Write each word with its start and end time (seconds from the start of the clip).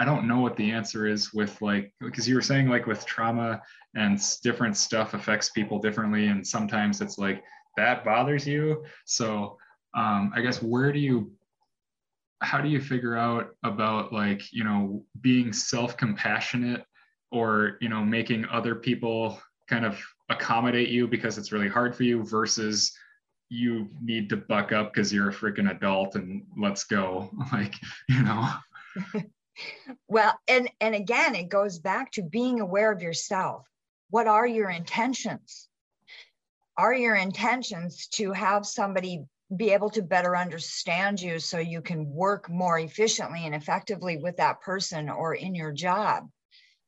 I 0.00 0.04
don't 0.04 0.28
know 0.28 0.40
what 0.40 0.56
the 0.56 0.70
answer 0.70 1.06
is 1.06 1.32
with 1.34 1.60
like 1.60 1.92
because 2.00 2.28
you 2.28 2.36
were 2.36 2.42
saying 2.42 2.68
like 2.68 2.86
with 2.86 3.04
trauma 3.04 3.60
and 3.96 4.20
different 4.42 4.76
stuff 4.76 5.14
affects 5.14 5.50
people 5.50 5.78
differently, 5.80 6.26
and 6.26 6.46
sometimes 6.46 7.00
it's 7.00 7.18
like 7.18 7.42
that 7.76 8.04
bothers 8.04 8.46
you. 8.46 8.84
So 9.06 9.58
um, 9.94 10.32
I 10.34 10.40
guess 10.40 10.62
where 10.62 10.92
do 10.92 10.98
you 10.98 11.32
how 12.40 12.60
do 12.60 12.68
you 12.68 12.80
figure 12.80 13.16
out 13.16 13.50
about 13.64 14.12
like 14.12 14.52
you 14.52 14.64
know 14.64 15.04
being 15.20 15.52
self-compassionate 15.52 16.84
or 17.32 17.78
you 17.80 17.88
know 17.88 18.04
making 18.04 18.46
other 18.46 18.74
people 18.74 19.40
kind 19.68 19.84
of 19.84 20.00
accommodate 20.30 20.88
you 20.88 21.08
because 21.08 21.38
it's 21.38 21.52
really 21.52 21.68
hard 21.68 21.94
for 21.94 22.04
you 22.04 22.24
versus 22.24 22.92
you 23.50 23.88
need 24.02 24.28
to 24.28 24.36
buck 24.36 24.72
up 24.72 24.92
because 24.92 25.12
you're 25.12 25.30
a 25.30 25.34
freaking 25.34 25.70
adult 25.70 26.14
and 26.14 26.44
let's 26.56 26.84
go 26.84 27.30
like 27.52 27.74
you 28.08 28.22
know 28.22 28.48
well 30.08 30.38
and 30.48 30.70
and 30.80 30.94
again 30.94 31.34
it 31.34 31.48
goes 31.48 31.78
back 31.78 32.12
to 32.12 32.22
being 32.22 32.60
aware 32.60 32.92
of 32.92 33.02
yourself. 33.02 33.66
What 34.10 34.26
are 34.26 34.46
your 34.46 34.70
intentions? 34.70 35.68
Are 36.76 36.94
your 36.94 37.16
intentions 37.16 38.06
to 38.12 38.32
have 38.32 38.64
somebody 38.64 39.24
be 39.54 39.70
able 39.70 39.90
to 39.90 40.02
better 40.02 40.36
understand 40.36 41.20
you 41.20 41.38
so 41.38 41.58
you 41.58 41.82
can 41.82 42.10
work 42.10 42.48
more 42.48 42.78
efficiently 42.78 43.44
and 43.44 43.54
effectively 43.54 44.16
with 44.16 44.36
that 44.36 44.60
person 44.60 45.08
or 45.08 45.34
in 45.34 45.54
your 45.54 45.72
job? 45.72 46.28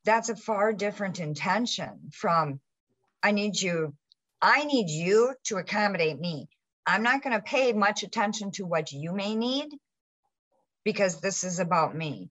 That's 0.05 0.29
a 0.29 0.37
far 0.37 0.73
different 0.73 1.21
intention 1.21 2.11
from 2.13 2.61
i 3.23 3.33
need 3.33 3.61
you 3.61 3.95
i 4.41 4.65
need 4.65 4.89
you 4.89 5.35
to 5.45 5.57
accommodate 5.57 6.19
me. 6.19 6.49
I'm 6.87 7.03
not 7.03 7.23
going 7.23 7.37
to 7.37 7.43
pay 7.43 7.73
much 7.73 8.03
attention 8.03 8.53
to 8.53 8.65
what 8.65 8.93
you 8.93 9.13
may 9.13 9.35
need 9.35 9.69
because 10.85 11.21
this 11.21 11.45
is 11.45 11.59
about 11.59 11.95
me 11.95 12.31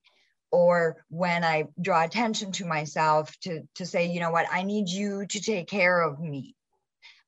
or 0.51 0.97
when 1.09 1.43
i 1.43 1.65
draw 1.81 2.03
attention 2.03 2.51
to 2.51 2.65
myself 2.65 3.31
to 3.41 3.67
to 3.75 3.85
say 3.85 4.07
you 4.07 4.19
know 4.19 4.31
what? 4.31 4.47
I 4.51 4.63
need 4.63 4.89
you 4.89 5.25
to 5.25 5.41
take 5.41 5.67
care 5.67 6.01
of 6.01 6.19
me. 6.19 6.55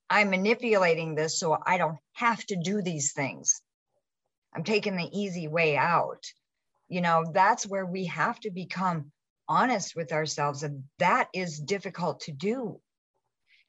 I'm 0.10 0.30
manipulating 0.30 1.16
this 1.16 1.40
so 1.40 1.58
i 1.66 1.78
don't 1.78 1.98
have 2.14 2.44
to 2.48 2.56
do 2.56 2.82
these 2.82 3.14
things. 3.14 3.62
I'm 4.54 4.64
taking 4.64 4.98
the 4.98 5.10
easy 5.12 5.48
way 5.48 5.78
out. 5.78 6.26
You 6.88 7.02
know 7.02 7.26
that's 7.32 7.66
where 7.66 7.86
we 7.86 8.06
have 8.06 8.40
to 8.42 8.52
become 8.52 9.12
honest 9.48 9.96
with 9.96 10.14
ourselves 10.14 10.64
and 10.64 10.84
that 11.00 11.28
is 11.34 11.60
difficult 11.60 12.22
to 12.22 12.32
do. 12.32 12.80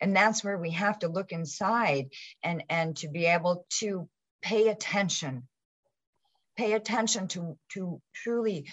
And 0.01 0.17
that's 0.17 0.43
where 0.43 0.59
we 0.59 0.71
have 0.71 0.99
to 1.01 1.09
look 1.09 1.33
inside 1.33 2.11
and 2.43 2.65
and 2.69 2.97
to 2.99 3.09
be 3.09 3.27
able 3.27 3.67
to 3.81 4.09
pay 4.43 4.69
attention. 4.69 5.47
Pay 6.57 6.73
attention 6.73 7.29
to 7.29 7.57
to 7.75 8.01
truly 8.15 8.67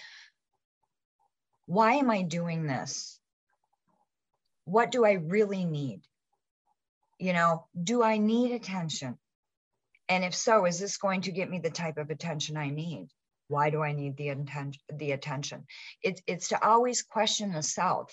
why 1.70 1.92
am 1.92 2.10
I 2.10 2.22
doing 2.22 2.66
this? 2.66 3.20
What 4.64 4.90
do 4.90 5.04
I 5.04 5.12
really 5.12 5.64
need? 5.64 6.00
You 7.20 7.32
know, 7.32 7.66
do 7.80 8.02
I 8.02 8.18
need 8.18 8.50
attention? 8.50 9.16
And 10.08 10.24
if 10.24 10.34
so, 10.34 10.64
is 10.64 10.80
this 10.80 10.96
going 10.96 11.20
to 11.22 11.30
get 11.30 11.48
me 11.48 11.60
the 11.60 11.70
type 11.70 11.96
of 11.96 12.10
attention 12.10 12.56
I 12.56 12.70
need? 12.70 13.06
Why 13.46 13.70
do 13.70 13.84
I 13.84 13.92
need 13.92 14.16
the, 14.16 14.30
intention, 14.30 14.82
the 14.92 15.12
attention? 15.12 15.64
It's, 16.02 16.20
it's 16.26 16.48
to 16.48 16.60
always 16.60 17.02
question 17.02 17.52
the 17.52 17.62
self, 17.62 18.12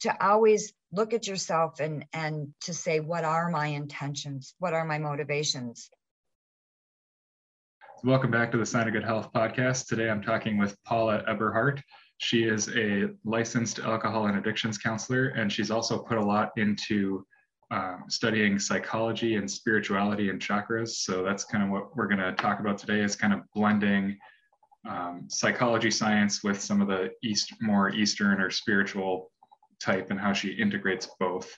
to 0.00 0.26
always 0.26 0.72
look 0.90 1.12
at 1.12 1.26
yourself 1.26 1.80
and, 1.80 2.06
and 2.14 2.54
to 2.62 2.72
say, 2.72 2.98
what 2.98 3.24
are 3.24 3.50
my 3.50 3.66
intentions? 3.66 4.54
What 4.58 4.72
are 4.72 4.86
my 4.86 4.96
motivations? 4.96 5.90
Welcome 8.02 8.30
back 8.30 8.50
to 8.52 8.56
the 8.56 8.64
Sign 8.64 8.86
of 8.86 8.94
Good 8.94 9.04
Health 9.04 9.34
podcast. 9.34 9.86
Today 9.86 10.08
I'm 10.08 10.22
talking 10.22 10.56
with 10.56 10.82
Paula 10.84 11.22
Eberhardt. 11.28 11.82
She 12.18 12.44
is 12.44 12.68
a 12.76 13.08
licensed 13.24 13.80
alcohol 13.80 14.26
and 14.26 14.38
addictions 14.38 14.78
counselor, 14.78 15.28
and 15.28 15.52
she's 15.52 15.70
also 15.70 15.98
put 15.98 16.18
a 16.18 16.24
lot 16.24 16.52
into 16.56 17.26
um, 17.70 18.04
studying 18.08 18.58
psychology 18.58 19.36
and 19.36 19.50
spirituality 19.50 20.30
and 20.30 20.40
chakras. 20.40 20.90
So 20.90 21.24
that's 21.24 21.44
kind 21.44 21.64
of 21.64 21.70
what 21.70 21.96
we're 21.96 22.06
going 22.06 22.20
to 22.20 22.32
talk 22.32 22.60
about 22.60 22.78
today 22.78 23.00
is 23.00 23.16
kind 23.16 23.32
of 23.32 23.40
blending 23.54 24.16
um, 24.88 25.24
psychology 25.28 25.90
science 25.90 26.44
with 26.44 26.60
some 26.60 26.80
of 26.80 26.88
the 26.88 27.10
east 27.22 27.54
more 27.60 27.90
eastern 27.90 28.40
or 28.40 28.50
spiritual 28.50 29.30
type 29.80 30.10
and 30.10 30.20
how 30.20 30.32
she 30.32 30.50
integrates 30.50 31.08
both. 31.18 31.56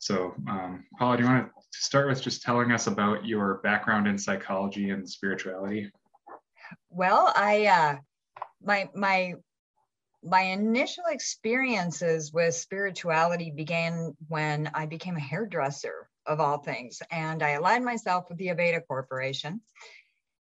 So 0.00 0.34
um, 0.48 0.84
Paula, 0.98 1.16
do 1.16 1.22
you 1.22 1.28
want 1.28 1.46
to 1.46 1.52
start 1.72 2.08
with 2.08 2.22
just 2.22 2.42
telling 2.42 2.72
us 2.72 2.86
about 2.86 3.24
your 3.24 3.60
background 3.62 4.06
in 4.06 4.18
psychology 4.18 4.90
and 4.90 5.08
spirituality? 5.08 5.90
Well, 6.90 7.32
I 7.34 7.66
uh, 7.66 7.96
my 8.62 8.90
my 8.94 9.34
my 10.22 10.42
initial 10.42 11.04
experiences 11.10 12.32
with 12.32 12.54
spirituality 12.54 13.50
began 13.50 14.16
when 14.28 14.70
I 14.74 14.86
became 14.86 15.16
a 15.16 15.20
hairdresser, 15.20 16.08
of 16.26 16.40
all 16.40 16.58
things. 16.58 17.00
And 17.10 17.42
I 17.42 17.50
aligned 17.50 17.84
myself 17.84 18.28
with 18.28 18.38
the 18.38 18.48
Aveda 18.48 18.80
Corporation. 18.86 19.60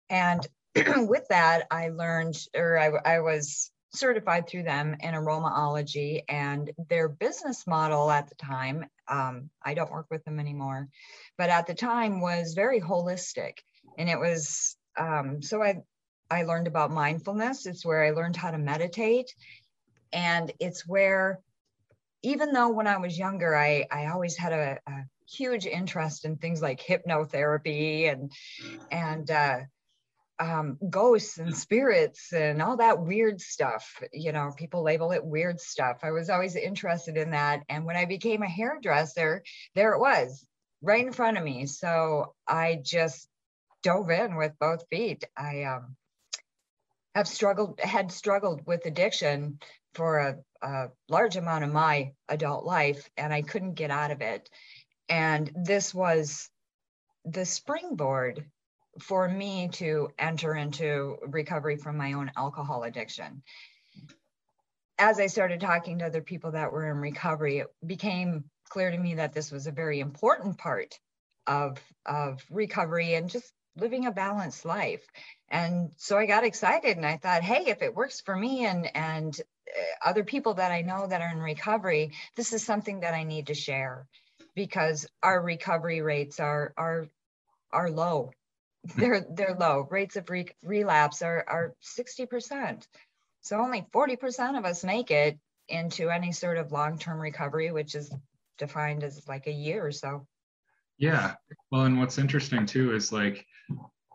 And 0.10 0.46
with 0.76 1.28
that, 1.30 1.68
I 1.72 1.90
learned, 1.90 2.38
or 2.56 2.78
I, 2.78 3.16
I 3.16 3.20
was 3.20 3.72
certified 3.94 4.48
through 4.48 4.64
them 4.64 4.96
in 5.02 5.14
aromaology 5.14 6.24
and 6.30 6.72
their 6.90 7.10
business 7.10 7.68
model 7.68 8.10
at 8.10 8.30
the 8.30 8.36
time 8.36 8.86
um, 9.10 9.50
i 9.62 9.74
don't 9.74 9.92
work 9.92 10.08
with 10.10 10.24
them 10.24 10.40
anymore 10.40 10.88
but 11.38 11.50
at 11.50 11.68
the 11.68 11.74
time 11.74 12.22
was 12.22 12.54
very 12.54 12.80
holistic 12.80 13.58
and 13.98 14.10
it 14.10 14.18
was 14.18 14.78
um, 14.98 15.42
so 15.42 15.62
i 15.62 15.76
i 16.30 16.44
learned 16.44 16.68
about 16.68 16.90
mindfulness 16.90 17.66
it's 17.66 17.86
where 17.86 18.02
i 18.02 18.12
learned 18.12 18.38
how 18.38 18.50
to 18.50 18.58
meditate 18.58 19.36
and 20.14 20.52
it's 20.60 20.88
where 20.88 21.40
even 22.24 22.52
though 22.52 22.70
when 22.70 22.88
i 22.88 22.98
was 22.98 23.18
younger 23.18 23.56
i 23.56 23.86
i 23.92 24.08
always 24.08 24.36
had 24.38 24.54
a, 24.54 24.80
a 24.88 25.04
huge 25.32 25.66
interest 25.66 26.26
in 26.26 26.38
things 26.38 26.62
like 26.62 26.82
hypnotherapy 26.82 28.12
and 28.12 28.32
and 28.92 29.32
uh, 29.32 29.60
um, 30.42 30.78
ghosts 30.90 31.38
and 31.38 31.56
spirits 31.56 32.34
and 32.34 32.62
all 32.62 32.78
that 32.78 33.00
weird 33.00 33.40
stuff. 33.40 34.02
You 34.12 34.32
know, 34.32 34.52
people 34.58 34.82
label 34.84 35.12
it 35.12 35.24
weird 35.24 35.60
stuff. 35.60 36.00
I 36.04 36.12
was 36.12 36.30
always 36.30 36.56
interested 36.56 37.16
in 37.16 37.32
that. 37.32 37.62
And 37.70 37.86
when 37.86 37.96
I 37.96 38.06
became 38.06 38.42
a 38.42 38.50
hairdresser, 38.50 39.44
there 39.76 39.94
it 39.94 40.00
was 40.00 40.46
right 40.82 41.06
in 41.06 41.14
front 41.14 41.38
of 41.38 41.44
me. 41.44 41.68
So 41.68 42.34
I 42.48 42.80
just 42.84 43.30
dove 43.84 44.10
in 44.10 44.36
with 44.36 44.54
both 44.60 44.88
feet. 44.90 45.24
I 45.38 45.64
um, 45.64 45.96
have 47.14 47.28
struggled, 47.28 47.80
had 47.80 48.12
struggled 48.12 48.66
with 48.66 48.86
addiction 48.86 49.60
for 49.94 50.20
a, 50.20 50.38
a 50.62 50.90
large 51.10 51.36
amount 51.36 51.64
of 51.64 51.72
my 51.72 52.14
adult 52.30 52.66
life 52.66 53.10
and 53.18 53.34
I 53.34 53.42
couldn't 53.42 53.74
get 53.74 53.92
out 53.92 54.12
of 54.12 54.22
it. 54.22 54.50
And 55.10 55.52
this 55.56 55.94
was 55.94 56.50
the 57.26 57.46
springboard 57.46 58.46
for 59.00 59.28
me 59.28 59.70
to 59.74 60.10
enter 60.20 60.54
into 60.56 61.18
recovery 61.28 61.78
from 61.78 61.98
my 61.98 62.14
own 62.14 62.32
alcohol 62.36 62.84
addiction. 62.84 63.44
As 64.98 65.20
I 65.20 65.28
started 65.28 65.60
talking 65.60 66.00
to 66.00 66.06
other 66.06 66.22
people 66.22 66.52
that 66.52 66.72
were 66.72 66.90
in 66.90 66.98
recovery, 66.98 67.60
it 67.60 67.68
became 67.86 68.46
clear 68.70 68.92
to 68.92 68.98
me 68.98 69.16
that 69.16 69.34
this 69.34 69.52
was 69.52 69.68
a 69.68 69.72
very 69.72 70.00
important 70.00 70.58
part 70.58 71.00
of, 71.48 71.80
of 72.06 72.44
recovery 72.50 73.16
and 73.16 73.30
just 73.30 73.54
living 73.76 74.06
a 74.06 74.12
balanced 74.12 74.66
life. 74.66 75.06
And 75.50 75.92
so 75.98 76.18
I 76.18 76.26
got 76.26 76.44
excited 76.44 76.98
and 76.98 77.06
I 77.06 77.18
thought, 77.18 77.44
hey, 77.44 77.66
if 77.68 77.82
it 77.82 77.96
works 77.96 78.22
for 78.22 78.36
me 78.36 78.66
and, 78.66 78.90
and 78.96 79.40
other 80.04 80.24
people 80.24 80.56
that 80.56 80.72
I 80.72 80.82
know 80.82 81.08
that 81.08 81.22
are 81.22 81.32
in 81.32 81.40
recovery, 81.40 82.12
this 82.36 82.54
is 82.54 82.64
something 82.64 83.02
that 83.02 83.14
I 83.14 83.24
need 83.24 83.48
to 83.48 83.54
share 83.54 84.06
because 84.56 85.08
our 85.24 85.42
recovery 85.42 86.02
rates 86.02 86.40
are, 86.40 86.74
are, 86.78 87.08
are 87.72 87.90
low. 87.90 88.32
They're, 88.96 89.24
they're 89.30 89.56
low. 89.60 89.88
Rates 89.92 90.16
of 90.16 90.28
re- 90.30 90.56
relapse 90.64 91.22
are, 91.22 91.46
are 91.48 91.76
60%. 91.84 92.88
So 93.42 93.60
only 93.60 93.86
40% 93.94 94.58
of 94.58 94.66
us 94.66 94.84
make 94.84 95.12
it 95.12 95.38
into 95.70 96.10
any 96.10 96.32
sort 96.32 96.58
of 96.58 96.72
long-term 96.72 97.20
recovery, 97.20 97.72
which 97.72 97.94
is 97.94 98.12
defined 98.58 99.04
as 99.04 99.28
like 99.28 99.48
a 99.48 99.52
year 99.52 99.86
or 99.86 99.92
so. 99.92 100.26
Yeah. 100.98 101.36
Well, 101.72 101.84
and 101.84 102.00
what's 102.00 102.18
interesting 102.18 102.66
too 102.66 102.96
is 102.96 103.12
like, 103.12 103.46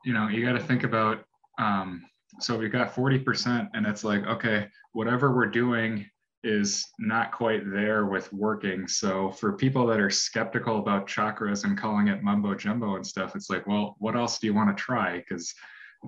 you 0.05 0.13
know, 0.13 0.29
you 0.29 0.45
got 0.45 0.53
to 0.53 0.65
think 0.65 0.85
about, 0.85 1.25
um, 1.59 2.05
so 2.41 2.57
we've 2.57 2.73
got 2.73 2.95
40% 2.95 3.69
and 3.75 3.87
it's 3.87 4.05
like, 4.05 4.25
okay, 4.27 4.69
whatever 4.93 5.35
we're 5.35 5.47
doing 5.47 6.07
is 6.45 6.87
not 6.99 7.33
quite 7.33 7.63
there 7.71 8.07
with 8.07 8.33
working. 8.33 8.87
So 8.87 9.31
for 9.33 9.55
people 9.55 9.87
that 9.87 10.01
are 10.01 10.11
skeptical 10.11 10.79
about 10.79 11.09
chakras 11.09 11.65
and 11.65 11.77
calling 11.77 12.09
it 12.09 12.23
mumbo 12.23 12.55
jumbo 12.55 12.97
and 12.97 13.07
stuff, 13.07 13.35
it's 13.35 13.51
like, 13.51 13.67
well, 13.67 13.97
what 13.99 14.17
else 14.17 14.39
do 14.39 14.47
you 14.47 14.55
want 14.55 14.77
to 14.77 14.81
try? 14.81 15.19
Because 15.19 15.53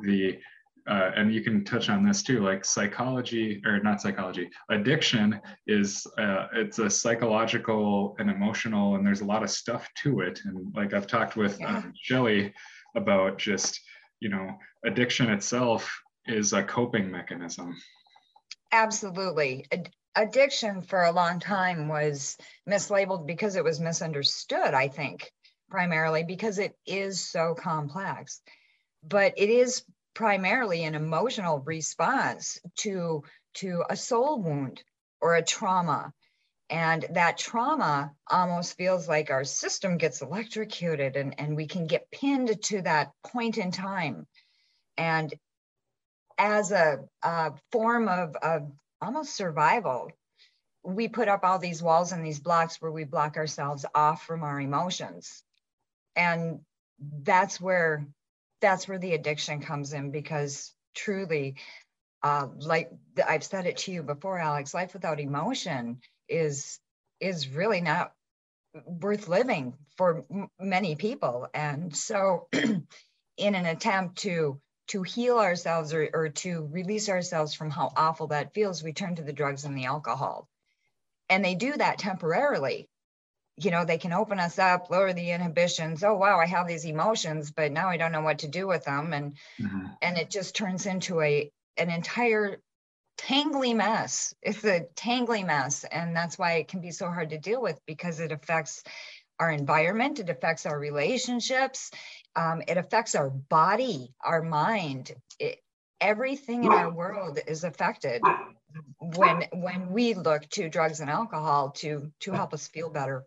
the 0.02 0.38
uh, 0.88 1.12
and 1.16 1.34
you 1.34 1.42
can 1.42 1.64
touch 1.64 1.90
on 1.90 2.04
this 2.04 2.22
too 2.22 2.40
like 2.42 2.64
psychology 2.64 3.60
or 3.66 3.78
not 3.80 4.00
psychology 4.00 4.48
addiction 4.70 5.38
is 5.66 6.06
uh, 6.18 6.46
it's 6.54 6.78
a 6.78 6.88
psychological 6.88 8.16
and 8.18 8.30
emotional 8.30 8.94
and 8.94 9.06
there's 9.06 9.20
a 9.20 9.24
lot 9.24 9.42
of 9.42 9.50
stuff 9.50 9.86
to 10.02 10.20
it 10.20 10.40
and 10.46 10.74
like 10.74 10.94
i've 10.94 11.06
talked 11.06 11.36
with 11.36 11.60
yeah. 11.60 11.78
uh, 11.78 11.82
shelly 12.00 12.54
about 12.96 13.38
just 13.38 13.78
you 14.20 14.30
know 14.30 14.50
addiction 14.86 15.28
itself 15.28 16.00
is 16.28 16.52
a 16.52 16.62
coping 16.62 17.10
mechanism 17.10 17.74
Absolutely. 18.72 19.66
Ad- 19.72 19.90
addiction 20.14 20.82
for 20.82 21.02
a 21.02 21.12
long 21.12 21.40
time 21.40 21.88
was 21.88 22.36
mislabeled 22.68 23.26
because 23.26 23.56
it 23.56 23.64
was 23.64 23.80
misunderstood, 23.80 24.74
I 24.74 24.88
think, 24.88 25.32
primarily 25.70 26.24
because 26.24 26.58
it 26.58 26.76
is 26.86 27.20
so 27.20 27.54
complex. 27.54 28.42
But 29.02 29.34
it 29.36 29.48
is 29.48 29.84
primarily 30.14 30.84
an 30.84 30.94
emotional 30.94 31.60
response 31.60 32.58
to, 32.78 33.22
to 33.54 33.84
a 33.88 33.96
soul 33.96 34.42
wound 34.42 34.82
or 35.20 35.34
a 35.34 35.42
trauma. 35.42 36.12
And 36.68 37.06
that 37.12 37.38
trauma 37.38 38.12
almost 38.30 38.76
feels 38.76 39.08
like 39.08 39.30
our 39.30 39.44
system 39.44 39.96
gets 39.96 40.20
electrocuted 40.20 41.16
and, 41.16 41.34
and 41.40 41.56
we 41.56 41.66
can 41.66 41.86
get 41.86 42.10
pinned 42.10 42.62
to 42.64 42.82
that 42.82 43.12
point 43.24 43.56
in 43.56 43.70
time. 43.70 44.26
And 44.98 45.32
as 46.38 46.72
a, 46.72 47.00
a 47.22 47.52
form 47.72 48.08
of, 48.08 48.36
of 48.36 48.72
almost 49.02 49.36
survival, 49.36 50.12
we 50.84 51.08
put 51.08 51.28
up 51.28 51.44
all 51.44 51.58
these 51.58 51.82
walls 51.82 52.12
and 52.12 52.24
these 52.24 52.40
blocks 52.40 52.80
where 52.80 52.92
we 52.92 53.04
block 53.04 53.36
ourselves 53.36 53.86
off 53.94 54.24
from 54.26 54.44
our 54.44 54.60
emotions. 54.60 55.44
And 56.16 56.60
that's 57.24 57.60
where 57.60 58.06
that's 58.60 58.88
where 58.88 58.98
the 58.98 59.14
addiction 59.14 59.60
comes 59.62 59.92
in 59.94 60.10
because 60.12 60.72
truly 60.94 61.56
uh, 62.22 62.48
like 62.60 62.90
I've 63.28 63.44
said 63.44 63.66
it 63.66 63.78
to 63.78 63.92
you 63.92 64.04
before, 64.04 64.38
Alex, 64.38 64.74
life 64.74 64.94
without 64.94 65.20
emotion 65.20 66.00
is 66.28 66.80
is 67.20 67.48
really 67.50 67.82
not 67.82 68.12
worth 68.86 69.28
living 69.28 69.74
for 69.96 70.24
m- 70.32 70.48
many 70.60 70.96
people. 70.96 71.48
And 71.54 71.94
so, 71.96 72.48
in 72.52 73.54
an 73.54 73.66
attempt 73.66 74.18
to 74.20 74.60
to 74.88 75.02
heal 75.02 75.38
ourselves 75.38 75.92
or, 75.92 76.08
or 76.12 76.28
to 76.30 76.68
release 76.72 77.08
ourselves 77.08 77.54
from 77.54 77.70
how 77.70 77.92
awful 77.96 78.28
that 78.28 78.54
feels, 78.54 78.82
we 78.82 78.92
turn 78.92 79.16
to 79.16 79.22
the 79.22 79.32
drugs 79.32 79.64
and 79.64 79.76
the 79.76 79.84
alcohol. 79.84 80.48
And 81.28 81.44
they 81.44 81.54
do 81.54 81.72
that 81.72 81.98
temporarily. 81.98 82.88
You 83.56 83.70
know, 83.70 83.84
they 83.84 83.98
can 83.98 84.12
open 84.12 84.38
us 84.38 84.58
up, 84.58 84.88
lower 84.88 85.12
the 85.12 85.30
inhibitions. 85.30 86.04
Oh, 86.04 86.14
wow, 86.14 86.38
I 86.38 86.46
have 86.46 86.66
these 86.66 86.86
emotions, 86.86 87.50
but 87.50 87.72
now 87.72 87.88
I 87.88 87.96
don't 87.96 88.12
know 88.12 88.22
what 88.22 88.40
to 88.40 88.48
do 88.48 88.66
with 88.66 88.84
them. 88.84 89.12
And 89.12 89.36
mm-hmm. 89.60 89.86
and 90.00 90.16
it 90.16 90.30
just 90.30 90.54
turns 90.54 90.86
into 90.86 91.20
a 91.20 91.50
an 91.76 91.90
entire 91.90 92.60
tangly 93.18 93.74
mess. 93.74 94.32
It's 94.42 94.64
a 94.64 94.86
tangly 94.94 95.44
mess. 95.44 95.84
And 95.84 96.16
that's 96.16 96.38
why 96.38 96.54
it 96.54 96.68
can 96.68 96.80
be 96.80 96.92
so 96.92 97.06
hard 97.06 97.30
to 97.30 97.38
deal 97.38 97.60
with 97.60 97.78
because 97.84 98.20
it 98.20 98.32
affects 98.32 98.84
our 99.38 99.50
environment, 99.50 100.18
it 100.18 100.30
affects 100.30 100.66
our 100.66 100.78
relationships, 100.78 101.90
um, 102.36 102.62
it 102.66 102.76
affects 102.76 103.14
our 103.14 103.30
body, 103.30 104.14
our 104.22 104.42
mind. 104.42 105.12
It, 105.38 105.62
everything 106.00 106.64
in 106.64 106.72
our 106.72 106.90
world 106.90 107.38
is 107.46 107.64
affected 107.64 108.22
when 109.00 109.44
when 109.52 109.90
we 109.90 110.14
look 110.14 110.48
to 110.50 110.68
drugs 110.68 111.00
and 111.00 111.10
alcohol 111.10 111.70
to 111.70 112.12
to 112.20 112.32
help 112.32 112.54
us 112.54 112.68
feel 112.68 112.90
better. 112.90 113.24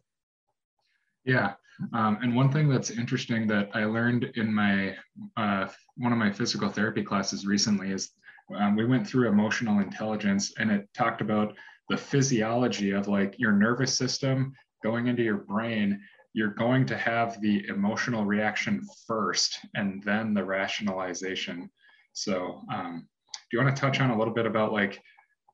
Yeah, 1.25 1.53
um, 1.93 2.19
and 2.21 2.35
one 2.35 2.51
thing 2.51 2.69
that's 2.69 2.89
interesting 2.89 3.47
that 3.47 3.69
I 3.73 3.85
learned 3.85 4.31
in 4.35 4.53
my 4.53 4.95
uh, 5.37 5.67
one 5.95 6.11
of 6.11 6.17
my 6.17 6.31
physical 6.31 6.69
therapy 6.69 7.03
classes 7.03 7.45
recently 7.45 7.91
is 7.91 8.11
um, 8.55 8.75
we 8.75 8.85
went 8.85 9.07
through 9.07 9.27
emotional 9.27 9.79
intelligence 9.79 10.53
and 10.57 10.71
it 10.71 10.87
talked 10.93 11.21
about 11.21 11.55
the 11.89 11.97
physiology 11.97 12.91
of 12.91 13.07
like 13.07 13.35
your 13.37 13.51
nervous 13.51 13.97
system 13.97 14.53
going 14.83 15.07
into 15.07 15.23
your 15.23 15.37
brain 15.37 16.01
you're 16.33 16.53
going 16.53 16.85
to 16.85 16.97
have 16.97 17.39
the 17.41 17.65
emotional 17.67 18.25
reaction 18.25 18.87
first 19.05 19.59
and 19.75 20.01
then 20.03 20.33
the 20.33 20.43
rationalization. 20.43 21.69
So 22.13 22.61
um, 22.73 23.07
do 23.33 23.57
you 23.57 23.63
want 23.63 23.75
to 23.75 23.79
touch 23.79 23.99
on 23.99 24.11
a 24.11 24.17
little 24.17 24.33
bit 24.33 24.45
about 24.45 24.71
like 24.71 25.01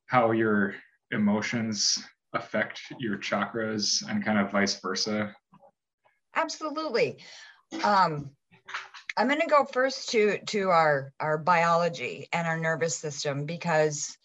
how 0.06 0.30
your 0.30 0.74
emotions 1.10 1.98
affect 2.32 2.80
your 2.98 3.18
chakras 3.18 4.08
and 4.08 4.24
kind 4.24 4.38
of 4.38 4.52
vice 4.52 4.80
versa? 4.80 5.34
Absolutely. 6.36 7.18
Um, 7.82 8.30
I'm 9.16 9.26
going 9.26 9.40
to 9.40 9.46
go 9.46 9.64
first 9.64 10.10
to 10.10 10.38
to 10.46 10.70
our 10.70 11.12
our 11.18 11.38
biology 11.38 12.28
and 12.32 12.46
our 12.46 12.58
nervous 12.58 12.96
system 12.96 13.46
because 13.46 14.16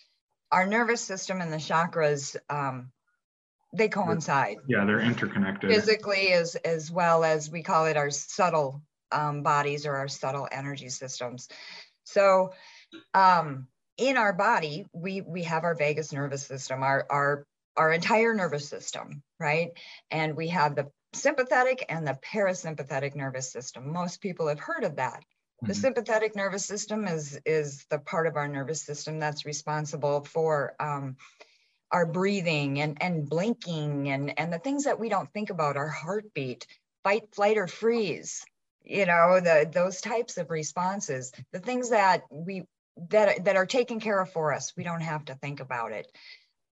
our 0.52 0.68
nervous 0.68 1.02
system 1.02 1.42
and 1.42 1.52
the 1.52 1.58
chakras 1.58 2.36
um, 2.50 2.92
they 3.74 3.90
coincide. 3.90 4.58
Yeah, 4.68 4.86
they're 4.86 5.00
interconnected 5.00 5.70
physically 5.72 6.34
as 6.34 6.56
as 6.56 6.92
well 6.92 7.24
as 7.24 7.50
we 7.50 7.64
call 7.64 7.86
it 7.86 7.98
our 7.98 8.12
subtle 8.12 8.82
um, 9.12 9.44
bodies 9.44 9.86
or 9.86 9.96
our 9.96 10.08
subtle 10.08 10.48
energy 10.52 10.90
systems. 10.90 11.48
So 12.04 12.54
um, 13.14 13.68
in 13.98 14.18
our 14.18 14.34
body, 14.34 14.86
we 14.94 15.22
we 15.22 15.44
have 15.44 15.64
our 15.64 15.76
vagus 15.76 16.12
nervous 16.12 16.46
system, 16.46 16.84
our 16.84 17.06
our 17.10 17.46
our 17.76 17.92
entire 17.92 18.34
nervous 18.34 18.68
system, 18.68 19.24
right? 19.40 19.72
And 20.12 20.36
we 20.36 20.50
have 20.50 20.76
the 20.76 20.92
sympathetic 21.14 21.86
and 21.90 22.08
the 22.08 22.18
parasympathetic 22.34 23.16
nervous 23.16 23.52
system. 23.52 23.92
Most 23.92 24.22
people 24.22 24.48
have 24.48 24.60
heard 24.60 24.84
of 24.84 24.98
that. 24.98 25.20
Mm-hmm. 25.20 25.68
The 25.68 25.76
sympathetic 25.76 26.36
nervous 26.36 26.66
system 26.66 27.08
is, 27.08 27.40
is 27.46 27.86
the 27.90 28.00
part 28.00 28.28
of 28.28 28.36
our 28.36 28.48
nervous 28.48 28.84
system 28.84 29.20
that's 29.20 29.46
responsible 29.46 30.24
for 30.24 30.76
um, 30.80 31.18
our 31.94 32.08
breathing 32.08 32.82
and, 32.82 33.02
and 33.02 33.30
blinking 33.30 34.10
and, 34.10 34.38
and 34.40 34.52
the 34.52 34.58
things 34.58 34.86
that 34.86 35.00
we 35.00 35.10
don't 35.10 35.32
think 35.32 35.52
about, 35.52 35.78
our 35.78 35.88
heartbeat, 35.88 36.66
fight, 37.04 37.34
flight, 37.34 37.58
or 37.58 37.68
freeze, 37.68 38.44
you 38.84 39.06
know, 39.06 39.40
the, 39.40 39.70
those 39.72 40.02
types 40.02 40.38
of 40.38 40.50
responses, 40.50 41.32
the 41.52 41.60
things 41.60 41.92
that 41.92 42.24
we 42.32 42.64
that, 43.10 43.46
that 43.46 43.56
are 43.56 43.66
taken 43.66 44.00
care 44.00 44.20
of 44.20 44.32
for 44.32 44.54
us. 44.54 44.74
We 44.78 44.84
don't 44.84 45.02
have 45.02 45.26
to 45.26 45.36
think 45.36 45.60
about 45.60 45.94
it. 45.94 46.08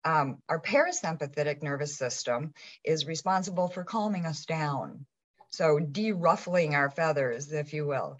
Um, 0.04 0.38
our 0.48 0.60
parasympathetic 0.60 1.62
nervous 1.62 1.96
system 1.96 2.52
is 2.84 3.06
responsible 3.06 3.68
for 3.68 3.84
calming 3.84 4.26
us 4.26 4.44
down. 4.44 5.06
So 5.50 5.78
deruffling 5.78 6.72
our 6.74 6.90
feathers, 6.90 7.52
if 7.52 7.72
you 7.72 7.86
will. 7.86 8.18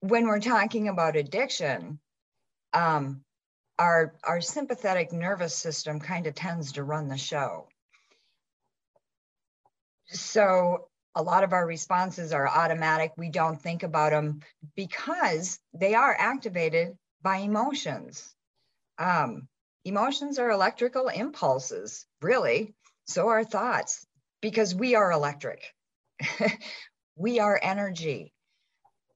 When 0.00 0.26
we're 0.26 0.40
talking 0.40 0.88
about 0.88 1.16
addiction, 1.16 2.00
um, 2.72 3.24
our, 3.78 4.14
our 4.24 4.40
sympathetic 4.40 5.12
nervous 5.12 5.54
system 5.54 6.00
kind 6.00 6.26
of 6.26 6.34
tends 6.34 6.72
to 6.72 6.84
run 6.84 7.08
the 7.08 7.16
show. 7.16 7.68
So 10.06 10.88
a 11.14 11.22
lot 11.22 11.44
of 11.44 11.52
our 11.52 11.66
responses 11.66 12.32
are 12.32 12.48
automatic. 12.48 13.12
We 13.16 13.30
don't 13.30 13.60
think 13.60 13.82
about 13.82 14.10
them 14.10 14.40
because 14.76 15.58
they 15.72 15.94
are 15.94 16.16
activated 16.18 16.96
by 17.22 17.38
emotions. 17.38 18.34
Um, 18.98 19.48
Emotions 19.88 20.38
are 20.38 20.50
electrical 20.50 21.08
impulses, 21.08 22.04
really. 22.20 22.74
So 23.06 23.28
are 23.28 23.42
thoughts, 23.42 24.06
because 24.42 24.74
we 24.74 24.94
are 24.96 25.10
electric. 25.10 25.62
we 27.16 27.40
are 27.40 27.58
energy. 27.62 28.34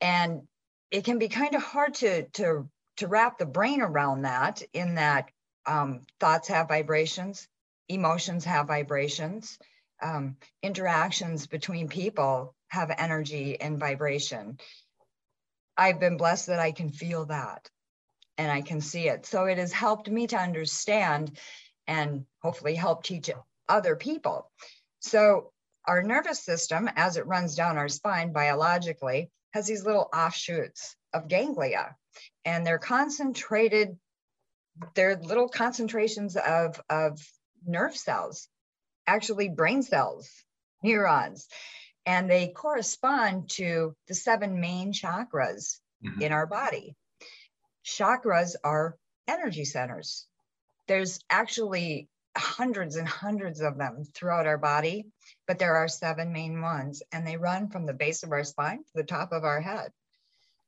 And 0.01 0.49
it 0.91 1.05
can 1.05 1.19
be 1.19 1.29
kind 1.29 1.55
of 1.55 1.63
hard 1.63 1.93
to, 1.97 2.23
to, 2.31 2.71
to 3.03 3.09
wrap 3.09 3.37
the 3.37 3.47
brain 3.47 3.83
around 3.83 4.23
that, 4.23 4.63
in 4.73 4.95
that 4.95 5.29
um, 5.67 6.03
thoughts 6.21 6.47
have 6.47 6.69
vibrations, 6.69 7.49
emotions 7.89 8.45
have 8.45 8.69
vibrations, 8.69 9.59
um, 10.01 10.37
interactions 10.63 11.49
between 11.49 11.89
people 11.89 12.55
have 12.69 12.95
energy 12.97 13.61
and 13.61 13.81
vibration. 13.81 14.57
I've 15.77 15.99
been 15.99 16.17
blessed 16.17 16.47
that 16.47 16.61
I 16.61 16.71
can 16.71 16.91
feel 16.91 17.27
that 17.27 17.69
and 18.39 18.53
I 18.53 18.61
can 18.61 18.81
see 18.81 19.09
it. 19.09 19.27
So 19.27 19.47
it 19.47 19.59
has 19.59 19.73
helped 19.73 20.09
me 20.09 20.29
to 20.29 20.39
understand 20.39 21.37
and 21.89 22.25
hopefully 22.41 22.77
help 22.77 23.03
teach 23.03 23.31
other 23.69 23.97
people. 23.97 24.49
So 25.01 25.51
our 25.87 26.05
nervous 26.05 26.45
system, 26.45 26.89
as 26.95 27.17
it 27.17 27.27
runs 27.27 27.57
down 27.57 27.79
our 27.79 27.89
spine 27.89 28.33
biologically, 28.33 29.29
has 29.55 29.67
these 29.67 29.85
little 29.85 30.09
offshoots 30.15 30.95
of 31.13 31.27
ganglia, 31.27 31.97
and 32.45 32.67
they're 32.67 32.79
concentrated, 32.79 33.97
they're 34.95 35.17
little 35.17 35.49
concentrations 35.49 36.37
of, 36.37 36.81
of 36.89 37.21
nerve 37.67 37.97
cells, 37.97 38.49
actually 39.07 39.49
brain 39.49 39.83
cells, 39.83 40.31
neurons, 40.83 41.49
and 42.07 42.29
they 42.29 42.49
correspond 42.49 43.51
to 43.51 43.95
the 44.09 44.15
seven 44.15 44.61
main 44.61 44.93
chakras 44.93 45.79
mm-hmm. 46.05 46.21
in 46.21 46.33
our 46.33 46.47
body 46.47 46.97
chakras 47.85 48.55
are 48.63 48.97
energy 49.29 49.65
centers. 49.65 50.27
There's 50.89 51.21
actually 51.31 52.09
hundreds 52.37 52.97
and 52.97 53.07
hundreds 53.07 53.61
of 53.61 53.77
them 53.77 54.05
throughout 54.15 54.47
our 54.47 54.59
body, 54.59 55.07
but 55.47 55.59
there 55.59 55.77
are 55.77 55.89
seven 55.89 56.33
main 56.33 56.61
ones, 56.61 57.03
and 57.13 57.27
they 57.27 57.37
run 57.37 57.69
from 57.69 57.87
the 57.87 57.93
base 57.93 58.23
of 58.23 58.33
our 58.33 58.45
spine 58.45 58.79
to 58.79 58.93
the 58.95 59.05
top 59.05 59.33
of 59.33 59.45
our 59.45 59.61
head. 59.61 59.93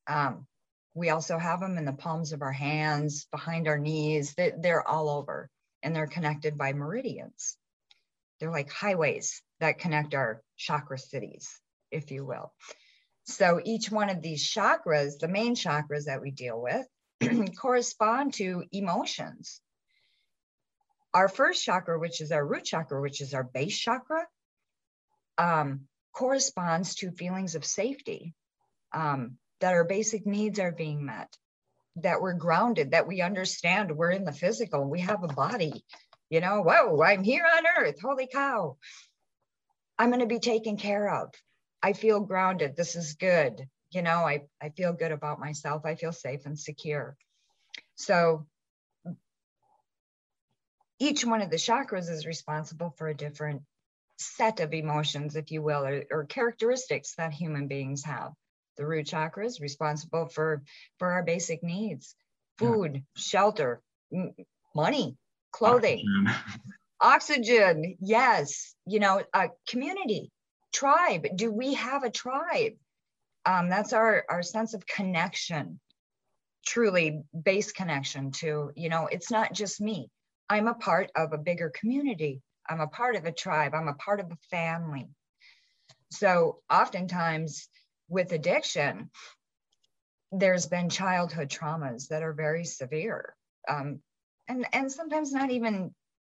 Um, 0.07 0.47
we 0.95 1.11
also 1.11 1.39
have 1.39 1.61
them 1.61 1.77
in 1.77 1.85
the 1.85 1.93
palms 1.93 2.33
of 2.33 2.43
our 2.43 2.53
hands, 2.53 3.27
behind 3.31 3.67
our 3.67 3.79
knees. 3.79 4.35
They, 4.35 4.53
they're 4.57 4.87
all 4.87 5.09
over, 5.11 5.51
and 5.83 5.95
they're 5.95 6.07
connected 6.07 6.57
by 6.57 6.73
meridians. 6.73 7.57
They're 8.39 8.51
like 8.51 8.71
highways 8.71 9.43
that 9.61 9.79
connect 9.79 10.15
our 10.15 10.43
chakra 10.57 10.99
cities, 10.99 11.61
if 11.91 12.11
you 12.11 12.25
will. 12.25 12.53
So 13.25 13.61
each 13.65 13.91
one 13.91 14.11
of 14.11 14.23
these 14.23 14.45
chakras, 14.47 15.19
the 15.19 15.29
main 15.29 15.55
chakras 15.55 16.05
that 16.05 16.21
we 16.21 16.31
deal 16.31 16.61
with, 16.61 16.87
correspond 17.61 18.35
to 18.35 18.65
emotions. 18.71 19.61
Our 21.13 21.29
first 21.29 21.65
chakra, 21.65 21.99
which 21.99 22.21
is 22.21 22.33
our 22.33 22.45
root 22.45 22.65
chakra, 22.65 23.01
which 23.01 23.21
is 23.21 23.35
our 23.35 23.45
base 23.45 23.79
chakra, 23.79 24.27
um, 25.39 25.89
corresponds 26.13 26.97
to 26.97 27.11
feelings 27.13 27.55
of 27.55 27.65
safety, 27.65 28.35
um, 28.93 29.39
that 29.61 29.73
our 29.73 29.85
basic 29.85 30.27
needs 30.27 30.59
are 30.59 30.73
being 30.73 31.05
met, 31.05 31.37
that 31.97 32.21
we're 32.21 32.35
grounded, 32.35 32.91
that 32.91 33.07
we 33.07 33.21
understand 33.21 33.97
we're 33.97 34.11
in 34.11 34.25
the 34.25 34.33
physical, 34.33 34.85
we 34.85 35.01
have 35.01 35.23
a 35.23 35.29
body, 35.29 35.85
you 36.31 36.41
know, 36.41 36.63
whoa, 36.63 37.03
I'm 37.03 37.23
here 37.23 37.45
on 37.45 37.65
earth, 37.79 38.01
holy 38.01 38.27
cow. 38.27 38.77
I'm 39.99 40.11
going 40.11 40.21
to 40.21 40.27
be 40.27 40.41
taken 40.41 40.77
care 40.77 41.09
of. 41.09 41.33
I 41.83 41.93
feel 41.93 42.21
grounded. 42.21 42.77
This 42.77 42.97
is 42.97 43.15
good. 43.15 43.69
You 43.91 44.03
know, 44.03 44.21
I, 44.21 44.43
I 44.61 44.71
feel 44.71 44.93
good 44.93 45.13
about 45.13 45.39
myself. 45.39 45.83
I 45.85 45.95
feel 45.95 46.13
safe 46.13 46.47
and 46.47 46.59
secure. 46.59 47.17
So 47.95 48.47
each 50.99 51.25
one 51.25 51.43
of 51.43 51.51
the 51.51 51.57
chakras 51.57 52.11
is 52.11 52.27
responsible 52.27 52.95
for 52.97 53.09
a 53.09 53.15
different 53.15 53.63
set 54.19 54.61
of 54.61 54.73
emotions, 54.73 55.37
if 55.37 55.51
you 55.51 55.63
will, 55.63 55.85
or, 55.85 56.05
or 56.11 56.25
characteristics 56.25 57.15
that 57.17 57.33
human 57.33 57.69
beings 57.69 58.05
have. 58.05 58.33
The 58.77 58.87
root 58.87 59.07
chakra 59.07 59.47
is 59.47 59.61
responsible 59.61 60.27
for, 60.27 60.63
for 60.99 61.13
our 61.13 61.23
basic 61.23 61.63
needs 61.63 62.15
food, 62.59 62.95
yeah. 62.95 63.01
shelter, 63.17 63.83
money, 64.75 65.17
clothing, 65.53 66.05
oxygen. 66.27 66.65
oxygen. 67.01 67.97
Yes. 68.01 68.75
You 68.87 69.01
know, 69.01 69.23
a 69.33 69.49
community, 69.69 70.31
tribe. 70.73 71.27
Do 71.35 71.51
we 71.51 71.75
have 71.75 72.05
a 72.05 72.11
tribe? 72.11 72.75
Um, 73.47 73.69
that's 73.69 73.93
our, 73.93 74.25
our 74.29 74.43
sense 74.43 74.75
of 74.75 74.87
connection, 74.87 75.81
truly 76.67 77.23
base 77.45 77.73
connection 77.73 78.31
to, 78.33 78.73
you 78.75 78.89
know, 78.89 79.07
it's 79.11 79.31
not 79.31 79.53
just 79.53 79.81
me. 79.81 80.09
I'm 80.49 80.67
a 80.67 80.75
part 80.75 81.11
of 81.15 81.33
a 81.33 81.39
bigger 81.39 81.71
community. 81.71 82.41
I'm 82.69 82.81
a 82.81 82.87
part 82.87 83.17
of 83.17 83.27
a 83.27 83.33
tribe. 83.33 83.75
I'm 83.75 83.89
a 83.89 83.95
part 83.95 84.21
of 84.21 84.31
a 84.31 84.39
family. 84.51 85.09
So 86.11 86.61
oftentimes 86.73 87.69
with 88.09 88.33
addiction, 88.33 89.11
there's 90.33 90.67
been 90.67 90.89
childhood 90.89 91.49
traumas 91.49 92.09
that 92.09 92.23
are 92.23 92.33
very 92.33 92.65
severe. 92.65 93.35
Um, 93.69 94.01
and, 94.49 94.67
and 94.73 94.91
sometimes 94.91 95.33
not 95.33 95.51
even 95.51 95.95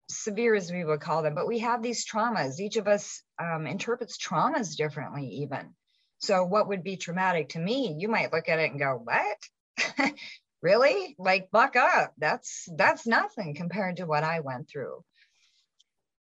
severe 0.10 0.56
as 0.56 0.72
we 0.72 0.84
would 0.84 1.02
call 1.02 1.24
them, 1.24 1.36
but 1.36 1.48
we 1.48 1.60
have 1.60 1.82
these 1.82 2.06
traumas. 2.06 2.60
Each 2.60 2.78
of 2.78 2.88
us 2.88 3.22
um, 3.40 3.68
interprets 3.68 4.18
traumas 4.18 4.76
differently, 4.76 5.28
even. 5.42 5.74
So, 6.20 6.44
what 6.44 6.70
would 6.70 6.84
be 6.84 6.98
traumatic 6.98 7.50
to 7.50 7.60
me, 7.60 7.96
you 7.98 8.08
might 8.08 8.34
look 8.34 8.50
at 8.50 8.60
it 8.60 8.72
and 8.72 8.80
go, 8.80 9.02
What? 9.04 10.14
really? 10.62 11.16
Like, 11.20 11.52
buck 11.52 11.76
up. 11.76 12.14
That's 12.18 12.68
that's 12.76 13.06
nothing 13.06 13.56
compared 13.56 13.98
to 13.98 14.06
what 14.06 14.24
I 14.24 14.40
went 14.40 14.70
through. 14.70 15.04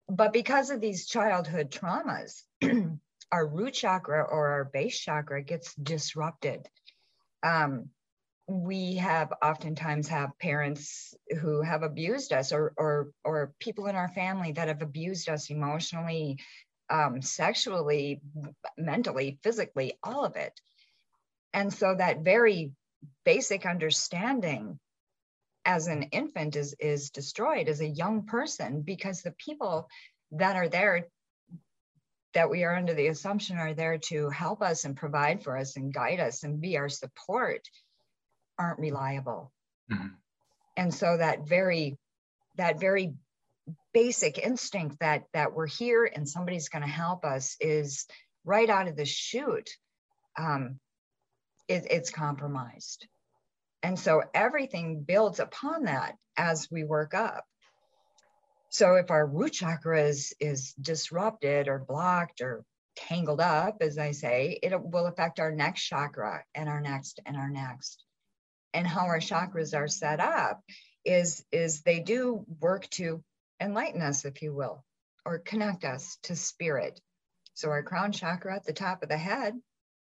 But 0.10 0.34
because 0.34 0.70
of 0.70 0.82
these 0.82 1.08
childhood 1.08 1.72
traumas, 1.72 2.44
our 3.36 3.46
root 3.46 3.74
chakra 3.74 4.22
or 4.22 4.48
our 4.48 4.64
base 4.64 4.98
chakra 4.98 5.44
gets 5.44 5.76
disrupted. 5.76 6.70
Um, 7.44 7.90
we 8.48 8.96
have 8.96 9.34
oftentimes 9.44 10.08
have 10.08 10.40
parents 10.40 11.14
who 11.42 11.62
have 11.62 11.84
abused 11.84 12.32
us 12.32 12.54
or 12.54 12.74
or 12.78 13.10
or 13.26 13.54
people 13.60 13.88
in 13.88 13.96
our 13.96 14.08
family 14.08 14.54
that 14.54 14.70
have 14.70 14.82
abused 14.82 15.28
us 15.28 15.50
emotionally 15.50 16.40
um, 16.90 17.22
sexually 17.22 18.22
mentally 18.78 19.40
physically 19.44 19.98
all 20.04 20.24
of 20.24 20.36
it 20.36 20.54
and 21.54 21.74
so 21.74 21.96
that 21.96 22.24
very 22.24 22.72
basic 23.24 23.66
understanding 23.66 24.80
as 25.66 25.88
an 25.88 26.04
infant 26.04 26.56
is 26.56 26.76
is 26.80 27.10
destroyed 27.10 27.68
as 27.68 27.82
a 27.82 27.88
young 27.88 28.28
person 28.28 28.82
because 28.82 29.24
the 29.24 29.32
people 29.32 29.90
that 30.32 30.56
are 30.56 30.70
there 30.70 31.08
that 32.36 32.50
we 32.50 32.64
are 32.64 32.76
under 32.76 32.94
the 32.94 33.08
assumption 33.08 33.58
are 33.58 33.74
there 33.74 33.98
to 33.98 34.30
help 34.30 34.62
us 34.62 34.86
and 34.86 34.96
provide 34.96 35.42
for 35.42 35.58
us 35.58 35.78
and 35.78 35.94
guide 35.94 36.20
us 36.20 36.44
and 36.44 36.62
be 36.62 36.78
our 36.78 36.90
support 36.90 37.68
aren't 38.60 38.80
reliable. 38.80 39.52
Mm-hmm. 39.92 40.08
And 40.78 40.94
so 40.94 41.18
that 41.18 41.48
very, 41.48 41.98
that 42.58 42.80
very 42.80 43.14
basic 43.94 44.38
instinct 44.38 45.00
that 45.00 45.24
that 45.34 45.54
we're 45.54 45.68
here 45.68 46.06
and 46.06 46.30
somebody's 46.30 46.70
going 46.70 46.84
to 46.84 46.88
help 46.88 47.26
us 47.26 47.56
is 47.60 48.06
right 48.44 48.70
out 48.70 48.88
of 48.88 48.96
the 48.96 49.06
chute. 49.06 49.70
Um, 50.38 50.80
it, 51.68 51.88
it's 51.90 52.12
compromised. 52.12 53.08
And 53.82 53.98
so 53.98 54.24
everything 54.34 55.02
builds 55.02 55.40
upon 55.40 55.84
that 55.84 56.16
as 56.38 56.68
we 56.70 56.84
work 56.84 57.14
up. 57.14 57.46
So 58.76 58.96
if 58.96 59.10
our 59.10 59.26
root 59.26 59.54
chakra 59.54 60.04
is, 60.04 60.34
is 60.38 60.74
disrupted 60.74 61.70
or 61.70 61.80
blocked 61.80 62.42
or 62.42 62.66
tangled 62.98 63.40
up, 63.40 63.78
as 63.80 63.98
I 63.98 64.12
say, 64.12 64.60
it 64.62 64.74
will 64.78 65.06
affect 65.06 65.40
our 65.40 65.54
next 65.54 65.84
chakra 65.84 66.44
and 66.54 66.68
our 66.68 66.82
next 66.82 67.22
and 67.26 67.38
our 67.38 67.50
next. 67.50 68.04
And 68.74 68.86
how 68.86 69.06
our 69.06 69.20
chakras 69.20 69.74
are 69.74 69.88
set 69.88 70.20
up 70.20 70.62
is 71.06 71.46
is 71.54 71.84
they 71.84 72.02
do 72.02 72.44
work 72.60 72.90
to 73.00 73.24
enlighten 73.62 74.02
us 74.02 74.26
if 74.26 74.42
you 74.42 74.54
will 74.54 74.84
or 75.24 75.40
connect 75.40 75.86
us 75.86 76.18
to 76.24 76.36
spirit. 76.36 77.00
So 77.54 77.70
our 77.70 77.82
crown 77.82 78.12
chakra 78.12 78.58
at 78.58 78.66
the 78.66 78.74
top 78.74 79.04
of 79.04 79.08
the 79.08 79.18
head 79.18 79.54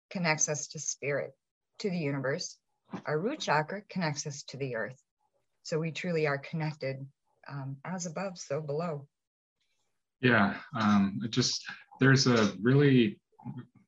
connects 0.10 0.50
us 0.50 0.67
to 0.67 0.79
spirit 0.79 1.32
to 1.79 1.89
the 1.89 1.98
universe. 1.98 2.58
Our 3.05 3.17
root 3.17 3.39
chakra 3.39 3.84
connects 3.88 4.27
us 4.27 4.44
to 4.50 4.58
the 4.58 4.75
earth. 4.75 5.01
So 5.63 5.79
we 5.79 5.91
truly 5.91 6.27
are 6.27 6.38
connected 6.38 7.08
um, 7.50 7.78
as 7.86 8.06
above 8.06 8.38
so 8.38 8.62
below 8.62 9.08
yeah 10.22 10.56
um, 10.78 11.20
just 11.30 11.64
there's 12.00 12.28
a 12.28 12.54
really 12.62 13.20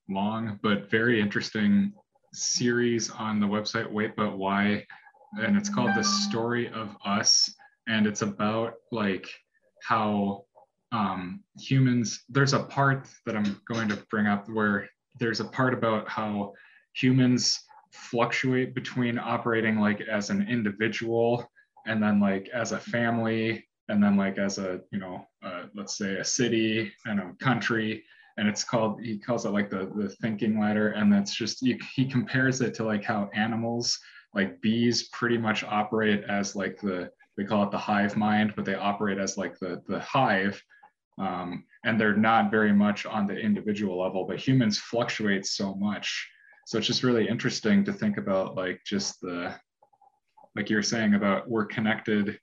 long 0.10 0.60
but 0.62 0.90
very 0.90 1.20
interesting 1.20 1.94
series 2.34 3.10
on 3.10 3.40
the 3.40 3.48
website 3.48 3.92
Wait 3.92 4.16
But 4.16 4.38
Why, 4.38 4.86
and 5.40 5.58
it's 5.58 5.70
called 5.70 5.96
The 5.96 6.04
Story 6.04 6.70
of 6.70 6.96
Us. 7.06 7.54
And 7.88 8.06
it's 8.06 8.22
about 8.22 8.76
like 8.92 9.30
how 9.84 10.44
um, 10.92 11.42
humans, 11.60 12.24
there's 12.30 12.54
a 12.54 12.64
part 12.64 13.08
that 13.26 13.36
I'm 13.36 13.60
going 13.68 13.90
to 13.90 13.98
bring 14.10 14.28
up 14.28 14.48
where 14.50 14.90
there's 15.20 15.40
a 15.40 15.46
part 15.46 15.74
about 15.74 16.08
how 16.08 16.54
humans 16.94 17.60
fluctuate 17.92 18.76
between 18.76 19.18
operating 19.18 19.80
like 19.80 20.02
as 20.02 20.30
an 20.30 20.48
individual 20.48 21.50
and 21.88 22.02
then 22.02 22.20
like 22.20 22.50
as 22.54 22.72
a 22.72 22.80
family 22.80 23.66
and 23.90 24.04
then 24.04 24.18
like 24.18 24.38
as 24.38 24.58
a 24.58 24.82
you 24.92 25.00
know 25.00 25.26
uh, 25.44 25.64
let's 25.76 25.98
say 25.98 26.16
a 26.16 26.24
city 26.24 26.92
and 27.06 27.20
a 27.20 27.34
country 27.40 28.04
and 28.38 28.48
it's 28.48 28.64
called 28.64 29.02
he 29.02 29.18
calls 29.18 29.46
it 29.46 29.50
like 29.50 29.70
the 29.70 29.92
the 29.96 30.10
thinking 30.22 30.60
ladder 30.60 30.90
and 30.90 31.12
that's 31.12 31.34
just 31.34 31.60
he, 31.62 31.80
he 31.96 32.06
compares 32.06 32.62
it 32.62 32.74
to 32.74 32.84
like 32.84 33.04
how 33.04 33.30
animals 33.34 33.98
like 34.34 34.62
bees 34.62 35.10
pretty 35.10 35.38
much 35.38 35.64
operate 35.64 36.24
as 36.30 36.56
like 36.56 36.80
the 36.82 37.10
they 37.38 37.44
call 37.44 37.64
it 37.64 37.72
the 37.72 37.78
hive 37.78 38.16
mind 38.18 38.54
but 38.56 38.66
they 38.66 38.76
operate 38.76 39.18
as 39.18 39.38
like 39.38 39.58
the 39.60 39.82
the 39.88 40.00
hive 40.00 40.62
um, 41.20 41.64
and 41.84 42.00
they're 42.00 42.16
not 42.16 42.52
very 42.52 42.74
much 42.74 43.06
on 43.06 43.26
the 43.26 43.36
individual 43.36 44.00
level 44.00 44.26
but 44.26 44.40
humans 44.40 44.78
fluctuate 44.78 45.46
so 45.46 45.74
much. 45.76 46.30
So 46.66 46.78
it's 46.78 46.88
just 46.88 47.04
really 47.04 47.28
interesting 47.28 47.84
to 47.86 47.94
think 47.94 48.18
about 48.18 48.56
like 48.56 48.82
just 48.86 49.22
the 49.22 49.56
like 50.58 50.70
you're 50.72 50.84
saying 50.84 51.14
about 51.14 51.48
we're 51.48 51.66
connected 51.66 52.40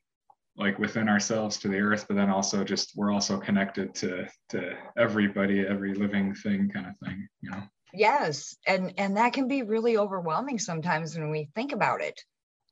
like 0.56 0.78
within 0.78 1.08
ourselves 1.08 1.58
to 1.58 1.68
the 1.68 1.76
earth 1.76 2.06
but 2.06 2.14
then 2.14 2.30
also 2.30 2.62
just 2.62 2.92
we're 2.94 3.12
also 3.12 3.38
connected 3.38 3.92
to 3.92 4.24
to 4.48 4.74
everybody 4.96 5.66
every 5.66 5.94
living 5.94 6.32
thing 6.32 6.70
kind 6.72 6.86
of 6.86 6.96
thing 7.04 7.28
you 7.42 7.50
know? 7.50 7.62
Yes. 7.92 8.56
And 8.66 8.94
and 8.98 9.16
that 9.16 9.32
can 9.32 9.46
be 9.46 9.62
really 9.62 9.96
overwhelming 9.98 10.58
sometimes 10.58 11.16
when 11.16 11.30
we 11.30 11.48
think 11.54 11.72
about 11.72 12.00
it. 12.00 12.20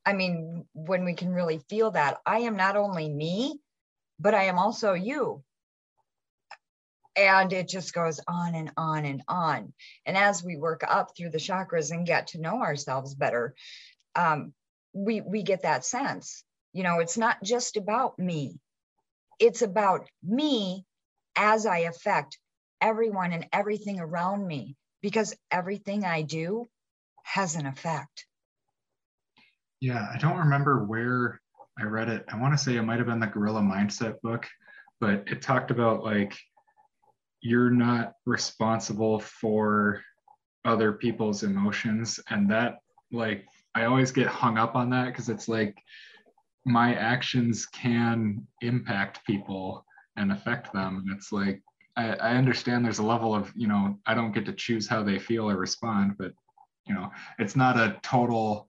I 0.07 0.13
mean 0.15 0.65
when 0.75 1.05
we 1.05 1.15
can 1.15 1.33
really 1.33 1.61
feel 1.69 1.91
that 1.91 2.19
i 2.25 2.39
am 2.41 2.57
not 2.57 2.77
only 2.77 3.09
me 3.09 3.59
but 4.19 4.35
i 4.35 4.45
am 4.45 4.59
also 4.59 4.95
you. 4.95 5.43
And 7.15 7.53
it 7.53 7.69
just 7.69 7.93
goes 7.93 8.21
on 8.27 8.55
and 8.55 8.73
on 8.77 9.05
and 9.05 9.23
on. 9.29 9.75
And 10.07 10.17
as 10.17 10.43
we 10.43 10.57
work 10.57 10.83
up 10.89 11.15
through 11.15 11.31
the 11.31 11.39
chakras 11.39 11.91
and 11.91 12.07
get 12.07 12.29
to 12.29 12.41
know 12.41 12.63
ourselves 12.63 13.15
better 13.15 13.55
um, 14.15 14.55
we 14.93 15.21
we 15.21 15.43
get 15.43 15.63
that 15.63 15.85
sense 15.85 16.45
you 16.73 16.83
know, 16.83 17.01
it's 17.01 17.19
not 17.19 17.43
just 17.43 17.77
about 17.77 18.19
me, 18.19 18.59
it's 19.39 19.63
about 19.63 20.09
me 20.23 20.85
as 21.37 21.67
I 21.67 21.81
affect 21.81 22.39
everyone 22.81 23.33
and 23.33 23.47
everything 23.53 24.01
around 24.01 24.47
me 24.47 24.77
because 25.03 25.35
everything 25.51 26.05
I 26.05 26.23
do 26.23 26.69
has 27.23 27.57
an 27.57 27.67
effect. 27.67 28.27
Yeah, 29.81 30.07
I 30.13 30.19
don't 30.19 30.39
remember 30.39 30.85
where 30.85 31.41
I 31.79 31.85
read 31.85 32.09
it. 32.09 32.25
I 32.29 32.39
want 32.39 32.55
to 32.55 32.59
say 32.59 32.77
it 32.77 32.83
might 32.83 32.99
have 32.99 33.07
been 33.07 33.21
the 33.21 33.27
Gorilla 33.27 33.61
Mindset 33.61 34.21
book, 34.23 34.47
but 35.01 35.25
it 35.27 35.43
talked 35.43 35.71
about 35.71 36.05
like 36.05 36.37
you're 37.41 37.71
not 37.71 38.13
responsible 38.25 39.19
for 39.19 40.01
other 40.65 40.93
people's 40.93 41.43
emotions 41.43 42.21
and 42.31 42.51
that 42.51 42.79
like 43.11 43.45
I 43.75 43.85
always 43.85 44.12
get 44.12 44.26
hung 44.26 44.59
up 44.59 44.75
on 44.75 44.91
that 44.91 45.07
because 45.07 45.29
it's 45.29 45.49
like 45.49 45.83
my 46.64 46.95
actions 46.95 47.67
can 47.67 48.47
impact 48.61 49.25
people 49.26 49.85
and 50.17 50.31
affect 50.31 50.73
them. 50.73 51.02
And 51.05 51.17
it's 51.17 51.33
like, 51.33 51.62
I, 51.97 52.14
I 52.14 52.31
understand 52.35 52.85
there's 52.85 52.99
a 52.99 53.05
level 53.05 53.35
of, 53.35 53.52
you 53.57 53.69
know, 53.69 53.99
I 54.07 54.14
don't 54.14 54.33
get 54.33 54.47
to 54.47 54.52
choose 54.52 54.88
how 54.88 55.02
they 55.02 55.19
feel 55.19 55.50
or 55.50 55.57
respond, 55.57 56.17
but, 56.19 56.33
you 56.87 56.95
know, 56.95 57.11
it's 57.38 57.57
not 57.57 57.76
a 57.76 57.99
total 58.02 58.69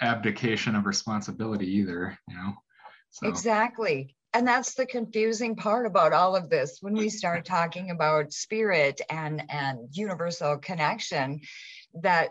abdication 0.00 0.74
of 0.74 0.86
responsibility 0.86 1.66
either, 1.66 2.18
you 2.28 2.34
know? 2.36 2.52
So. 3.10 3.28
Exactly. 3.28 4.16
And 4.34 4.46
that's 4.48 4.74
the 4.74 4.86
confusing 4.86 5.56
part 5.56 5.86
about 5.86 6.12
all 6.12 6.34
of 6.34 6.48
this 6.48 6.78
when 6.80 6.94
we 6.94 7.10
start 7.10 7.44
talking 7.44 7.90
about 7.90 8.32
spirit 8.32 9.00
and, 9.10 9.42
and 9.50 9.88
universal 9.92 10.56
connection, 10.56 11.40
that 12.00 12.30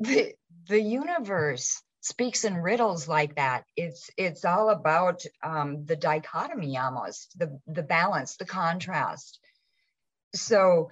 the, 0.00 0.34
the 0.68 0.80
universe 0.80 1.82
speaks 2.00 2.44
in 2.44 2.56
riddles 2.56 3.08
like 3.08 3.36
that. 3.36 3.64
It's 3.76 4.10
it's 4.16 4.44
all 4.44 4.70
about 4.70 5.22
um, 5.42 5.84
the 5.84 5.96
dichotomy 5.96 6.78
almost, 6.78 7.38
the 7.38 7.60
the 7.66 7.82
balance, 7.82 8.36
the 8.36 8.46
contrast. 8.46 9.38
So 10.34 10.90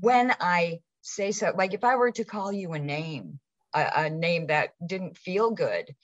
when 0.00 0.34
I 0.40 0.80
say 1.02 1.32
so, 1.32 1.52
like 1.56 1.74
if 1.74 1.84
I 1.84 1.96
were 1.96 2.10
to 2.12 2.24
call 2.24 2.52
you 2.52 2.72
a 2.72 2.78
name, 2.78 3.38
a, 3.74 3.90
a 3.96 4.10
name 4.10 4.48
that 4.48 4.74
didn't 4.84 5.16
feel 5.16 5.50
good, 5.50 5.94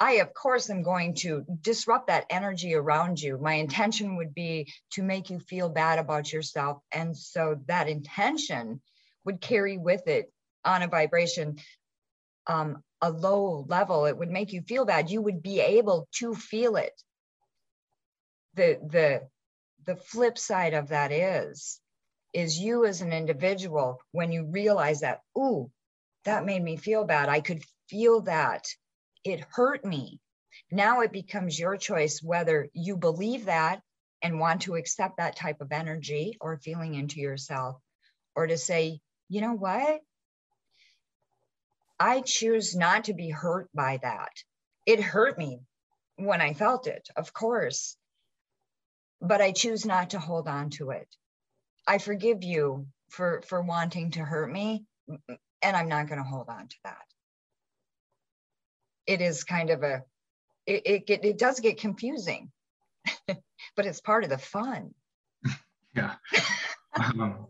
I 0.00 0.14
of 0.14 0.34
course 0.34 0.68
am 0.68 0.82
going 0.82 1.14
to 1.16 1.44
disrupt 1.60 2.08
that 2.08 2.26
energy 2.28 2.74
around 2.74 3.20
you. 3.20 3.38
My 3.38 3.54
intention 3.54 4.16
would 4.16 4.34
be 4.34 4.72
to 4.92 5.02
make 5.02 5.30
you 5.30 5.38
feel 5.38 5.68
bad 5.68 5.98
about 5.98 6.32
yourself, 6.32 6.82
and 6.92 7.16
so 7.16 7.60
that 7.66 7.88
intention 7.88 8.80
would 9.24 9.40
carry 9.40 9.78
with 9.78 10.06
it 10.06 10.32
on 10.66 10.82
a 10.82 10.88
vibration 10.88 11.56
um, 12.46 12.82
a 13.00 13.10
low 13.10 13.64
level, 13.68 14.06
it 14.06 14.16
would 14.16 14.30
make 14.30 14.52
you 14.52 14.62
feel 14.62 14.84
bad. 14.84 15.10
You 15.10 15.22
would 15.22 15.42
be 15.42 15.60
able 15.60 16.08
to 16.16 16.34
feel 16.34 16.76
it. 16.76 17.00
The, 18.54 18.78
the, 18.86 19.28
the 19.84 19.96
flip 19.96 20.38
side 20.38 20.74
of 20.74 20.88
that 20.88 21.12
is, 21.12 21.80
is 22.32 22.58
you 22.58 22.84
as 22.84 23.02
an 23.02 23.12
individual, 23.12 24.00
when 24.12 24.32
you 24.32 24.44
realize 24.44 25.00
that, 25.00 25.20
ooh, 25.36 25.70
that 26.24 26.46
made 26.46 26.62
me 26.62 26.76
feel 26.76 27.04
bad. 27.04 27.28
I 27.28 27.40
could 27.40 27.62
feel 27.88 28.22
that. 28.22 28.64
It 29.24 29.44
hurt 29.50 29.84
me. 29.84 30.20
Now 30.70 31.00
it 31.00 31.12
becomes 31.12 31.58
your 31.58 31.76
choice 31.76 32.22
whether 32.22 32.68
you 32.72 32.96
believe 32.96 33.46
that 33.46 33.80
and 34.22 34.40
want 34.40 34.62
to 34.62 34.76
accept 34.76 35.18
that 35.18 35.36
type 35.36 35.60
of 35.60 35.72
energy 35.72 36.36
or 36.40 36.58
feeling 36.58 36.94
into 36.94 37.20
yourself, 37.20 37.76
or 38.34 38.46
to 38.46 38.56
say, 38.56 39.00
you 39.28 39.40
know 39.40 39.52
what? 39.52 40.00
I 41.98 42.20
choose 42.20 42.76
not 42.76 43.04
to 43.04 43.14
be 43.14 43.30
hurt 43.30 43.68
by 43.74 43.98
that. 44.02 44.32
It 44.84 45.00
hurt 45.00 45.38
me 45.38 45.60
when 46.16 46.40
I 46.40 46.52
felt 46.52 46.86
it, 46.86 47.08
of 47.16 47.32
course, 47.32 47.96
but 49.20 49.40
I 49.40 49.52
choose 49.52 49.86
not 49.86 50.10
to 50.10 50.18
hold 50.18 50.48
on 50.48 50.70
to 50.70 50.90
it. 50.90 51.08
I 51.86 51.98
forgive 51.98 52.42
you 52.42 52.86
for 53.10 53.42
for 53.46 53.62
wanting 53.62 54.12
to 54.12 54.24
hurt 54.24 54.50
me, 54.50 54.84
and 55.62 55.76
I'm 55.76 55.88
not 55.88 56.08
going 56.08 56.18
to 56.18 56.28
hold 56.28 56.48
on 56.48 56.68
to 56.68 56.76
that. 56.84 57.04
It 59.06 59.20
is 59.20 59.44
kind 59.44 59.70
of 59.70 59.82
a 59.82 60.02
it 60.66 60.82
it, 61.08 61.24
it, 61.24 61.38
does 61.38 61.60
get 61.60 61.78
confusing, 61.78 62.50
but 63.26 63.86
it's 63.86 64.00
part 64.00 64.24
of 64.24 64.30
the 64.30 64.38
fun. 64.38 64.92
yeah. 65.94 66.14
um, 66.94 67.46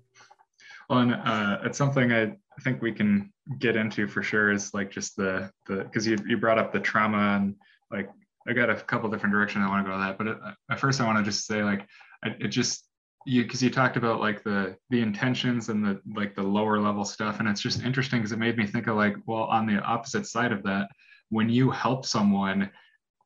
well, 0.88 1.00
and 1.00 1.14
uh, 1.14 1.58
it's 1.64 1.78
something 1.78 2.12
I 2.12 2.36
think 2.62 2.82
we 2.82 2.92
can 2.92 3.32
get 3.58 3.76
into 3.76 4.06
for 4.06 4.22
sure 4.22 4.50
is 4.50 4.74
like 4.74 4.90
just 4.90 5.16
the 5.16 5.50
the 5.66 5.76
because 5.84 6.06
you 6.06 6.16
you 6.26 6.36
brought 6.36 6.58
up 6.58 6.72
the 6.72 6.80
trauma 6.80 7.36
and 7.36 7.54
like 7.90 8.08
I 8.48 8.52
got 8.52 8.70
a 8.70 8.76
couple 8.76 9.10
different 9.10 9.32
directions 9.32 9.64
I 9.64 9.68
want 9.68 9.86
to 9.86 9.90
go 9.90 9.98
that, 9.98 10.18
but 10.18 10.28
uh, 10.28 10.52
at 10.70 10.80
first 10.80 11.00
I 11.00 11.06
want 11.06 11.18
to 11.18 11.24
just 11.24 11.46
say 11.46 11.62
like 11.62 11.86
it 12.24 12.48
just 12.48 12.84
you 13.24 13.42
because 13.42 13.62
you 13.62 13.70
talked 13.70 13.96
about 13.96 14.20
like 14.20 14.42
the 14.42 14.76
the 14.90 15.00
intentions 15.00 15.68
and 15.68 15.84
the 15.84 16.00
like 16.14 16.34
the 16.34 16.42
lower 16.42 16.80
level 16.80 17.04
stuff 17.04 17.40
and 17.40 17.48
it's 17.48 17.60
just 17.60 17.82
interesting 17.82 18.20
because 18.20 18.32
it 18.32 18.38
made 18.38 18.56
me 18.56 18.66
think 18.66 18.86
of 18.86 18.96
like 18.96 19.16
well 19.26 19.44
on 19.44 19.66
the 19.66 19.80
opposite 19.80 20.26
side 20.26 20.52
of 20.52 20.62
that 20.62 20.88
when 21.30 21.48
you 21.48 21.70
help 21.70 22.06
someone 22.06 22.70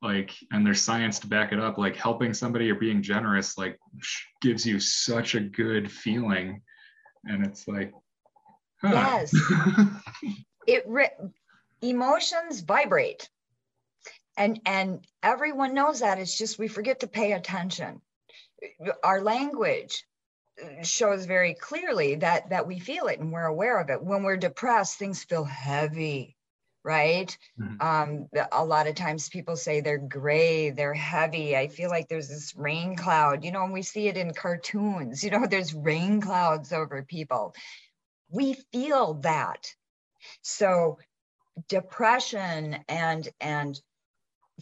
like 0.01 0.33
and 0.51 0.65
there's 0.65 0.81
science 0.81 1.19
to 1.19 1.27
back 1.27 1.51
it 1.51 1.59
up 1.59 1.77
like 1.77 1.95
helping 1.95 2.33
somebody 2.33 2.69
or 2.69 2.75
being 2.75 3.01
generous 3.01 3.57
like 3.57 3.77
gives 4.41 4.65
you 4.65 4.79
such 4.79 5.35
a 5.35 5.39
good 5.39 5.91
feeling. 5.91 6.61
And 7.25 7.45
it's 7.45 7.67
like 7.67 7.93
huh. 8.81 8.91
yes. 8.91 9.35
It 10.67 10.85
emotions 11.81 12.61
vibrate. 12.61 13.29
And 14.37 14.61
and 14.65 15.05
everyone 15.21 15.73
knows 15.73 15.99
that. 15.99 16.19
It's 16.19 16.37
just 16.37 16.59
we 16.59 16.67
forget 16.67 17.01
to 17.01 17.07
pay 17.07 17.33
attention. 17.33 18.01
Our 19.03 19.21
language 19.21 20.05
shows 20.83 21.25
very 21.25 21.55
clearly 21.55 22.15
that 22.15 22.49
that 22.49 22.67
we 22.67 22.79
feel 22.79 23.07
it 23.07 23.19
and 23.19 23.31
we're 23.31 23.45
aware 23.45 23.79
of 23.79 23.89
it. 23.89 24.01
When 24.01 24.23
we're 24.23 24.37
depressed 24.37 24.97
things 24.97 25.23
feel 25.23 25.43
heavy 25.43 26.35
right? 26.83 27.37
Mm-hmm. 27.59 27.75
um 27.79 28.27
a 28.51 28.65
lot 28.65 28.87
of 28.87 28.95
times 28.95 29.29
people 29.29 29.55
say 29.55 29.81
they're 29.81 29.97
gray 29.97 30.71
they're 30.71 30.93
heavy. 30.95 31.55
I 31.55 31.67
feel 31.67 31.89
like 31.89 32.07
there's 32.07 32.29
this 32.29 32.55
rain 32.55 32.95
cloud. 32.95 33.43
You 33.43 33.51
know 33.51 33.63
and 33.63 33.73
we 33.73 33.83
see 33.83 34.07
it 34.07 34.17
in 34.17 34.33
cartoons. 34.33 35.23
You 35.23 35.31
know 35.31 35.45
there's 35.49 35.73
rain 35.73 36.21
clouds 36.21 36.71
over 36.71 37.03
people 37.03 37.53
we 38.31 38.53
feel 38.71 39.15
that. 39.15 39.73
So 40.41 40.97
depression 41.67 42.77
and 42.87 43.27
and 43.39 43.79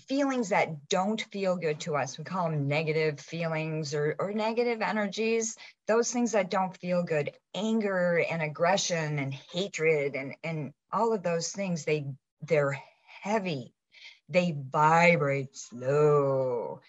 feelings 0.08 0.50
that 0.50 0.88
don't 0.88 1.22
feel 1.32 1.58
good 1.58 1.80
to 1.82 1.94
us 1.96 2.18
we 2.18 2.24
call 2.24 2.50
them 2.50 2.70
negative 2.70 3.20
feelings 3.20 3.94
or, 3.94 4.16
or 4.18 4.32
negative 4.32 4.82
energies. 4.82 5.58
Those 5.88 6.12
things 6.12 6.32
that 6.32 6.50
don't 6.50 6.76
feel 6.78 7.04
good 7.04 7.32
anger 7.54 8.24
and 8.30 8.42
aggression 8.42 9.20
and 9.20 9.34
hatred 9.34 10.16
and 10.16 10.36
and 10.44 10.74
all 10.92 11.14
of 11.14 11.24
those 11.24 11.52
things 11.52 11.86
they 11.86 12.06
they're 12.42 12.82
heavy. 13.22 13.74
They 14.30 14.56
vibrate 14.58 15.56
slow. 15.56 16.82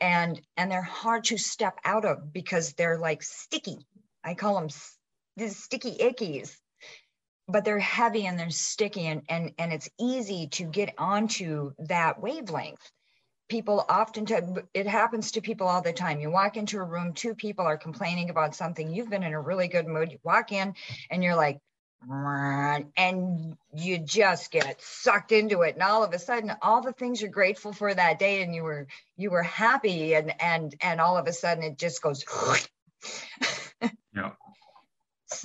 And 0.00 0.40
and 0.56 0.70
they're 0.70 0.82
hard 0.82 1.24
to 1.24 1.38
step 1.38 1.78
out 1.84 2.04
of 2.04 2.32
because 2.32 2.72
they're 2.72 2.98
like 2.98 3.22
sticky. 3.22 3.86
I 4.24 4.34
call 4.34 4.56
them 4.56 4.68
these 5.36 5.56
sticky 5.56 5.96
ickies 5.98 6.56
but 7.48 7.64
they're 7.64 7.78
heavy 7.78 8.26
and 8.26 8.38
they're 8.38 8.50
sticky 8.50 9.06
and, 9.06 9.22
and, 9.28 9.52
and 9.58 9.72
it's 9.72 9.88
easy 10.00 10.48
to 10.48 10.64
get 10.64 10.94
onto 10.98 11.72
that 11.78 12.20
wavelength. 12.20 12.90
People 13.48 13.84
often, 13.88 14.26
it 14.74 14.88
happens 14.88 15.32
to 15.32 15.40
people 15.40 15.68
all 15.68 15.80
the 15.80 15.92
time. 15.92 16.18
You 16.18 16.30
walk 16.30 16.56
into 16.56 16.78
a 16.78 16.84
room, 16.84 17.12
two 17.12 17.36
people 17.36 17.64
are 17.64 17.76
complaining 17.76 18.30
about 18.30 18.56
something. 18.56 18.90
You've 18.90 19.10
been 19.10 19.22
in 19.22 19.32
a 19.32 19.40
really 19.40 19.68
good 19.68 19.86
mood. 19.86 20.10
You 20.10 20.18
walk 20.24 20.50
in 20.50 20.74
and 21.10 21.22
you're 21.22 21.36
like, 21.36 21.60
and 22.08 23.56
you 23.74 23.98
just 23.98 24.50
get 24.50 24.80
sucked 24.82 25.32
into 25.32 25.62
it 25.62 25.74
and 25.74 25.82
all 25.82 26.04
of 26.04 26.12
a 26.12 26.18
sudden 26.18 26.52
all 26.60 26.82
the 26.82 26.92
things 26.92 27.22
you're 27.22 27.30
grateful 27.30 27.72
for 27.72 27.92
that 27.92 28.18
day 28.18 28.42
and 28.42 28.54
you 28.54 28.62
were 28.62 28.86
you 29.16 29.30
were 29.30 29.42
happy 29.42 30.14
and 30.14 30.32
and 30.40 30.74
and 30.82 31.00
all 31.00 31.16
of 31.16 31.26
a 31.26 31.32
sudden 31.32 31.64
it 31.64 31.78
just 31.78 32.02
goes 32.02 32.22
yeah 34.14 34.32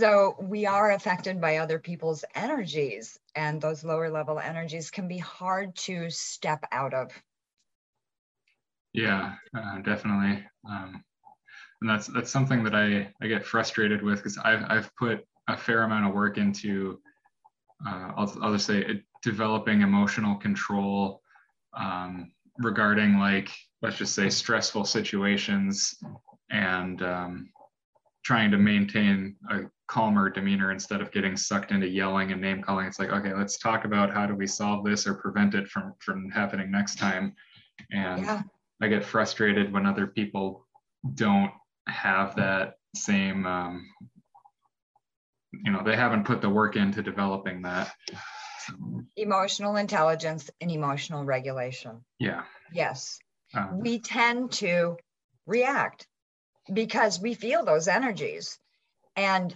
so 0.01 0.35
we 0.39 0.65
are 0.65 0.93
affected 0.93 1.39
by 1.39 1.57
other 1.57 1.77
people's 1.77 2.25
energies, 2.33 3.19
and 3.35 3.61
those 3.61 3.83
lower 3.83 4.09
level 4.09 4.39
energies 4.39 4.89
can 4.89 5.07
be 5.07 5.19
hard 5.19 5.75
to 5.75 6.09
step 6.09 6.65
out 6.71 6.95
of. 6.95 7.11
Yeah, 8.93 9.35
uh, 9.55 9.77
definitely. 9.81 10.43
Um, 10.67 11.03
and 11.81 11.89
that's 11.89 12.07
that's 12.07 12.31
something 12.31 12.63
that 12.63 12.73
I, 12.73 13.13
I 13.21 13.27
get 13.27 13.45
frustrated 13.45 14.01
with 14.01 14.17
because 14.17 14.39
I've, 14.39 14.63
I've 14.69 14.95
put 14.95 15.23
a 15.47 15.55
fair 15.55 15.83
amount 15.83 16.07
of 16.07 16.15
work 16.15 16.39
into, 16.39 16.99
uh, 17.87 18.13
I'll, 18.17 18.35
I'll 18.41 18.53
just 18.53 18.65
say, 18.65 18.79
it, 18.79 19.03
developing 19.21 19.81
emotional 19.81 20.33
control 20.33 21.21
um, 21.77 22.31
regarding 22.57 23.19
like, 23.19 23.51
let's 23.83 23.97
just 23.97 24.15
say 24.15 24.31
stressful 24.31 24.85
situations 24.85 25.93
and 26.49 27.03
um, 27.03 27.49
trying 28.23 28.49
to 28.49 28.57
maintain 28.57 29.35
a 29.51 29.59
calmer 29.91 30.29
demeanor 30.29 30.71
instead 30.71 31.01
of 31.01 31.11
getting 31.11 31.35
sucked 31.35 31.71
into 31.71 31.85
yelling 31.85 32.31
and 32.31 32.39
name 32.39 32.61
calling. 32.61 32.85
It's 32.85 32.97
like 32.97 33.11
okay 33.11 33.33
let's 33.33 33.57
talk 33.57 33.83
about 33.83 34.13
how 34.13 34.25
do 34.25 34.33
we 34.33 34.47
solve 34.47 34.85
this 34.85 35.05
or 35.05 35.15
prevent 35.15 35.53
it 35.53 35.67
from 35.67 35.93
from 35.99 36.31
happening 36.31 36.71
next 36.71 36.97
time. 36.97 37.35
And 37.91 38.23
yeah. 38.23 38.41
i 38.81 38.87
get 38.87 39.03
frustrated 39.03 39.73
when 39.73 39.85
other 39.85 40.07
people 40.07 40.65
don't 41.15 41.51
have 41.87 42.35
that 42.37 42.75
same 42.95 43.45
um, 43.45 43.85
you 45.51 45.73
know 45.73 45.83
they 45.83 45.97
haven't 45.97 46.23
put 46.23 46.41
the 46.41 46.49
work 46.49 46.77
into 46.77 47.01
developing 47.03 47.61
that. 47.63 47.93
Emotional 49.17 49.75
intelligence 49.75 50.49
and 50.61 50.71
emotional 50.71 51.25
regulation. 51.25 52.05
Yeah. 52.17 52.43
Yes. 52.71 53.19
Um, 53.53 53.79
we 53.81 53.99
tend 53.99 54.53
to 54.53 54.95
react 55.45 56.07
because 56.71 57.19
we 57.19 57.33
feel 57.33 57.65
those 57.65 57.89
energies. 57.89 58.57
And 59.17 59.53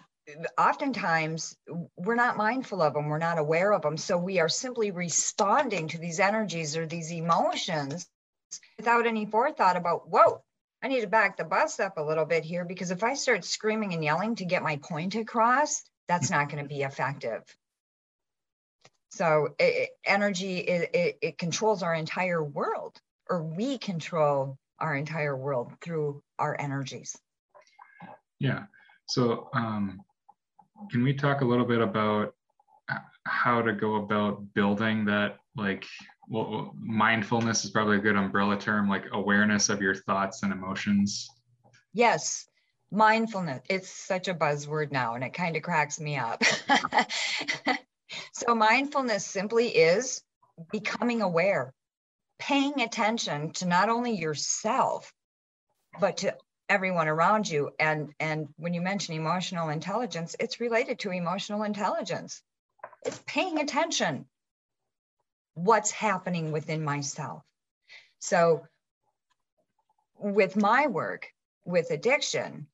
oftentimes 0.57 1.55
we're 1.95 2.15
not 2.15 2.37
mindful 2.37 2.81
of 2.81 2.93
them, 2.93 3.07
we're 3.07 3.17
not 3.17 3.37
aware 3.37 3.71
of 3.73 3.81
them. 3.81 3.97
So 3.97 4.17
we 4.17 4.39
are 4.39 4.49
simply 4.49 4.91
responding 4.91 5.87
to 5.89 5.97
these 5.97 6.19
energies 6.19 6.75
or 6.75 6.85
these 6.85 7.11
emotions 7.11 8.07
without 8.77 9.05
any 9.05 9.25
forethought 9.25 9.77
about, 9.77 10.09
whoa, 10.09 10.43
I 10.83 10.87
need 10.87 11.01
to 11.01 11.07
back 11.07 11.37
the 11.37 11.43
bus 11.43 11.79
up 11.79 11.97
a 11.97 12.03
little 12.03 12.25
bit 12.25 12.43
here 12.43 12.65
because 12.65 12.91
if 12.91 13.03
I 13.03 13.15
start 13.15 13.45
screaming 13.45 13.93
and 13.93 14.03
yelling 14.03 14.35
to 14.35 14.45
get 14.45 14.63
my 14.63 14.77
point 14.77 15.15
across, 15.15 15.83
that's 16.07 16.29
not 16.29 16.49
going 16.49 16.63
to 16.63 16.69
be 16.69 16.81
effective. 16.81 17.41
So 19.11 19.55
it, 19.59 19.91
energy, 20.05 20.57
it, 20.57 20.89
it, 20.93 21.17
it 21.21 21.37
controls 21.37 21.83
our 21.83 21.93
entire 21.93 22.43
world, 22.43 22.99
or 23.29 23.41
we 23.41 23.77
control 23.77 24.57
our 24.77 24.93
entire 24.95 25.35
world 25.35 25.71
through 25.81 26.21
our 26.37 26.55
energies. 26.59 27.17
Yeah. 28.39 28.65
So 29.07 29.49
um, 29.53 30.01
can 30.91 31.03
we 31.03 31.13
talk 31.13 31.41
a 31.41 31.45
little 31.45 31.65
bit 31.65 31.81
about 31.81 32.33
uh, 32.89 32.99
how 33.25 33.61
to 33.61 33.73
go 33.73 33.95
about 33.95 34.53
building 34.53 35.05
that 35.05 35.37
like 35.55 35.85
well 36.27 36.73
mindfulness 36.77 37.65
is 37.65 37.71
probably 37.71 37.97
a 37.97 38.01
good 38.01 38.15
umbrella 38.15 38.57
term 38.57 38.89
like 38.89 39.05
awareness 39.13 39.69
of 39.69 39.81
your 39.81 39.95
thoughts 39.95 40.43
and 40.43 40.51
emotions? 40.51 41.29
Yes. 41.93 42.47
Mindfulness 42.91 43.61
it's 43.69 43.89
such 43.89 44.27
a 44.27 44.33
buzzword 44.33 44.91
now 44.91 45.15
and 45.15 45.23
it 45.23 45.33
kind 45.33 45.55
of 45.55 45.63
cracks 45.63 45.99
me 45.99 46.17
up. 46.17 46.41
So 48.33 48.53
mindfulness 48.53 49.25
simply 49.25 49.69
is 49.69 50.21
becoming 50.71 51.21
aware 51.21 51.73
paying 52.37 52.81
attention 52.81 53.51
to 53.53 53.65
not 53.65 53.89
only 53.89 54.11
yourself 54.11 55.13
but 55.99 56.17
to 56.17 56.35
everyone 56.69 57.07
around 57.07 57.49
you. 57.49 57.71
And 57.79 58.13
and 58.19 58.47
when 58.57 58.73
you 58.73 58.81
mention 58.81 59.15
emotional 59.15 59.69
intelligence 59.69 60.35
it's 60.39 60.59
related 60.59 60.99
to 60.99 61.11
emotional 61.11 61.63
intelligence. 61.63 62.41
It's 63.05 63.21
paying 63.25 63.59
attention. 63.59 64.25
What's 65.53 65.91
happening 65.91 66.51
within 66.51 66.83
myself? 66.83 67.43
So 68.19 68.67
with 70.17 70.55
my 70.55 70.87
work 70.87 71.27
with 71.65 71.91
addiction 71.91 72.67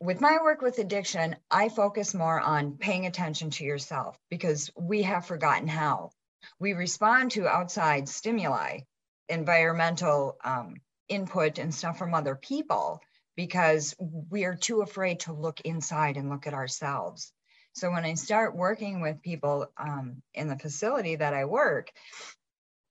with 0.00 0.20
my 0.20 0.38
work 0.42 0.62
with 0.62 0.78
addiction 0.78 1.36
i 1.50 1.68
focus 1.68 2.14
more 2.14 2.40
on 2.40 2.76
paying 2.76 3.06
attention 3.06 3.50
to 3.50 3.64
yourself 3.64 4.18
because 4.30 4.70
we 4.76 5.02
have 5.02 5.26
forgotten 5.26 5.68
how. 5.68 6.10
We 6.58 6.72
respond 6.72 7.32
to 7.32 7.46
outside 7.46 8.08
stimuli 8.08 8.80
environmental 9.28 10.36
um, 10.42 10.76
input 11.10 11.58
and 11.58 11.74
stuff 11.74 11.98
from 11.98 12.14
other 12.14 12.34
people 12.34 13.02
because 13.36 13.94
we're 13.98 14.56
too 14.56 14.80
afraid 14.80 15.20
to 15.20 15.32
look 15.32 15.60
inside 15.60 16.16
and 16.16 16.30
look 16.30 16.46
at 16.46 16.54
ourselves. 16.54 17.32
So 17.72 17.90
when 17.90 18.04
I 18.04 18.14
start 18.14 18.56
working 18.56 19.00
with 19.00 19.22
people 19.22 19.70
um, 19.76 20.22
in 20.34 20.48
the 20.48 20.58
facility 20.58 21.16
that 21.16 21.34
I 21.34 21.44
work, 21.44 21.90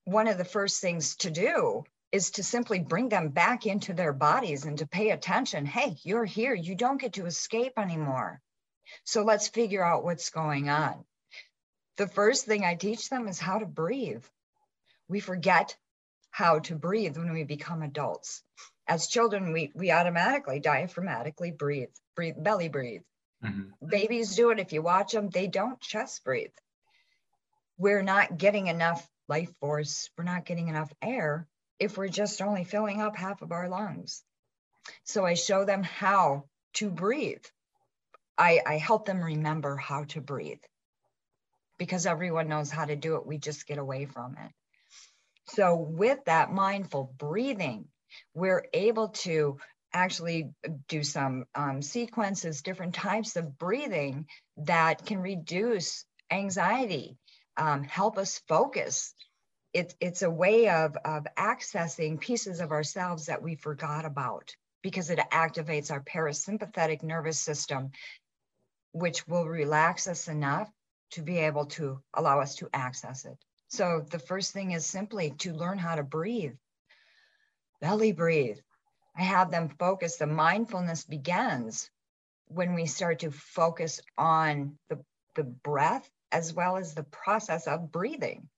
one 0.05 0.27
of 0.27 0.37
the 0.37 0.45
first 0.45 0.81
things 0.81 1.15
to 1.17 1.31
do 1.31 1.83
is 2.11 2.31
to 2.31 2.43
simply 2.43 2.79
bring 2.79 3.09
them 3.09 3.29
back 3.29 3.65
into 3.65 3.93
their 3.93 4.13
bodies 4.13 4.65
and 4.65 4.77
to 4.79 4.87
pay 4.87 5.11
attention. 5.11 5.65
Hey, 5.65 5.95
you're 6.03 6.25
here. 6.25 6.53
You 6.53 6.75
don't 6.75 6.99
get 6.99 7.13
to 7.13 7.25
escape 7.25 7.73
anymore. 7.77 8.41
So 9.03 9.23
let's 9.23 9.47
figure 9.47 9.83
out 9.83 10.03
what's 10.03 10.31
going 10.31 10.69
on. 10.69 11.05
The 11.97 12.07
first 12.07 12.45
thing 12.45 12.63
I 12.63 12.75
teach 12.75 13.09
them 13.09 13.27
is 13.27 13.39
how 13.39 13.59
to 13.59 13.65
breathe. 13.65 14.23
We 15.07 15.19
forget 15.19 15.75
how 16.39 16.59
to 16.59 16.73
breathe 16.73 17.17
when 17.17 17.33
we 17.33 17.43
become 17.43 17.81
adults. 17.81 18.43
As 18.87 19.07
children, 19.07 19.51
we, 19.51 19.73
we 19.75 19.91
automatically 19.91 20.61
diaphragmatically 20.61 21.57
breathe, 21.57 21.89
breathe, 22.15 22.35
belly 22.37 22.69
breathe. 22.69 23.01
Mm-hmm. 23.43 23.85
Babies 23.85 24.37
do 24.37 24.49
it. 24.51 24.59
If 24.59 24.71
you 24.71 24.81
watch 24.81 25.11
them, 25.11 25.29
they 25.29 25.47
don't 25.47 25.81
chest 25.81 26.23
breathe. 26.23 26.55
We're 27.77 28.03
not 28.03 28.37
getting 28.37 28.67
enough 28.67 29.05
life 29.27 29.51
force. 29.59 30.09
We're 30.17 30.23
not 30.23 30.45
getting 30.45 30.69
enough 30.69 30.93
air 31.01 31.45
if 31.77 31.97
we're 31.97 32.07
just 32.07 32.41
only 32.41 32.63
filling 32.63 33.01
up 33.01 33.17
half 33.17 33.41
of 33.41 33.51
our 33.51 33.67
lungs. 33.67 34.23
So 35.03 35.25
I 35.25 35.33
show 35.33 35.65
them 35.65 35.83
how 35.83 36.45
to 36.75 36.89
breathe. 36.89 37.43
I, 38.37 38.61
I 38.65 38.77
help 38.77 39.05
them 39.05 39.21
remember 39.21 39.75
how 39.75 40.05
to 40.05 40.21
breathe 40.21 40.63
because 41.77 42.05
everyone 42.05 42.47
knows 42.47 42.71
how 42.71 42.85
to 42.85 42.95
do 42.95 43.15
it. 43.17 43.27
We 43.27 43.39
just 43.39 43.67
get 43.67 43.77
away 43.77 44.05
from 44.05 44.37
it. 44.37 44.51
So, 45.53 45.75
with 45.75 46.25
that 46.25 46.51
mindful 46.51 47.13
breathing, 47.17 47.85
we're 48.33 48.65
able 48.73 49.09
to 49.09 49.57
actually 49.93 50.51
do 50.87 51.03
some 51.03 51.45
um, 51.55 51.81
sequences, 51.81 52.61
different 52.61 52.93
types 52.93 53.35
of 53.35 53.57
breathing 53.57 54.27
that 54.57 55.05
can 55.05 55.19
reduce 55.19 56.05
anxiety, 56.31 57.17
um, 57.57 57.83
help 57.83 58.17
us 58.17 58.41
focus. 58.47 59.13
It, 59.73 59.95
it's 59.99 60.21
a 60.21 60.29
way 60.29 60.69
of, 60.69 60.95
of 61.05 61.25
accessing 61.37 62.19
pieces 62.19 62.59
of 62.59 62.71
ourselves 62.71 63.27
that 63.27 63.41
we 63.41 63.55
forgot 63.55 64.05
about 64.05 64.55
because 64.81 65.09
it 65.09 65.19
activates 65.31 65.91
our 65.91 66.01
parasympathetic 66.01 67.03
nervous 67.03 67.39
system, 67.39 67.91
which 68.91 69.27
will 69.27 69.45
relax 69.45 70.07
us 70.07 70.27
enough 70.27 70.69
to 71.11 71.21
be 71.21 71.37
able 71.37 71.65
to 71.65 72.01
allow 72.13 72.39
us 72.39 72.55
to 72.55 72.69
access 72.73 73.25
it. 73.25 73.37
So 73.69 74.03
the 74.09 74.19
first 74.19 74.51
thing 74.51 74.71
is 74.71 74.85
simply 74.85 75.31
to 75.39 75.53
learn 75.53 75.77
how 75.77 75.95
to 75.95 76.03
breathe. 76.03 76.55
Belly 77.79 78.11
breathe. 78.11 78.57
I 79.15 79.21
have 79.21 79.51
them 79.51 79.69
focus. 79.69 80.17
The 80.17 80.27
mindfulness 80.27 81.03
begins 81.03 81.89
when 82.47 82.73
we 82.73 82.87
start 82.87 83.19
to 83.19 83.31
focus 83.31 84.01
on 84.17 84.77
the, 84.89 85.03
the 85.35 85.43
breath 85.43 86.09
as 86.31 86.53
well 86.53 86.77
as 86.77 86.93
the 86.93 87.03
process 87.03 87.67
of 87.67 87.91
breathing. 87.91 88.49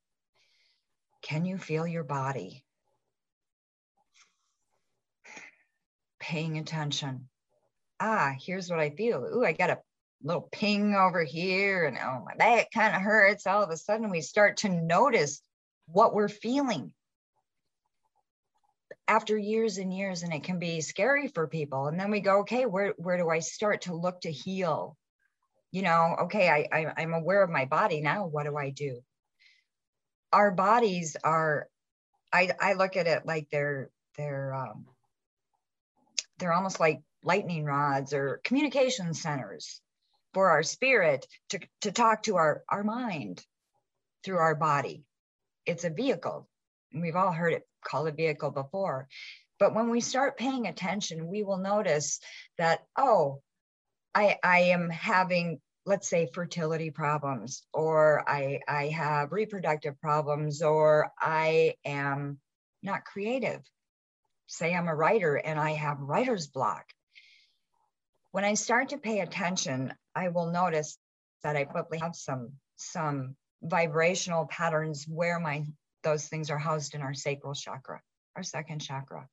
Can 1.21 1.45
you 1.45 1.58
feel 1.58 1.86
your 1.86 2.04
body? 2.04 2.63
Paying 6.19 6.58
attention. 6.58 7.28
Ah, 8.00 8.34
here's 8.39 8.69
what 8.69 8.80
I 8.80 8.91
feel. 8.91 9.24
Ooh, 9.26 9.45
I 9.45 9.52
got 9.52 9.69
a 9.69 9.80
little 10.23 10.47
ping 10.51 10.95
over 10.95 11.23
here 11.23 11.86
and 11.86 11.97
oh 11.97 12.23
my 12.25 12.36
back 12.36 12.69
kind 12.73 12.95
of 12.95 13.01
hurts. 13.01 13.47
All 13.47 13.63
of 13.63 13.69
a 13.69 13.77
sudden 13.77 14.10
we 14.10 14.21
start 14.21 14.57
to 14.57 14.69
notice 14.69 15.41
what 15.88 16.13
we're 16.13 16.29
feeling. 16.29 16.93
After 19.07 19.38
years 19.38 19.77
and 19.77 19.93
years 19.93 20.23
and 20.23 20.34
it 20.34 20.43
can 20.43 20.60
be 20.60 20.81
scary 20.81 21.27
for 21.27 21.47
people 21.47 21.88
and 21.88 21.99
then 21.99 22.12
we 22.12 22.21
go 22.21 22.39
okay 22.39 22.65
where, 22.65 22.93
where 22.97 23.17
do 23.17 23.29
i 23.29 23.39
start 23.39 23.81
to 23.81 23.95
look 23.95 24.21
to 24.21 24.31
heal? 24.31 24.95
You 25.71 25.81
know 25.84 26.15
okay 26.23 26.49
I, 26.49 26.67
I 26.71 26.93
i'm 26.97 27.13
aware 27.13 27.43
of 27.43 27.49
my 27.49 27.65
body 27.65 28.01
now. 28.01 28.27
What 28.27 28.45
do 28.45 28.55
i 28.55 28.69
do? 28.69 29.01
Our 30.31 30.51
bodies 30.51 31.17
are 31.23 31.67
i 32.31 32.51
i 32.60 32.73
look 32.73 32.95
at 32.95 33.07
it 33.07 33.25
like 33.25 33.47
they're 33.51 33.89
they're 34.17 34.53
um 34.53 34.86
they're 36.38 36.53
almost 36.53 36.79
like 36.79 37.01
lightning 37.23 37.65
rods 37.65 38.13
or 38.13 38.41
communication 38.43 39.13
centers 39.13 39.81
for 40.34 40.50
our 40.52 40.63
spirit 40.63 41.26
to, 41.50 41.60
to 41.82 41.91
talk 41.91 42.24
to 42.24 42.38
our, 42.38 42.63
our 42.70 42.84
mind 42.84 43.46
through 44.24 44.38
our 44.38 44.56
body. 44.56 45.04
It's 45.65 45.84
a 45.84 45.89
vehicle. 45.89 46.48
We've 46.94 47.15
all 47.15 47.32
heard 47.32 47.54
it 47.54 47.67
called 47.86 48.08
a 48.08 48.12
vehicle 48.12 48.52
before. 48.52 49.08
But 49.60 49.76
when 49.76 49.89
we 49.89 50.02
start 50.02 50.38
paying 50.38 50.67
attention, 50.67 51.28
we 51.28 51.44
will 51.44 51.58
notice 51.58 52.20
that, 52.58 52.82
oh, 52.98 53.41
I, 54.13 54.38
I 54.44 54.60
am 54.60 54.89
having, 54.89 55.62
let's 55.86 56.10
say, 56.10 56.30
fertility 56.34 56.89
problems, 56.89 57.63
or 57.74 58.28
I, 58.28 58.60
I 58.67 58.88
have 58.88 59.32
reproductive 59.32 60.00
problems, 60.02 60.62
or 60.62 61.12
I 61.20 61.76
am 61.86 62.39
not 62.84 63.06
creative. 63.06 63.62
Say 64.48 64.74
I'm 64.74 64.88
a 64.88 64.96
writer 64.96 65.36
and 65.36 65.60
I 65.60 65.72
have 65.74 66.00
writer's 66.00 66.48
block. 66.48 66.86
When 68.32 68.46
I 68.46 68.54
start 68.54 68.89
to 68.89 68.98
pay 68.98 69.20
attention, 69.20 69.94
I 70.15 70.30
will 70.30 70.52
notice 70.52 70.98
that 71.44 71.58
I 71.58 71.65
probably 71.65 72.00
have 72.00 72.15
some 72.15 72.54
some 72.78 73.36
vibrational 73.62 74.48
patterns 74.48 75.06
where 75.08 75.39
my 75.39 75.65
those 76.04 76.28
things 76.28 76.50
are 76.50 76.58
housed 76.58 76.96
in 76.96 77.02
our 77.02 77.13
sacral 77.13 77.54
chakra, 77.54 78.02
our 78.36 78.44
second 78.44 78.80
chakra. 78.80 79.28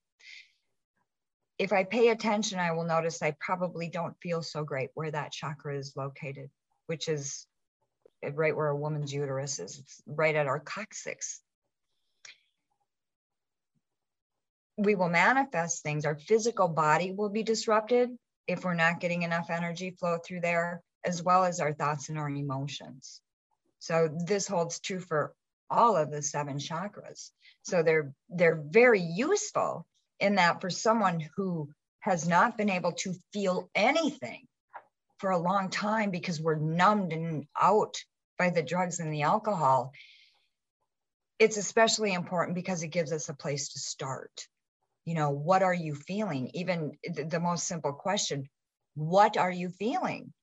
If 1.59 1.73
I 1.73 1.85
pay 1.85 2.09
attention, 2.09 2.59
I 2.59 2.73
will 2.73 2.85
notice 2.85 3.23
I 3.23 3.35
probably 3.41 3.89
don't 3.89 4.17
feel 4.21 4.43
so 4.43 4.65
great 4.65 4.91
where 4.95 5.11
that 5.11 5.33
chakra 5.33 5.77
is 5.77 5.97
located, 5.97 6.51
which 6.87 7.09
is 7.09 7.47
right 8.35 8.55
where 8.55 8.69
a 8.69 8.77
woman's 8.77 9.13
uterus 9.13 9.59
is. 9.59 9.79
It's 9.79 10.03
right 10.07 10.35
at 10.35 10.47
our 10.47 10.61
coccyx. 10.61 11.41
We 14.77 14.95
will 14.95 15.09
manifest 15.09 15.83
things. 15.83 16.05
Our 16.05 16.17
physical 16.17 16.69
body 16.69 17.13
will 17.13 17.31
be 17.31 17.43
disrupted 17.43 18.11
if 18.49 18.65
we're 18.65 18.75
not 18.75 18.99
getting 18.99 19.23
enough 19.23 19.51
energy 19.51 19.91
flow 19.91 20.19
through 20.19 20.41
there, 20.41 20.83
as 21.05 21.23
well 21.23 21.45
as 21.45 21.61
our 21.61 21.73
thoughts 21.73 22.09
and 22.09 22.19
our 22.19 22.29
emotions. 22.29 23.21
So 23.79 24.09
this 24.27 24.49
holds 24.49 24.81
true 24.81 24.99
for 24.99 25.33
all 25.71 25.97
of 25.97 26.11
the 26.11 26.23
seven 26.23 26.59
chakras. 26.59 27.31
So 27.63 27.83
they're 27.83 28.13
they're 28.29 28.61
very 28.61 29.01
useful 29.01 29.87
in 30.19 30.37
that 30.37 30.61
for 30.61 30.71
someone 30.71 31.23
who 31.37 31.71
has 32.01 32.27
not 32.27 32.57
been 32.57 32.71
able 32.71 32.93
to 32.93 33.15
feel 33.33 33.71
anything 33.75 34.47
for 35.19 35.31
a 35.31 35.39
long 35.39 35.69
time 35.69 36.11
because 36.11 36.41
we're 36.41 36.57
numbed 36.57 37.13
and 37.13 37.47
out 37.61 37.97
by 38.39 38.51
the 38.51 38.63
drugs 38.63 39.01
and 39.01 39.13
the 39.13 39.23
alcohol, 39.23 39.93
it's 41.39 41.57
especially 41.57 42.13
important 42.13 42.55
because 42.55 42.83
it 42.83 42.89
gives 42.89 43.13
us 43.13 43.29
a 43.29 43.35
place 43.35 43.71
to 43.71 43.79
start. 43.79 44.47
You 45.09 45.15
know, 45.15 45.31
what 45.31 45.63
are 45.63 45.73
you 45.73 45.95
feeling? 45.95 46.51
Even 46.53 46.93
the 47.03 47.41
most 47.41 47.67
simple 47.67 47.95
question, 47.95 48.47
what 48.95 49.39
are 49.39 49.51
you 49.51 49.71
feeling? 49.71 50.35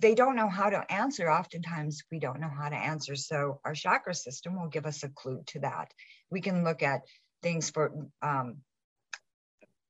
They 0.00 0.16
don't 0.16 0.34
know 0.34 0.48
how 0.48 0.70
to 0.70 0.84
answer. 0.92 1.30
Oftentimes, 1.30 2.02
we 2.10 2.18
don't 2.18 2.40
know 2.40 2.50
how 2.50 2.68
to 2.68 2.74
answer. 2.74 3.14
So, 3.14 3.60
our 3.64 3.72
chakra 3.72 4.14
system 4.16 4.60
will 4.60 4.66
give 4.66 4.84
us 4.84 5.04
a 5.04 5.10
clue 5.10 5.44
to 5.46 5.60
that. 5.60 5.92
We 6.28 6.40
can 6.40 6.64
look 6.64 6.82
at 6.82 7.02
things 7.40 7.70
for, 7.70 7.92
um, 8.20 8.56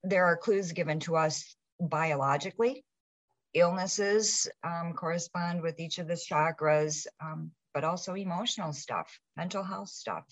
there 0.04 0.26
are 0.26 0.36
clues 0.36 0.72
given 0.72 1.00
to 1.00 1.16
us 1.16 1.56
biologically. 1.80 2.84
Illnesses 3.54 4.50
um, 4.62 4.92
correspond 4.92 5.62
with 5.62 5.80
each 5.80 5.96
of 5.98 6.08
the 6.08 6.20
chakras, 6.30 7.06
um, 7.24 7.52
but 7.72 7.84
also 7.84 8.12
emotional 8.12 8.74
stuff, 8.74 9.18
mental 9.34 9.62
health 9.62 9.88
stuff. 9.88 10.26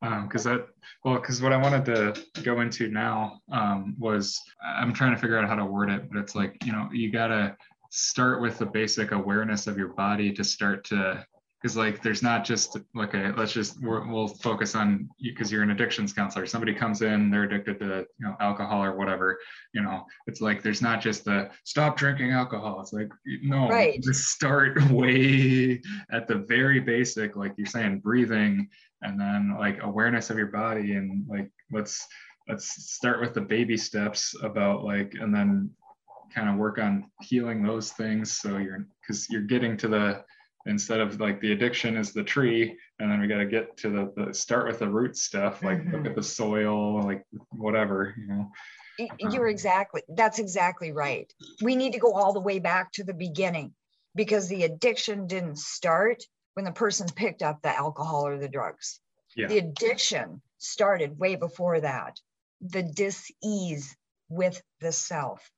Because 0.00 0.46
um, 0.46 0.52
that, 0.52 0.68
well, 1.04 1.14
because 1.16 1.42
what 1.42 1.52
I 1.52 1.56
wanted 1.56 1.84
to 1.86 2.42
go 2.42 2.60
into 2.60 2.88
now 2.88 3.40
um, 3.50 3.96
was 3.98 4.40
I'm 4.64 4.92
trying 4.92 5.14
to 5.14 5.20
figure 5.20 5.38
out 5.38 5.48
how 5.48 5.56
to 5.56 5.64
word 5.64 5.90
it, 5.90 6.08
but 6.10 6.18
it's 6.18 6.34
like, 6.34 6.56
you 6.64 6.72
know, 6.72 6.88
you 6.92 7.10
got 7.10 7.28
to 7.28 7.56
start 7.90 8.40
with 8.40 8.58
the 8.58 8.66
basic 8.66 9.12
awareness 9.12 9.66
of 9.66 9.78
your 9.78 9.88
body 9.88 10.32
to 10.32 10.44
start 10.44 10.84
to 10.84 11.24
because 11.60 11.76
like 11.76 12.02
there's 12.02 12.22
not 12.22 12.44
just 12.44 12.76
like 12.94 13.14
a 13.14 13.34
let's 13.36 13.52
just 13.52 13.80
we 13.82 13.88
will 13.88 14.28
focus 14.28 14.74
on 14.74 15.08
you 15.18 15.32
because 15.32 15.50
you're 15.50 15.62
an 15.62 15.70
addictions 15.70 16.12
counselor. 16.12 16.46
Somebody 16.46 16.72
comes 16.72 17.02
in 17.02 17.30
they're 17.30 17.44
addicted 17.44 17.80
to 17.80 18.06
you 18.18 18.26
know 18.26 18.36
alcohol 18.40 18.82
or 18.82 18.96
whatever 18.96 19.38
you 19.72 19.82
know. 19.82 20.04
It's 20.26 20.40
like 20.40 20.62
there's 20.62 20.82
not 20.82 21.00
just 21.00 21.24
the 21.24 21.50
stop 21.64 21.96
drinking 21.96 22.30
alcohol. 22.30 22.80
It's 22.80 22.92
like 22.92 23.10
no 23.42 23.68
right. 23.68 24.00
just 24.02 24.28
start 24.28 24.80
way 24.90 25.82
at 26.12 26.28
the 26.28 26.36
very 26.36 26.80
basic 26.80 27.34
like 27.34 27.54
you're 27.56 27.66
saying 27.66 28.00
breathing 28.00 28.68
and 29.02 29.20
then 29.20 29.56
like 29.58 29.82
awareness 29.82 30.30
of 30.30 30.38
your 30.38 30.48
body 30.48 30.94
and 30.94 31.24
like 31.28 31.50
let's 31.70 32.06
let's 32.48 32.92
start 32.92 33.20
with 33.20 33.34
the 33.34 33.40
baby 33.40 33.76
steps 33.76 34.34
about 34.42 34.84
like 34.84 35.14
and 35.20 35.34
then 35.34 35.70
kind 36.34 36.48
of 36.48 36.56
work 36.56 36.78
on 36.78 37.10
healing 37.22 37.62
those 37.62 37.92
things. 37.92 38.38
So 38.38 38.58
you're 38.58 38.86
because 39.00 39.28
you're 39.30 39.42
getting 39.42 39.76
to 39.78 39.88
the 39.88 40.24
instead 40.66 41.00
of 41.00 41.20
like 41.20 41.40
the 41.40 41.52
addiction 41.52 41.96
is 41.96 42.12
the 42.12 42.22
tree 42.22 42.76
and 42.98 43.10
then 43.10 43.20
we 43.20 43.26
got 43.26 43.38
to 43.38 43.46
get 43.46 43.76
to 43.78 43.88
the, 43.88 44.12
the, 44.16 44.34
start 44.34 44.66
with 44.66 44.80
the 44.80 44.88
root 44.88 45.16
stuff 45.16 45.62
like 45.62 45.78
mm-hmm. 45.78 45.96
look 45.96 46.06
at 46.06 46.14
the 46.14 46.22
soil 46.22 47.00
like 47.02 47.24
whatever 47.50 48.14
you 48.18 48.26
know? 48.26 48.50
You're 49.20 49.46
um, 49.46 49.50
exactly 49.50 50.02
that's 50.08 50.38
exactly 50.38 50.92
right. 50.92 51.32
We 51.62 51.76
need 51.76 51.92
to 51.92 51.98
go 51.98 52.12
all 52.12 52.32
the 52.32 52.40
way 52.40 52.58
back 52.58 52.92
to 52.92 53.04
the 53.04 53.14
beginning 53.14 53.72
because 54.14 54.48
the 54.48 54.64
addiction 54.64 55.26
didn't 55.26 55.58
start 55.58 56.22
when 56.54 56.64
the 56.64 56.72
person 56.72 57.06
picked 57.14 57.42
up 57.42 57.62
the 57.62 57.76
alcohol 57.76 58.26
or 58.26 58.38
the 58.38 58.48
drugs 58.48 59.00
yeah. 59.36 59.46
the 59.46 59.58
addiction 59.58 60.40
started 60.58 61.18
way 61.18 61.36
before 61.36 61.80
that 61.80 62.18
the 62.60 62.82
dis-ease 62.82 63.96
with 64.28 64.60
the 64.80 64.92
self 64.92 65.50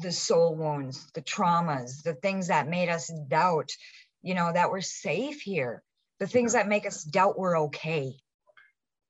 the 0.00 0.12
soul 0.12 0.54
wounds 0.54 1.10
the 1.14 1.22
traumas 1.22 2.02
the 2.02 2.14
things 2.14 2.48
that 2.48 2.68
made 2.68 2.88
us 2.88 3.10
doubt 3.28 3.70
you 4.22 4.34
know, 4.34 4.52
that 4.52 4.70
we're 4.70 4.80
safe 4.80 5.40
here, 5.40 5.82
the 6.18 6.26
things 6.26 6.52
that 6.52 6.68
make 6.68 6.86
us 6.86 7.04
doubt 7.04 7.38
we're 7.38 7.58
okay. 7.58 8.14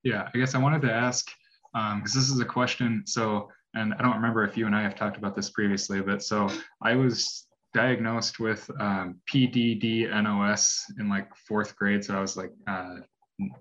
Yeah, 0.03 0.29
I 0.33 0.39
guess 0.39 0.55
I 0.55 0.59
wanted 0.59 0.83
to 0.83 0.93
ask 0.93 1.27
because 1.73 1.93
um, 1.93 2.03
this 2.05 2.31
is 2.31 2.41
a 2.41 2.45
question. 2.45 3.03
So, 3.07 3.49
and 3.75 3.95
I 3.95 4.03
don't 4.03 4.17
remember 4.17 4.45
if 4.45 4.57
you 4.57 4.67
and 4.67 4.75
I 4.75 4.83
have 4.83 4.95
talked 4.95 5.17
about 5.17 5.37
this 5.37 5.51
previously, 5.51 6.01
but 6.01 6.23
so 6.23 6.49
I 6.83 6.97
was 6.97 7.47
diagnosed 7.75 8.41
with 8.41 8.69
um, 8.81 9.21
PDD-NOS 9.33 10.93
in 10.99 11.09
like 11.09 11.29
fourth 11.47 11.77
grade. 11.77 12.05
So 12.05 12.17
I 12.17 12.21
was 12.21 12.37
like 12.37 12.53
uh, 12.67 12.97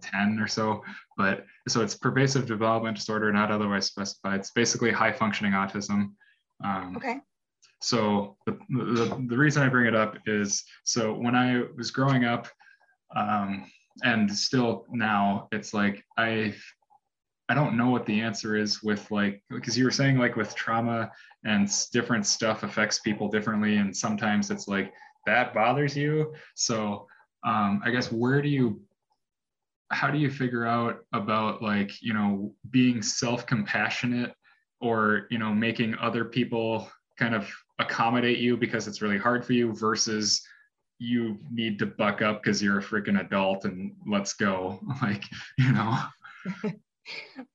10 0.02 0.39
or 0.39 0.48
so. 0.48 0.84
But 1.17 1.45
so 1.67 1.82
it's 1.82 1.95
pervasive 1.95 2.45
development 2.45 2.98
disorder, 2.98 3.32
not 3.32 3.52
otherwise 3.52 3.86
specified. 3.86 4.39
It's 4.39 4.52
basically 4.52 4.91
high 4.91 5.12
functioning 5.12 5.54
autism. 5.54 6.12
Um, 6.63 6.93
okay. 6.98 7.19
So 7.82 8.36
the, 8.45 8.58
the, 8.69 9.26
the, 9.30 9.38
reason 9.38 9.63
I 9.63 9.69
bring 9.69 9.86
it 9.86 9.95
up 9.95 10.17
is 10.26 10.63
so 10.84 11.13
when 11.13 11.34
I 11.34 11.63
was 11.78 11.91
growing 11.91 12.26
up, 12.26 12.48
um, 13.15 13.72
and 14.04 14.32
still 14.32 14.86
now, 14.91 15.48
it's 15.54 15.74
like 15.74 16.04
I 16.17 16.54
I 17.50 17.56
don't 17.56 17.76
know 17.76 17.90
what 17.90 18.06
the 18.06 18.22
answer 18.22 18.56
is 18.56 18.84
with 18.84 19.10
like 19.10 19.42
because 19.50 19.76
you 19.76 19.84
were 19.84 19.92
saying 19.92 20.20
like 20.20 20.36
with 20.36 20.56
trauma 20.56 21.12
and 21.44 21.68
different 21.92 22.28
stuff 22.28 22.62
affects 22.62 23.00
people 23.00 23.28
differently, 23.28 23.78
and 23.78 23.96
sometimes 23.96 24.52
it's 24.52 24.68
like 24.68 24.94
that 25.26 25.54
bothers 25.54 25.98
you. 25.98 26.34
So 26.54 27.08
um, 27.44 27.82
I 27.84 27.90
guess 27.90 28.12
where 28.12 28.42
do 28.42 28.50
you 28.50 28.80
how 29.92 30.12
do 30.12 30.20
you 30.20 30.30
figure 30.30 30.66
out 30.66 31.00
about 31.14 31.64
like 31.64 32.02
you 32.02 32.14
know 32.14 32.54
being 32.70 33.02
self-compassionate 33.02 34.34
or 34.80 35.28
you 35.32 35.40
know 35.40 35.52
making 35.52 35.96
other 35.96 36.26
people 36.26 36.88
kind 37.18 37.34
of 37.34 37.50
accommodate 37.80 38.38
you 38.38 38.56
because 38.58 38.88
it's 38.88 39.02
really 39.02 39.18
hard 39.18 39.44
for 39.44 39.54
you 39.54 39.74
versus 39.74 40.42
you 41.00 41.38
need 41.52 41.80
to 41.80 41.86
buck 41.86 42.22
up 42.22 42.44
because 42.44 42.62
you're 42.62 42.80
a 42.80 42.84
freaking 42.84 43.20
adult 43.20 43.66
and 43.66 43.96
let's 44.06 44.34
go 44.34 44.80
like 45.02 45.24
you 45.58 45.72
know 45.72 45.98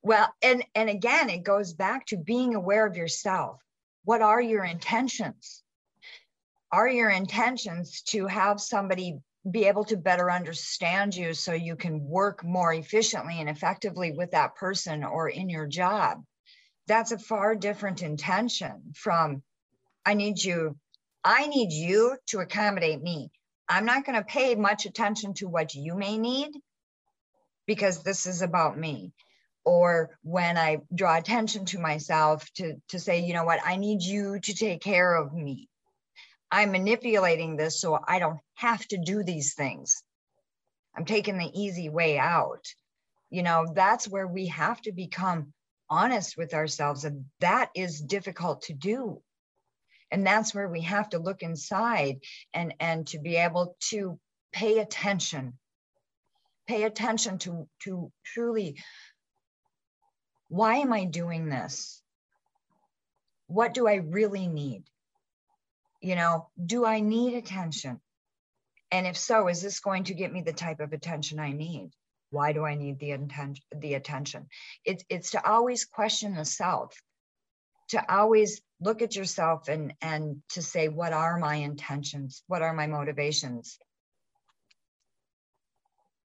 well 0.03 0.33
and 0.43 0.65
and 0.75 0.89
again 0.89 1.31
it 1.31 1.43
goes 1.43 1.73
back 1.73 2.07
to 2.07 2.17
being 2.17 2.55
aware 2.55 2.87
of 2.87 2.97
yourself 2.97 3.61
what 4.05 4.23
are 4.23 4.41
your 4.41 4.65
intentions 4.65 5.63
are 6.73 6.89
your 6.89 7.11
intentions 7.11 8.03
to 8.03 8.27
have 8.27 8.61
somebody 8.61 9.19
be 9.51 9.67
able 9.67 9.85
to 9.85 9.97
better 9.97 10.31
understand 10.31 11.15
you 11.15 11.35
so 11.35 11.53
you 11.53 11.77
can 11.77 12.03
work 12.03 12.43
more 12.43 12.73
efficiently 12.73 13.41
and 13.41 13.49
effectively 13.49 14.11
with 14.13 14.31
that 14.31 14.55
person 14.57 15.05
or 15.05 15.29
in 15.29 15.49
your 15.49 15.67
job 15.67 16.23
that's 16.87 17.13
a 17.13 17.19
far 17.19 17.55
different 17.55 18.03
intention 18.03 18.93
from 18.95 19.43
I 20.07 20.15
need 20.15 20.43
you, 20.43 20.77
I 21.23 21.47
need 21.47 21.73
you 21.73 22.17
to 22.27 22.41
accommodate 22.41 23.03
me. 23.03 23.31
I'm 23.69 23.87
not 23.87 24.05
going 24.05 24.19
to 24.19 24.25
pay 24.25 24.55
much 24.55 24.85
attention 24.85 25.33
to 25.35 25.49
what 25.49 25.75
you 25.75 25.95
may 25.95 26.19
need 26.19 26.53
because 27.67 28.03
this 28.03 28.27
is 28.27 28.43
about 28.43 28.79
me. 28.79 29.13
Or 29.65 30.11
when 30.23 30.59
I 30.59 30.79
draw 30.95 31.17
attention 31.17 31.65
to 31.67 31.79
myself 31.79 32.51
to, 32.55 32.75
to 32.89 32.99
say, 32.99 33.21
you 33.21 33.33
know 33.33 33.45
what, 33.45 33.61
I 33.65 33.77
need 33.77 34.03
you 34.03 34.39
to 34.41 34.55
take 34.55 34.83
care 34.83 35.15
of 35.15 35.33
me. 35.33 35.69
I'm 36.51 36.73
manipulating 36.73 37.57
this 37.57 37.81
so 37.81 37.99
I 38.07 38.19
don't 38.19 38.41
have 38.55 38.87
to 38.89 38.99
do 38.99 39.23
these 39.23 39.55
things. 39.55 40.03
I'm 40.97 41.05
taking 41.05 41.39
the 41.39 41.51
easy 41.53 41.89
way 41.89 42.19
out. 42.19 42.67
You 43.31 43.43
know, 43.43 43.67
that's 43.75 44.09
where 44.09 44.27
we 44.27 44.49
have 44.49 44.81
to 44.83 44.93
become 44.93 45.53
honest 45.91 46.37
with 46.37 46.55
ourselves. 46.55 47.05
And 47.05 47.25
that 47.41 47.71
is 47.75 48.01
difficult 48.01 48.63
to 48.63 48.75
do 48.75 49.23
and 50.15 50.25
that's 50.25 50.55
where 50.55 50.69
we 50.69 50.83
have 50.83 51.09
to 51.09 51.19
look 51.19 51.43
inside 51.43 52.21
and 52.55 52.73
and 52.79 53.05
to 53.09 53.19
be 53.19 53.35
able 53.35 53.77
to 53.81 54.19
pay 54.53 54.79
attention 54.79 55.55
pay 56.69 56.85
attention 56.85 57.37
to 57.39 57.69
to 57.81 58.13
truly 58.25 58.81
why 60.55 60.77
am 60.77 60.93
i 60.93 61.05
doing 61.05 61.49
this? 61.49 62.01
What 63.49 63.75
do 63.75 63.89
i 63.89 63.95
really 63.95 64.47
need? 64.47 64.85
You 66.01 66.15
know 66.15 66.49
do 66.65 66.85
i 66.85 67.01
need 67.01 67.35
attention? 67.35 68.01
And 68.93 69.05
if 69.05 69.17
so 69.17 69.49
is 69.49 69.61
this 69.61 69.81
going 69.81 70.05
to 70.05 70.15
get 70.15 70.33
me 70.33 70.43
the 70.43 70.53
type 70.53 70.79
of 70.79 70.93
attention 70.93 71.41
i 71.41 71.51
need? 71.51 71.91
Why 72.31 72.53
do 72.53 72.65
i 72.65 72.77
need 72.77 73.01
the 73.01 73.11
attention 73.11 73.65
the 73.77 73.95
attention? 73.95 74.47
It's 74.85 75.05
it's 75.09 75.33
to 75.33 75.45
always 75.45 75.87
question 75.87 76.37
the 76.37 76.45
self 76.45 76.95
to 77.89 78.15
always 78.15 78.63
look 78.81 79.03
at 79.03 79.17
yourself 79.17 79.67
and 79.69 79.93
and 80.01 80.41
to 80.51 80.63
say 80.63 80.87
what 80.87 81.13
are 81.13 81.37
my 81.37 81.57
intentions? 81.57 82.45
What 82.47 82.63
are 82.63 82.73
my 82.75 82.87
motivations? 82.87 83.77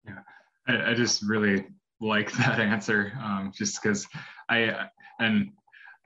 Yeah. 0.05 0.23
I, 0.67 0.91
I 0.91 0.95
just 0.95 1.23
really 1.23 1.67
like 2.01 2.33
that 2.39 2.61
answer 2.61 3.13
um, 3.23 3.53
just 3.55 3.83
because 3.83 4.07
i 4.49 4.89
and 5.19 5.51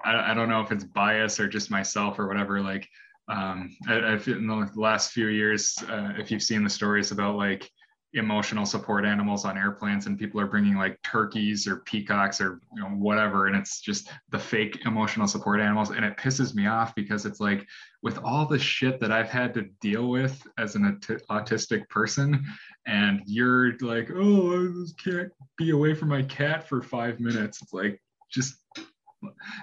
I, 0.04 0.30
I 0.30 0.34
don't 0.34 0.48
know 0.48 0.60
if 0.60 0.72
it's 0.72 0.84
bias 0.84 1.40
or 1.40 1.48
just 1.48 1.70
myself 1.70 2.18
or 2.18 2.26
whatever 2.26 2.60
like 2.60 2.88
um, 3.28 3.76
I, 3.88 4.12
I've 4.12 4.26
in 4.26 4.46
the 4.46 4.70
last 4.74 5.12
few 5.12 5.28
years 5.28 5.76
uh, 5.88 6.12
if 6.18 6.30
you've 6.30 6.42
seen 6.42 6.64
the 6.64 6.70
stories 6.70 7.12
about 7.12 7.36
like 7.36 7.70
emotional 8.14 8.66
support 8.66 9.04
animals 9.04 9.44
on 9.44 9.56
airplanes 9.56 10.06
and 10.06 10.18
people 10.18 10.40
are 10.40 10.46
bringing 10.46 10.74
like 10.74 11.00
turkeys 11.02 11.68
or 11.68 11.76
peacocks 11.76 12.40
or 12.40 12.60
you 12.74 12.82
know 12.82 12.88
whatever 12.88 13.46
and 13.46 13.54
it's 13.54 13.80
just 13.80 14.10
the 14.30 14.38
fake 14.38 14.80
emotional 14.84 15.28
support 15.28 15.60
animals 15.60 15.90
and 15.90 16.04
it 16.04 16.16
pisses 16.16 16.52
me 16.52 16.66
off 16.66 16.92
because 16.96 17.24
it's 17.24 17.38
like 17.38 17.64
with 18.02 18.18
all 18.18 18.46
the 18.46 18.58
shit 18.58 18.98
that 18.98 19.12
I've 19.12 19.28
had 19.28 19.54
to 19.54 19.62
deal 19.80 20.08
with 20.08 20.44
as 20.58 20.74
an 20.74 20.86
aut- 20.86 21.22
autistic 21.30 21.88
person 21.88 22.44
and 22.86 23.22
you're 23.26 23.74
like 23.80 24.10
oh 24.12 24.54
I 24.54 24.72
just 24.82 25.02
can't 25.02 25.30
be 25.56 25.70
away 25.70 25.94
from 25.94 26.08
my 26.08 26.22
cat 26.22 26.68
for 26.68 26.82
5 26.82 27.20
minutes 27.20 27.62
it's 27.62 27.72
like 27.72 28.02
just 28.28 28.56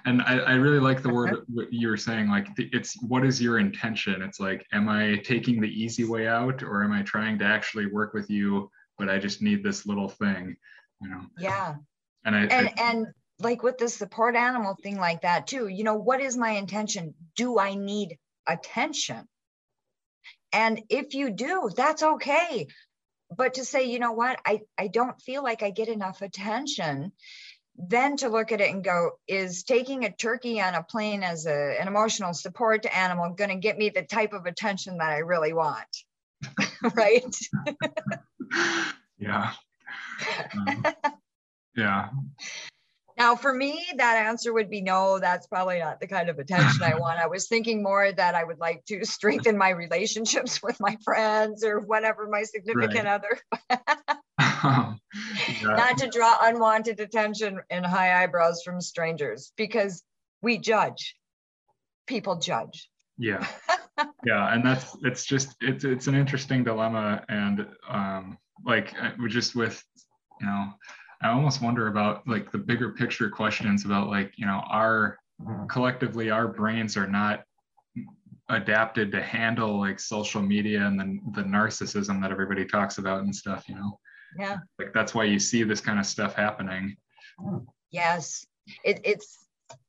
and 0.05 0.21
I, 0.21 0.37
I 0.39 0.53
really 0.53 0.79
like 0.79 1.01
the 1.01 1.13
word 1.13 1.33
uh-huh. 1.33 1.41
what 1.47 1.73
you 1.73 1.87
were 1.87 1.97
saying 1.97 2.29
like 2.29 2.47
it's 2.57 3.01
what 3.01 3.25
is 3.25 3.41
your 3.41 3.59
intention? 3.59 4.21
It's 4.21 4.39
like 4.39 4.65
am 4.73 4.89
i 4.89 5.17
taking 5.23 5.59
the 5.59 5.69
easy 5.69 6.03
way 6.03 6.27
out 6.27 6.63
or 6.63 6.83
am 6.83 6.91
i 6.91 7.01
trying 7.01 7.39
to 7.39 7.45
actually 7.45 7.87
work 7.87 8.13
with 8.13 8.29
you 8.29 8.69
but 8.97 9.09
i 9.09 9.17
just 9.17 9.41
need 9.41 9.63
this 9.63 9.85
little 9.85 10.09
thing 10.09 10.55
you 11.01 11.09
know? 11.09 11.21
Yeah. 11.37 11.75
And 12.25 12.35
i 12.35 12.41
and 12.41 12.67
I, 12.67 12.73
and 12.77 13.07
like 13.39 13.61
with 13.61 13.77
the 13.77 13.89
support 13.89 14.35
animal 14.35 14.75
thing 14.81 14.97
like 14.97 15.21
that 15.21 15.47
too 15.47 15.67
you 15.67 15.83
know 15.83 15.95
what 15.95 16.21
is 16.21 16.37
my 16.37 16.51
intention? 16.51 17.13
Do 17.35 17.59
i 17.59 17.73
need 17.73 18.17
attention? 18.47 19.27
And 20.53 20.81
if 20.89 21.13
you 21.13 21.31
do 21.31 21.69
that's 21.75 22.03
okay. 22.03 22.67
But 23.35 23.55
to 23.55 23.65
say 23.65 23.85
you 23.85 23.99
know 23.99 24.13
what? 24.13 24.39
I 24.45 24.61
i 24.77 24.87
don't 24.87 25.21
feel 25.21 25.43
like 25.43 25.63
i 25.63 25.69
get 25.69 25.89
enough 25.89 26.21
attention 26.21 27.11
then 27.77 28.17
to 28.17 28.29
look 28.29 28.51
at 28.51 28.61
it 28.61 28.73
and 28.73 28.83
go 28.83 29.11
is 29.27 29.63
taking 29.63 30.05
a 30.05 30.11
turkey 30.11 30.59
on 30.61 30.73
a 30.73 30.83
plane 30.83 31.23
as 31.23 31.45
a, 31.45 31.77
an 31.79 31.87
emotional 31.87 32.33
support 32.33 32.85
animal 32.85 33.33
going 33.33 33.49
to 33.49 33.55
get 33.55 33.77
me 33.77 33.89
the 33.89 34.01
type 34.01 34.33
of 34.33 34.45
attention 34.45 34.97
that 34.97 35.09
i 35.09 35.19
really 35.19 35.53
want? 35.53 35.87
Right? 36.95 37.35
Yeah. 39.19 39.53
Um, 40.53 40.85
yeah. 41.75 42.09
Now, 43.17 43.35
for 43.35 43.51
me, 43.51 43.83
that 43.95 44.27
answer 44.27 44.53
would 44.53 44.69
be 44.69 44.81
no, 44.81 45.17
that's 45.17 45.47
probably 45.47 45.79
not 45.79 45.99
the 45.99 46.07
kind 46.07 46.29
of 46.29 46.37
attention 46.37 46.83
I 46.83 46.93
want. 46.99 47.17
I 47.19 47.25
was 47.25 47.47
thinking 47.47 47.81
more 47.81 48.11
that 48.11 48.35
I 48.35 48.43
would 48.43 48.59
like 48.59 48.85
to 48.85 49.03
strengthen 49.05 49.57
my 49.57 49.69
relationships 49.69 50.61
with 50.61 50.79
my 50.79 50.97
friends 51.03 51.63
or 51.63 51.79
whatever, 51.79 52.27
my 52.27 52.43
significant 52.43 53.05
Right. 53.05 53.07
other, 53.07 54.19
Um, 54.67 54.99
yeah. 55.61 55.75
not 55.75 55.97
to 55.99 56.07
draw 56.07 56.37
unwanted 56.41 56.99
attention 56.99 57.59
and 57.69 57.85
high 57.85 58.23
eyebrows 58.23 58.61
from 58.63 58.81
strangers 58.81 59.53
because 59.55 60.03
we 60.41 60.57
judge. 60.57 61.15
People 62.05 62.37
judge. 62.37 62.89
yeah 63.17 63.45
yeah 64.25 64.53
and 64.53 64.65
that's 64.65 64.95
it's 65.03 65.25
just 65.25 65.55
it's 65.61 65.83
it's 65.83 66.07
an 66.07 66.15
interesting 66.15 66.63
dilemma 66.63 67.23
and 67.29 67.65
um 67.89 68.37
like 68.65 68.93
we're 69.19 69.27
just 69.27 69.55
with 69.55 69.83
you 70.39 70.45
know 70.45 70.69
i 71.21 71.29
almost 71.29 71.61
wonder 71.61 71.87
about 71.87 72.27
like 72.27 72.51
the 72.51 72.57
bigger 72.57 72.91
picture 72.91 73.29
questions 73.29 73.85
about 73.85 74.07
like 74.07 74.31
you 74.37 74.45
know 74.45 74.61
our 74.69 75.17
collectively 75.69 76.29
our 76.29 76.47
brains 76.47 76.95
are 76.97 77.07
not 77.07 77.43
adapted 78.49 79.11
to 79.11 79.21
handle 79.21 79.79
like 79.79 79.99
social 79.99 80.41
media 80.41 80.85
and 80.85 80.99
then 80.99 81.21
the 81.35 81.43
narcissism 81.43 82.21
that 82.21 82.31
everybody 82.31 82.65
talks 82.65 82.97
about 82.97 83.21
and 83.23 83.35
stuff 83.35 83.67
you 83.67 83.75
know 83.75 83.99
Yeah. 84.35 84.57
like 84.79 84.93
that's 84.93 85.13
why 85.13 85.25
you 85.25 85.39
see 85.39 85.63
this 85.63 85.81
kind 85.81 85.99
of 85.99 86.05
stuff 86.05 86.35
happening 86.35 86.97
Yes. 87.91 88.45
It, 88.83 89.01
it's 89.03 89.37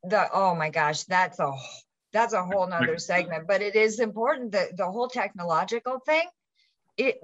the, 0.05 0.29
oh 0.33 0.55
my 0.55 0.71
gosh, 0.71 1.05
that's 1.05 1.39
a, 1.39 1.53
that's 2.13 2.33
a 2.33 2.45
whole 2.45 2.67
nother 2.67 2.99
segment, 2.99 3.47
but 3.47 3.63
it 3.63 3.75
is 3.75 4.01
important 4.01 4.53
that 4.53 4.77
the 4.77 4.91
whole 4.91 5.09
technological 5.09 6.01
thing, 6.01 6.27
it, 6.97 7.21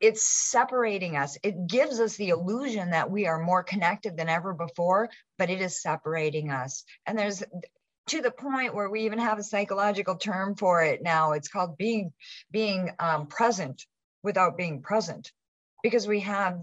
it's 0.00 0.22
separating 0.26 1.16
us. 1.16 1.36
It 1.42 1.66
gives 1.66 2.00
us 2.00 2.16
the 2.16 2.30
illusion 2.30 2.90
that 2.90 3.10
we 3.10 3.26
are 3.26 3.42
more 3.42 3.62
connected 3.62 4.16
than 4.16 4.28
ever 4.28 4.54
before, 4.54 5.10
but 5.38 5.50
it 5.50 5.60
is 5.60 5.82
separating 5.82 6.50
us. 6.50 6.84
And 7.06 7.18
there's 7.18 7.42
to 8.06 8.22
the 8.22 8.30
point 8.30 8.74
where 8.74 8.88
we 8.88 9.02
even 9.02 9.18
have 9.18 9.38
a 9.38 9.42
psychological 9.42 10.16
term 10.16 10.54
for 10.54 10.82
it 10.82 11.02
now. 11.02 11.32
It's 11.32 11.48
called 11.48 11.76
being 11.76 12.12
being 12.50 12.90
um, 12.98 13.26
present 13.26 13.84
without 14.22 14.56
being 14.56 14.82
present, 14.82 15.32
because 15.82 16.06
we 16.06 16.20
have 16.20 16.60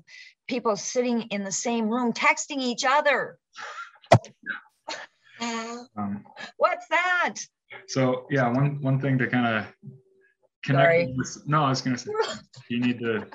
people 0.47 0.75
sitting 0.75 1.23
in 1.23 1.43
the 1.43 1.51
same 1.51 1.89
room 1.89 2.13
texting 2.13 2.59
each 2.61 2.85
other. 2.87 3.37
um, 5.41 6.23
What's 6.57 6.87
that? 6.89 7.35
so 7.87 8.25
yeah 8.29 8.47
one 8.47 8.81
one 8.81 9.01
thing 9.01 9.17
to 9.17 9.27
kind 9.27 9.45
of 9.47 9.65
connect 10.63 10.85
Sorry. 10.85 11.13
with 11.17 11.43
no 11.45 11.63
i 11.63 11.69
was 11.69 11.81
gonna 11.81 11.97
say 11.97 12.09
you 12.69 12.79
need 12.79 12.99
to 12.99 13.25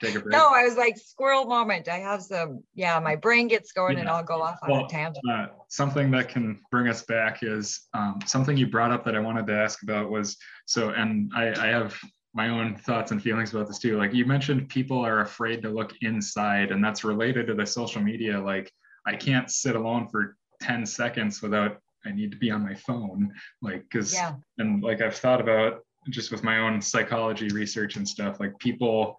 take 0.00 0.14
a 0.14 0.20
break 0.20 0.32
No, 0.32 0.50
I 0.52 0.62
was 0.64 0.76
like 0.76 0.96
squirrel 0.98 1.46
moment. 1.46 1.88
I 1.88 1.98
have 1.98 2.22
some, 2.22 2.62
yeah, 2.74 2.98
my 3.00 3.16
brain 3.16 3.48
gets 3.48 3.72
going 3.72 3.98
and 3.98 4.08
I'll 4.08 4.22
go 4.24 4.42
off 4.42 4.58
on 4.62 4.70
Well, 4.70 4.84
a 4.86 4.88
tangent. 4.88 5.24
uh, 5.28 5.46
something 5.68 6.10
that 6.12 6.28
can 6.28 6.60
bring 6.70 6.88
us 6.88 7.02
back 7.02 7.42
is 7.42 7.86
um, 7.94 8.18
something 8.26 8.56
you 8.56 8.66
brought 8.66 8.90
up 8.92 9.04
that 9.04 9.14
I 9.16 9.20
wanted 9.20 9.46
to 9.46 9.54
ask 9.54 9.82
about 9.82 10.10
was 10.10 10.36
so, 10.66 10.90
and 10.90 11.30
I, 11.34 11.48
I 11.52 11.66
have 11.68 11.96
my 12.34 12.48
own 12.48 12.74
thoughts 12.74 13.12
and 13.12 13.22
feelings 13.22 13.54
about 13.54 13.68
this 13.68 13.78
too. 13.78 13.96
Like 13.96 14.12
you 14.12 14.26
mentioned, 14.26 14.68
people 14.68 14.98
are 14.98 15.20
afraid 15.20 15.62
to 15.62 15.70
look 15.70 15.92
inside, 16.02 16.72
and 16.72 16.84
that's 16.84 17.04
related 17.04 17.46
to 17.46 17.54
the 17.54 17.64
social 17.64 18.02
media. 18.02 18.40
Like 18.40 18.72
I 19.06 19.14
can't 19.14 19.50
sit 19.50 19.76
alone 19.76 20.08
for 20.08 20.36
10 20.60 20.84
seconds 20.84 21.42
without 21.42 21.78
I 22.06 22.12
need 22.12 22.30
to 22.32 22.36
be 22.36 22.50
on 22.50 22.62
my 22.62 22.74
phone. 22.74 23.32
Like, 23.62 23.84
because, 23.90 24.12
Yeah, 24.12 24.34
and 24.58 24.82
like 24.82 25.00
I've 25.00 25.16
thought 25.16 25.40
about 25.40 25.80
just 26.10 26.30
with 26.30 26.42
my 26.42 26.58
own 26.58 26.82
psychology 26.82 27.48
research 27.48 27.96
and 27.96 28.06
stuff, 28.06 28.40
like 28.40 28.58
people 28.58 29.16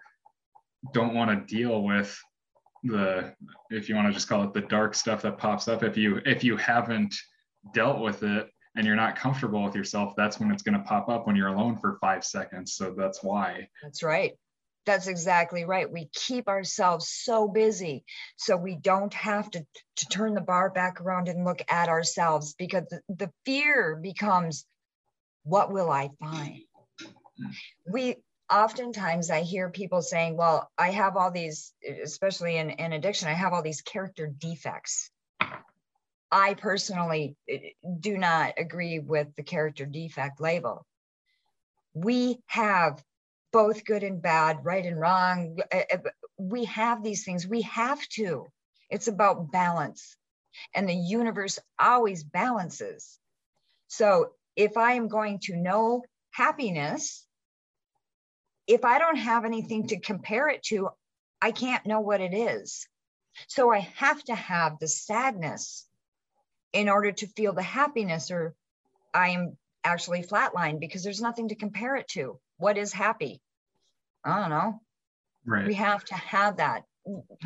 don't 0.93 1.15
want 1.15 1.31
to 1.31 1.55
deal 1.55 1.81
with 1.81 2.15
the 2.83 3.33
if 3.71 3.89
you 3.89 3.95
want 3.95 4.07
to 4.07 4.13
just 4.13 4.29
call 4.29 4.43
it 4.43 4.53
the 4.53 4.61
dark 4.61 4.93
stuff 4.93 5.23
that 5.23 5.39
pops 5.39 5.67
up 5.67 5.81
if 5.81 5.97
you 5.97 6.21
if 6.25 6.43
you 6.43 6.55
haven't 6.55 7.15
dealt 7.73 7.99
with 7.99 8.21
it 8.21 8.47
and 8.75 8.85
you're 8.85 8.95
not 8.95 9.15
comfortable 9.15 9.63
with 9.63 9.75
yourself 9.75 10.13
that's 10.15 10.39
when 10.39 10.51
it's 10.51 10.63
going 10.63 10.77
to 10.77 10.85
pop 10.85 11.09
up 11.09 11.27
when 11.27 11.35
you're 11.35 11.47
alone 11.47 11.77
for 11.77 11.97
five 12.01 12.23
seconds 12.23 12.73
so 12.73 12.93
that's 12.97 13.23
why 13.23 13.67
that's 13.81 14.03
right. 14.03 14.33
That's 14.85 15.07
exactly 15.07 15.65
right. 15.65 15.91
We 15.91 16.09
keep 16.13 16.47
ourselves 16.47 17.07
so 17.09 17.47
busy 17.47 18.05
so 18.35 18.55
we 18.55 18.75
don't 18.75 19.13
have 19.15 19.49
to, 19.51 19.65
to 19.95 20.05
turn 20.07 20.35
the 20.35 20.41
bar 20.41 20.69
back 20.69 21.01
around 21.01 21.27
and 21.27 21.43
look 21.43 21.61
at 21.67 21.89
ourselves 21.89 22.53
because 22.57 22.83
the, 22.89 23.01
the 23.09 23.31
fear 23.45 23.99
becomes 24.01 24.65
what 25.43 25.71
will 25.71 25.89
I 25.89 26.09
find? 26.19 26.61
We 27.91 28.17
oftentimes 28.51 29.29
I 29.29 29.41
hear 29.41 29.69
people 29.69 30.01
saying, 30.01 30.37
well, 30.37 30.69
I 30.77 30.91
have 30.91 31.17
all 31.17 31.31
these, 31.31 31.73
especially 32.03 32.57
in, 32.57 32.71
in 32.71 32.93
addiction, 32.93 33.27
I 33.27 33.33
have 33.33 33.53
all 33.53 33.63
these 33.63 33.81
character 33.81 34.27
defects. 34.27 35.11
I 36.31 36.53
personally 36.55 37.35
eh, 37.49 37.69
do 37.99 38.17
not 38.17 38.53
agree 38.57 38.99
with 38.99 39.35
the 39.35 39.43
character 39.43 39.85
defect 39.85 40.41
label. 40.41 40.85
We 41.93 42.39
have 42.47 43.03
both 43.53 43.85
good 43.85 44.03
and 44.03 44.21
bad, 44.21 44.65
right 44.65 44.85
and 44.85 44.99
wrong. 44.99 45.57
eh, 45.71 45.83
eh, 45.89 45.97
We 46.37 46.65
have 46.65 47.03
these 47.03 47.23
things. 47.23 47.47
We 47.47 47.61
have 47.61 48.05
to. 48.09 48.47
It's 48.89 49.07
about 49.07 49.51
balance. 49.51 50.15
And 50.73 50.87
the 50.87 50.95
universe 50.95 51.59
always 51.79 52.23
balances. 52.23 53.19
So 53.87 54.31
if 54.55 54.77
I 54.77 54.93
am 54.93 55.07
going 55.07 55.39
to 55.43 55.55
know 55.55 56.03
happiness, 56.31 57.25
if 58.67 58.83
I 58.83 58.99
don't 58.99 59.17
have 59.17 59.45
anything 59.45 59.87
to 59.87 59.99
compare 59.99 60.49
it 60.49 60.63
to, 60.63 60.89
I 61.41 61.51
can't 61.51 61.85
know 61.85 61.99
what 61.99 62.21
it 62.21 62.33
is. 62.33 62.87
So 63.47 63.71
I 63.71 63.79
have 63.79 64.23
to 64.25 64.35
have 64.35 64.79
the 64.79 64.87
sadness 64.87 65.87
in 66.75 66.89
order 66.89 67.11
to 67.11 67.27
feel 67.27 67.53
the 67.53 67.63
happiness, 67.63 68.29
or 68.29 68.53
I'm 69.13 69.57
actually 69.83 70.23
flatlined 70.23 70.79
because 70.81 71.03
there's 71.03 71.21
nothing 71.21 71.47
to 71.49 71.55
compare 71.55 71.95
it 71.95 72.07
to. 72.09 72.37
What 72.57 72.77
is 72.77 72.91
happy? 72.91 73.41
I 74.25 74.39
don't 74.41 74.49
know. 74.49 74.81
right 75.45 75.65
We 75.65 75.75
have 75.75 76.03
to 76.05 76.15
have 76.15 76.57
that 76.57 76.83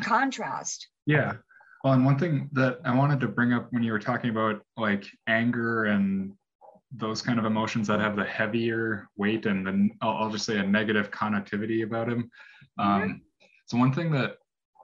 contrast. 0.02 0.88
yeah 1.06 1.34
well 1.84 1.92
and 1.94 2.04
one 2.04 2.18
thing 2.18 2.48
that 2.52 2.78
i 2.84 2.94
wanted 2.94 3.20
to 3.20 3.28
bring 3.28 3.52
up 3.52 3.66
when 3.72 3.82
you 3.82 3.92
were 3.92 3.98
talking 4.10 4.30
about 4.30 4.62
like 4.76 5.04
anger 5.26 5.84
and 5.86 6.32
those 6.92 7.22
kind 7.22 7.38
of 7.38 7.44
emotions 7.44 7.86
that 7.88 8.00
have 8.00 8.16
the 8.16 8.24
heavier 8.24 9.06
weight 9.16 9.46
and 9.46 9.66
then 9.66 9.90
I'll, 10.02 10.16
I'll 10.18 10.30
just 10.30 10.44
say 10.44 10.58
a 10.58 10.62
negative 10.62 11.10
connotivity 11.10 11.84
about 11.84 12.08
them 12.08 12.30
um, 12.78 13.22
so 13.66 13.76
one 13.78 13.92
thing 13.92 14.10
that 14.12 14.30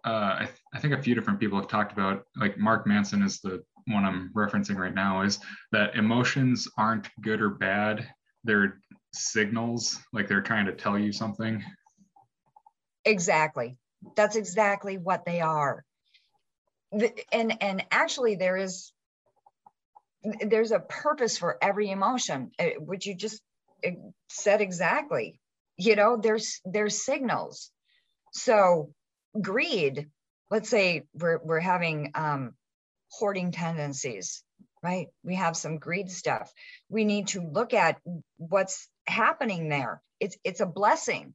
uh, 0.04 0.36
I, 0.40 0.44
th- 0.44 0.60
I 0.74 0.78
think 0.78 0.94
a 0.94 1.02
few 1.02 1.14
different 1.14 1.40
people 1.40 1.58
have 1.58 1.68
talked 1.68 1.92
about 1.92 2.24
like 2.36 2.56
mark 2.58 2.86
manson 2.86 3.22
is 3.22 3.40
the 3.40 3.62
one 3.88 4.04
i'm 4.04 4.30
referencing 4.34 4.76
right 4.76 4.94
now 4.94 5.22
is 5.22 5.38
that 5.72 5.94
emotions 5.94 6.68
aren't 6.78 7.08
good 7.22 7.40
or 7.40 7.50
bad 7.50 8.08
they're 8.44 8.80
signals 9.12 9.98
like 10.12 10.28
they're 10.28 10.42
trying 10.42 10.66
to 10.66 10.72
tell 10.72 10.98
you 10.98 11.12
something 11.12 11.62
Exactly. 13.06 13.78
That's 14.16 14.36
exactly 14.36 14.98
what 14.98 15.24
they 15.24 15.40
are. 15.40 15.84
And 17.32 17.62
and 17.62 17.84
actually 17.90 18.34
there 18.34 18.56
is 18.56 18.92
there's 20.40 20.72
a 20.72 20.80
purpose 20.80 21.38
for 21.38 21.56
every 21.62 21.90
emotion, 21.90 22.50
uh, 22.58 22.70
which 22.78 23.06
you 23.06 23.14
just 23.14 23.40
uh, 23.86 23.90
said 24.28 24.60
exactly. 24.60 25.40
You 25.76 25.94
know, 25.94 26.16
there's 26.16 26.60
there's 26.64 27.04
signals. 27.04 27.70
So 28.32 28.92
greed, 29.40 30.08
let's 30.50 30.68
say 30.68 31.04
we're 31.14 31.38
we're 31.44 31.60
having 31.60 32.10
um 32.14 32.54
hoarding 33.18 33.52
tendencies, 33.52 34.42
right? 34.82 35.08
We 35.22 35.36
have 35.36 35.56
some 35.56 35.78
greed 35.78 36.10
stuff. 36.10 36.52
We 36.88 37.04
need 37.04 37.28
to 37.28 37.40
look 37.40 37.74
at 37.74 38.00
what's 38.36 38.88
happening 39.06 39.68
there. 39.68 40.02
It's 40.20 40.36
it's 40.44 40.60
a 40.60 40.66
blessing 40.66 41.34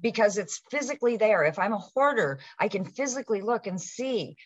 because 0.00 0.38
it's 0.38 0.60
physically 0.70 1.16
there. 1.16 1.44
If 1.44 1.58
I'm 1.58 1.72
a 1.72 1.78
hoarder, 1.78 2.40
I 2.58 2.68
can 2.68 2.84
physically 2.84 3.40
look 3.40 3.66
and 3.66 3.80
see 3.80 4.36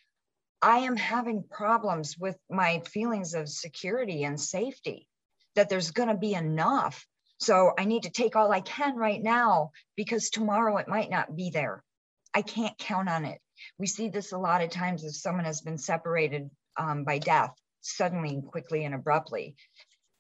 I 0.63 0.79
am 0.79 0.97
having 0.97 1.45
problems 1.49 2.17
with 2.19 2.37
my 2.51 2.81
feelings 2.81 3.35
of 3.35 3.49
security 3.49 4.25
and 4.25 4.41
safety, 4.41 5.07
that 5.55 5.69
there's 5.69 5.91
going 5.91 6.09
to 6.09 6.17
be 6.17 6.35
enough. 6.35 7.07
So 7.39 7.73
I 7.79 7.85
need 7.85 8.05
to 8.05 8.11
take 8.11 8.37
all 8.37 8.51
I 8.51 8.61
can 8.61 8.97
right 8.97 9.23
now 9.23 9.73
because 9.97 10.31
tomorrow 10.31 10.79
it 10.79 10.89
might 10.89 11.11
not 11.11 11.37
be 11.37 11.51
there. 11.51 11.85
I 12.33 12.43
can't 12.43 12.77
count 12.79 13.09
on 13.09 13.25
it. 13.27 13.41
We 13.79 13.87
see 13.87 14.09
this 14.09 14.33
a 14.33 14.39
lot 14.39 14.63
of 14.63 14.71
times 14.71 15.05
if 15.05 15.15
someone 15.15 15.45
has 15.45 15.61
been 15.61 15.79
separated 15.79 16.51
um, 16.79 17.05
by 17.05 17.19
death 17.19 17.55
suddenly, 17.81 18.31
and 18.31 18.47
quickly, 18.47 18.85
and 18.85 18.95
abruptly. 18.95 19.57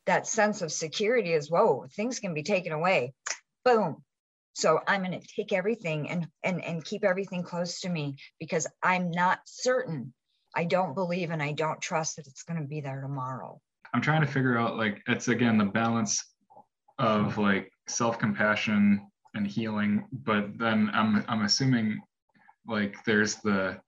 That 0.06 0.26
sense 0.26 0.62
of 0.62 0.70
security 0.70 1.32
is 1.32 1.50
whoa, 1.50 1.86
things 1.96 2.20
can 2.20 2.32
be 2.32 2.44
taken 2.44 2.72
away. 2.72 3.12
Boom. 3.64 4.04
So 4.54 4.80
I'm 4.86 5.04
going 5.04 5.20
to 5.20 5.26
take 5.26 5.52
everything 5.52 6.08
and, 6.08 6.28
and, 6.42 6.64
and 6.64 6.84
keep 6.84 7.04
everything 7.04 7.42
close 7.42 7.80
to 7.80 7.88
me 7.88 8.16
because 8.38 8.66
I'm 8.82 9.10
not 9.10 9.40
certain 9.44 10.14
I 10.56 10.64
don't 10.64 10.94
believe 10.94 11.30
and 11.30 11.42
I 11.42 11.52
don't 11.52 11.80
trust 11.80 12.16
that 12.16 12.26
it's 12.26 12.42
going 12.42 12.60
to 12.60 12.66
be 12.66 12.80
there 12.80 13.02
tomorrow. 13.02 13.60
I'm 13.92 14.00
trying 14.00 14.22
to 14.22 14.26
figure 14.26 14.58
out 14.58 14.76
like 14.76 15.02
it's 15.06 15.28
again 15.28 15.58
the 15.58 15.66
balance 15.66 16.24
of 16.98 17.36
like 17.36 17.70
self-compassion 17.88 19.06
and 19.34 19.46
healing, 19.46 20.06
but 20.10 20.58
then 20.58 20.90
I'm 20.94 21.24
I'm 21.28 21.44
assuming 21.44 22.00
like 22.66 22.96
there's 23.04 23.36
the 23.36 23.78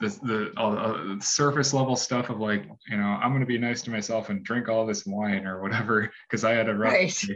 the 0.00 0.08
the, 0.22 0.52
all 0.56 0.72
the 0.72 1.18
surface 1.20 1.74
level 1.74 1.96
stuff 1.96 2.30
of 2.30 2.38
like 2.38 2.64
you 2.88 2.96
know 2.96 3.04
I'm 3.04 3.32
gonna 3.32 3.46
be 3.46 3.58
nice 3.58 3.82
to 3.82 3.90
myself 3.90 4.30
and 4.30 4.44
drink 4.44 4.68
all 4.68 4.86
this 4.86 5.04
wine 5.06 5.46
or 5.46 5.60
whatever 5.60 6.10
because 6.28 6.44
I 6.44 6.52
had 6.52 6.68
a 6.68 6.74
rough 6.74 6.92
right. 6.92 7.26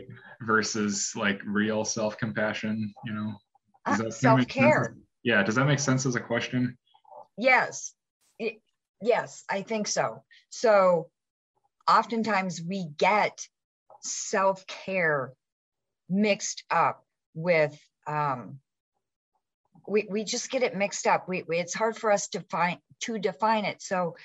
versus 0.42 1.12
like 1.16 1.40
real 1.44 1.84
self 1.84 2.16
compassion. 2.18 2.92
You 3.04 3.12
know, 3.12 3.32
uh, 3.86 4.10
self 4.10 4.46
care. 4.48 4.96
Yeah, 5.24 5.42
does 5.42 5.54
that 5.54 5.66
make 5.66 5.78
sense 5.78 6.06
as 6.06 6.16
a 6.16 6.20
question? 6.20 6.76
Yes. 7.36 7.94
It, 8.38 8.60
yes, 9.00 9.44
I 9.48 9.62
think 9.62 9.86
so. 9.86 10.22
So 10.50 11.10
oftentimes 11.88 12.60
we 12.60 12.88
get 12.96 13.46
self 14.02 14.66
care 14.66 15.32
mixed 16.08 16.64
up 16.70 17.04
with, 17.34 17.78
um, 18.06 18.58
we, 19.86 20.06
we 20.10 20.24
just 20.24 20.50
get 20.50 20.62
it 20.62 20.76
mixed 20.76 21.06
up. 21.06 21.28
We, 21.28 21.42
we, 21.42 21.58
it's 21.58 21.74
hard 21.74 21.96
for 21.96 22.10
us 22.12 22.28
to 22.28 22.40
find 22.50 22.78
to 23.00 23.18
define 23.18 23.64
it. 23.64 23.82
So 23.82 24.16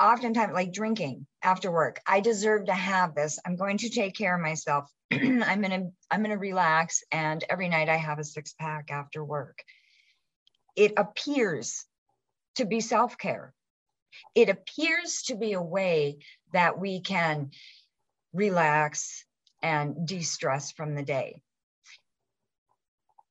oftentimes 0.00 0.52
like 0.52 0.72
drinking 0.72 1.26
after 1.42 1.70
work, 1.70 2.00
I 2.06 2.20
deserve 2.20 2.66
to 2.66 2.74
have 2.74 3.14
this. 3.14 3.38
I'm 3.46 3.56
going 3.56 3.78
to 3.78 3.88
take 3.88 4.16
care 4.16 4.34
of 4.34 4.42
myself. 4.42 4.90
I'm 5.12 5.62
gonna 5.62 5.90
I'm 6.10 6.22
gonna 6.22 6.38
relax. 6.38 7.02
And 7.12 7.44
every 7.48 7.68
night 7.68 7.88
I 7.88 7.96
have 7.96 8.18
a 8.18 8.24
six 8.24 8.54
pack 8.58 8.90
after 8.90 9.24
work 9.24 9.62
it 10.76 10.92
appears 10.96 11.86
to 12.56 12.66
be 12.66 12.80
self 12.80 13.18
care. 13.18 13.52
It 14.34 14.48
appears 14.48 15.22
to 15.22 15.34
be 15.34 15.54
a 15.54 15.62
way 15.62 16.18
that 16.52 16.78
we 16.78 17.00
can 17.00 17.50
relax 18.32 19.24
and 19.62 20.06
de 20.06 20.22
stress 20.22 20.70
from 20.72 20.94
the 20.94 21.02
day. 21.02 21.42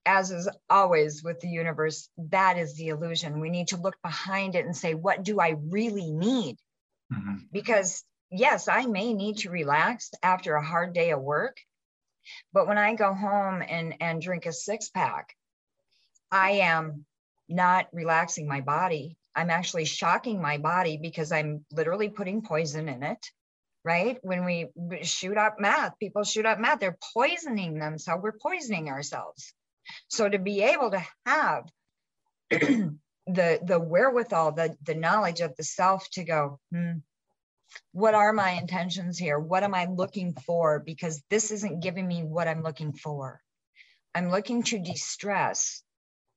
As 0.06 0.32
is 0.32 0.50
always 0.70 1.24
with 1.24 1.40
the 1.40 1.48
universe, 1.48 2.10
that 2.30 2.58
is 2.58 2.76
the 2.76 2.90
illusion. 2.90 3.40
We 3.40 3.50
need 3.50 3.70
to 3.70 3.78
look 3.78 3.96
behind 4.04 4.56
it 4.56 4.66
and 4.66 4.76
say, 4.76 4.94
what 4.94 5.24
do 5.24 5.40
I 5.40 5.56
really 5.70 6.12
need? 6.12 6.58
Mm-hmm. 7.12 7.36
Because, 7.52 8.04
yes, 8.30 8.68
I 8.68 8.86
may 8.86 9.14
need 9.14 9.40
to 9.40 9.50
relax 9.50 10.12
after 10.22 10.56
a 10.56 10.66
hard 10.66 10.94
day 10.94 11.12
of 11.12 11.22
work, 11.22 11.58
but 12.54 12.68
when 12.68 12.78
I 12.78 12.96
go 12.96 13.14
home 13.14 13.64
and, 13.68 13.96
and 14.00 14.22
drink 14.22 14.46
a 14.46 14.54
six 14.54 14.90
pack, 14.90 15.36
I 16.32 16.52
am 16.52 17.06
not 17.48 17.88
relaxing 17.94 18.48
my 18.48 18.62
body. 18.62 19.18
I'm 19.36 19.50
actually 19.50 19.86
shocking 19.86 20.42
my 20.42 20.58
body 20.58 20.98
because 21.02 21.32
I'm 21.32 21.66
literally 21.72 22.10
putting 22.10 22.42
poison 22.42 22.90
in 22.90 23.04
it. 23.04 23.26
Right. 23.84 24.18
When 24.24 24.46
we 24.46 24.70
shoot 25.04 25.38
up 25.38 25.60
meth, 25.60 26.00
people 26.00 26.24
shoot 26.24 26.48
up 26.48 26.60
meth, 26.60 26.80
they're 26.80 26.98
poisoning 27.14 27.78
themselves. 27.78 28.24
We're 28.24 28.32
poisoning 28.32 28.90
ourselves. 28.90 29.54
So 30.08 30.28
to 30.28 30.40
be 30.40 30.64
able 30.64 30.92
to 30.92 31.06
have 31.26 31.70
the 32.50 33.00
the 33.28 33.80
wherewithal, 33.80 34.54
the, 34.54 34.76
the 34.84 34.96
knowledge 34.96 35.42
of 35.42 35.56
the 35.56 35.64
self 35.64 36.10
to 36.12 36.24
go, 36.24 36.60
hmm, 36.72 37.00
what 37.92 38.14
are 38.14 38.34
my 38.34 38.52
intentions 38.52 39.18
here? 39.18 39.40
What 39.40 39.64
am 39.64 39.74
I 39.74 39.86
looking 39.86 40.34
for? 40.34 40.80
Because 40.80 41.22
this 41.30 41.52
isn't 41.52 41.82
giving 41.82 42.08
me 42.08 42.24
what 42.24 42.48
I'm 42.48 42.64
looking 42.64 42.94
for. 42.94 43.42
I'm 44.14 44.30
looking 44.30 44.64
to 44.64 44.80
de-stress 44.80 45.84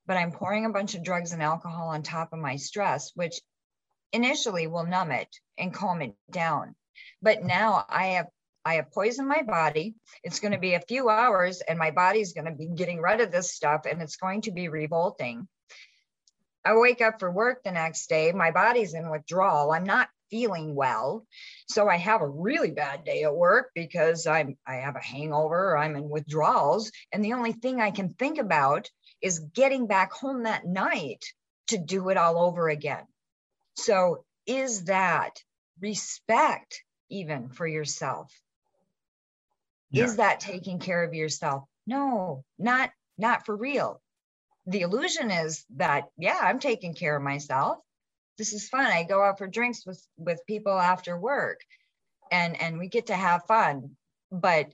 but 0.09 0.17
I'm 0.17 0.33
pouring 0.33 0.65
a 0.65 0.71
bunch 0.71 0.95
of 0.95 1.05
drugs 1.05 1.33
and 1.33 1.43
alcohol 1.43 1.91
on 1.91 2.03
top 2.03 2.33
of 2.33 2.39
my 2.39 2.57
stress, 2.57 3.13
which 3.15 3.41
initially 4.11 4.67
will 4.67 4.87
numb 4.87 5.13
it 5.13 5.29
and 5.59 5.73
calm 5.73 6.01
it 6.01 6.15
down. 6.31 6.75
But 7.21 7.45
now 7.45 7.85
I 7.89 8.07
have 8.07 8.27
I 8.69 8.75
have 8.75 8.93
poisoned 8.93 9.29
my 9.29 9.41
body. 9.41 9.95
It's 10.23 10.41
going 10.41 10.53
to 10.53 10.59
be 10.59 10.75
a 10.75 10.81
few 10.81 11.09
hours 11.09 11.63
and 11.67 11.79
my 11.79 11.91
body's 11.91 12.35
going 12.35 12.45
to 12.45 12.53
be 12.53 12.67
getting 12.67 13.01
rid 13.01 13.23
of 13.23 13.33
this 13.33 13.51
stuff 13.51 13.87
and 13.91 14.03
it's 14.03 14.17
going 14.17 14.43
to 14.43 14.51
be 14.51 14.69
revolting. 14.69 15.49
I 16.67 16.77
wake 16.77 17.01
up 17.01 17.19
for 17.19 17.31
work 17.31 17.63
the 17.65 17.73
next 17.73 18.11
day, 18.11 18.31
my 18.33 18.51
body's 18.51 18.93
in 18.93 19.09
withdrawal. 19.09 19.73
I'm 19.73 19.85
not 19.85 20.11
feeling 20.31 20.75
well. 20.75 21.27
So 21.67 21.89
I 21.89 21.97
have 21.97 22.21
a 22.21 22.29
really 22.29 22.71
bad 22.71 23.05
day 23.05 23.23
at 23.23 23.35
work 23.35 23.71
because 23.75 24.27
I'm 24.27 24.59
I 24.67 24.75
have 24.75 24.97
a 24.97 25.03
hangover, 25.03 25.75
I'm 25.75 25.97
in 25.97 26.11
withdrawals, 26.11 26.93
and 27.11 27.25
the 27.25 27.33
only 27.33 27.53
thing 27.53 27.81
I 27.81 27.91
can 27.91 28.11
think 28.11 28.37
about 28.39 28.91
is 29.23 29.39
getting 29.39 29.87
back 29.87 30.13
home 30.13 30.43
that 30.43 30.67
night 30.67 31.25
to 31.69 31.79
do 31.79 32.11
it 32.11 32.19
all 32.19 32.39
over 32.39 32.69
again. 32.69 33.07
So, 33.77 34.27
is 34.47 34.85
that 34.85 35.43
respect 35.81 36.83
even 37.09 37.49
for 37.49 37.67
yourself? 37.67 38.31
Yeah. 39.91 40.05
Is 40.05 40.17
that 40.17 40.41
taking 40.41 40.79
care 40.79 41.03
of 41.03 41.15
yourself? 41.15 41.65
No, 41.87 42.45
not 42.59 42.91
not 43.17 43.47
for 43.47 43.57
real. 43.57 44.01
The 44.67 44.83
illusion 44.83 45.31
is 45.31 45.65
that 45.77 46.05
yeah, 46.17 46.39
I'm 46.41 46.59
taking 46.59 46.95
care 46.95 47.17
of 47.17 47.23
myself. 47.23 47.79
This 48.37 48.53
is 48.53 48.69
fun. 48.69 48.87
I 48.87 49.03
go 49.03 49.23
out 49.23 49.39
for 49.39 49.47
drinks 49.47 49.87
with 49.87 50.05
with 50.17 50.47
people 50.47 50.79
after 50.79 51.19
work 51.19 51.61
and 52.31 52.61
and 52.61 52.79
we 52.79 52.89
get 52.89 53.07
to 53.07 53.15
have 53.15 53.47
fun, 53.47 53.97
but 54.31 54.73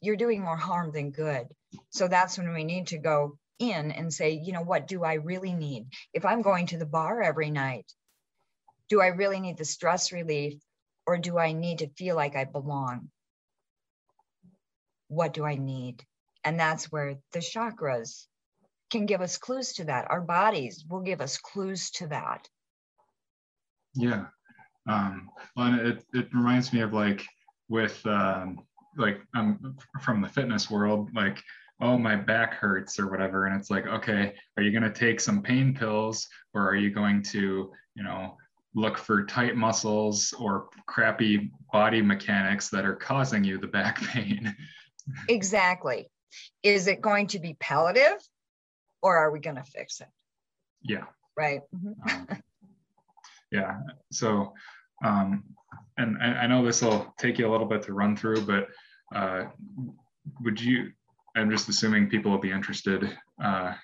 you're 0.00 0.16
doing 0.16 0.42
more 0.42 0.56
harm 0.56 0.92
than 0.92 1.10
good. 1.10 1.46
So 1.90 2.08
that's 2.08 2.38
when 2.38 2.52
we 2.52 2.64
need 2.64 2.88
to 2.88 2.98
go 2.98 3.38
in 3.58 3.90
and 3.90 4.12
say, 4.12 4.32
you 4.32 4.52
know, 4.52 4.62
what 4.62 4.86
do 4.86 5.02
I 5.02 5.14
really 5.14 5.54
need? 5.54 5.86
If 6.12 6.24
I'm 6.24 6.42
going 6.42 6.66
to 6.68 6.78
the 6.78 6.86
bar 6.86 7.22
every 7.22 7.50
night, 7.50 7.90
do 8.88 9.00
I 9.00 9.08
really 9.08 9.40
need 9.40 9.56
the 9.56 9.64
stress 9.64 10.12
relief 10.12 10.60
or 11.06 11.18
do 11.18 11.38
I 11.38 11.52
need 11.52 11.78
to 11.78 11.88
feel 11.88 12.16
like 12.16 12.36
I 12.36 12.44
belong? 12.44 13.10
What 15.08 15.34
do 15.34 15.44
I 15.44 15.56
need? 15.56 16.04
And 16.44 16.58
that's 16.58 16.92
where 16.92 17.16
the 17.32 17.40
chakras 17.40 18.26
can 18.90 19.06
give 19.06 19.20
us 19.20 19.38
clues 19.38 19.72
to 19.74 19.84
that. 19.84 20.10
Our 20.10 20.20
bodies 20.20 20.84
will 20.88 21.00
give 21.00 21.20
us 21.20 21.38
clues 21.38 21.90
to 21.92 22.06
that. 22.08 22.48
Yeah. 23.94 24.26
Um, 24.88 25.30
well, 25.56 25.74
it, 25.80 26.04
it 26.14 26.28
reminds 26.32 26.72
me 26.72 26.80
of 26.80 26.92
like 26.92 27.24
with 27.68 28.04
um, 28.06 28.60
like 28.96 29.20
I'm 29.34 29.76
from 30.00 30.20
the 30.20 30.28
fitness 30.28 30.70
world, 30.70 31.10
like 31.14 31.38
oh 31.80 31.98
my 31.98 32.16
back 32.16 32.54
hurts 32.54 32.98
or 32.98 33.10
whatever 33.10 33.46
and 33.46 33.58
it's 33.58 33.70
like 33.70 33.86
okay 33.86 34.32
are 34.56 34.62
you 34.62 34.70
going 34.70 34.82
to 34.82 34.98
take 34.98 35.20
some 35.20 35.42
pain 35.42 35.74
pills 35.74 36.26
or 36.54 36.66
are 36.66 36.76
you 36.76 36.90
going 36.90 37.22
to 37.22 37.70
you 37.94 38.02
know 38.02 38.34
look 38.74 38.98
for 38.98 39.24
tight 39.24 39.56
muscles 39.56 40.34
or 40.38 40.68
crappy 40.86 41.50
body 41.72 42.02
mechanics 42.02 42.68
that 42.68 42.84
are 42.84 42.94
causing 42.94 43.44
you 43.44 43.58
the 43.58 43.66
back 43.66 44.00
pain 44.02 44.54
exactly 45.28 46.10
is 46.62 46.86
it 46.86 47.00
going 47.00 47.26
to 47.26 47.38
be 47.38 47.54
palliative 47.54 48.18
or 49.02 49.16
are 49.16 49.30
we 49.30 49.38
going 49.38 49.56
to 49.56 49.64
fix 49.64 50.00
it 50.00 50.08
yeah 50.82 51.04
right 51.36 51.62
mm-hmm. 51.74 52.10
um, 52.10 52.42
yeah 53.50 53.78
so 54.10 54.52
um 55.04 55.44
and 55.98 56.18
I, 56.20 56.26
I 56.26 56.46
know 56.46 56.64
this 56.64 56.82
will 56.82 57.14
take 57.18 57.38
you 57.38 57.48
a 57.48 57.50
little 57.50 57.66
bit 57.66 57.82
to 57.82 57.92
run 57.92 58.16
through 58.16 58.42
but 58.42 58.68
uh 59.14 59.44
would 60.40 60.60
you 60.60 60.90
I'm 61.36 61.50
just 61.50 61.68
assuming 61.68 62.08
people 62.08 62.30
will 62.30 62.38
be 62.38 62.50
interested. 62.50 63.16
Uh, 63.42 63.74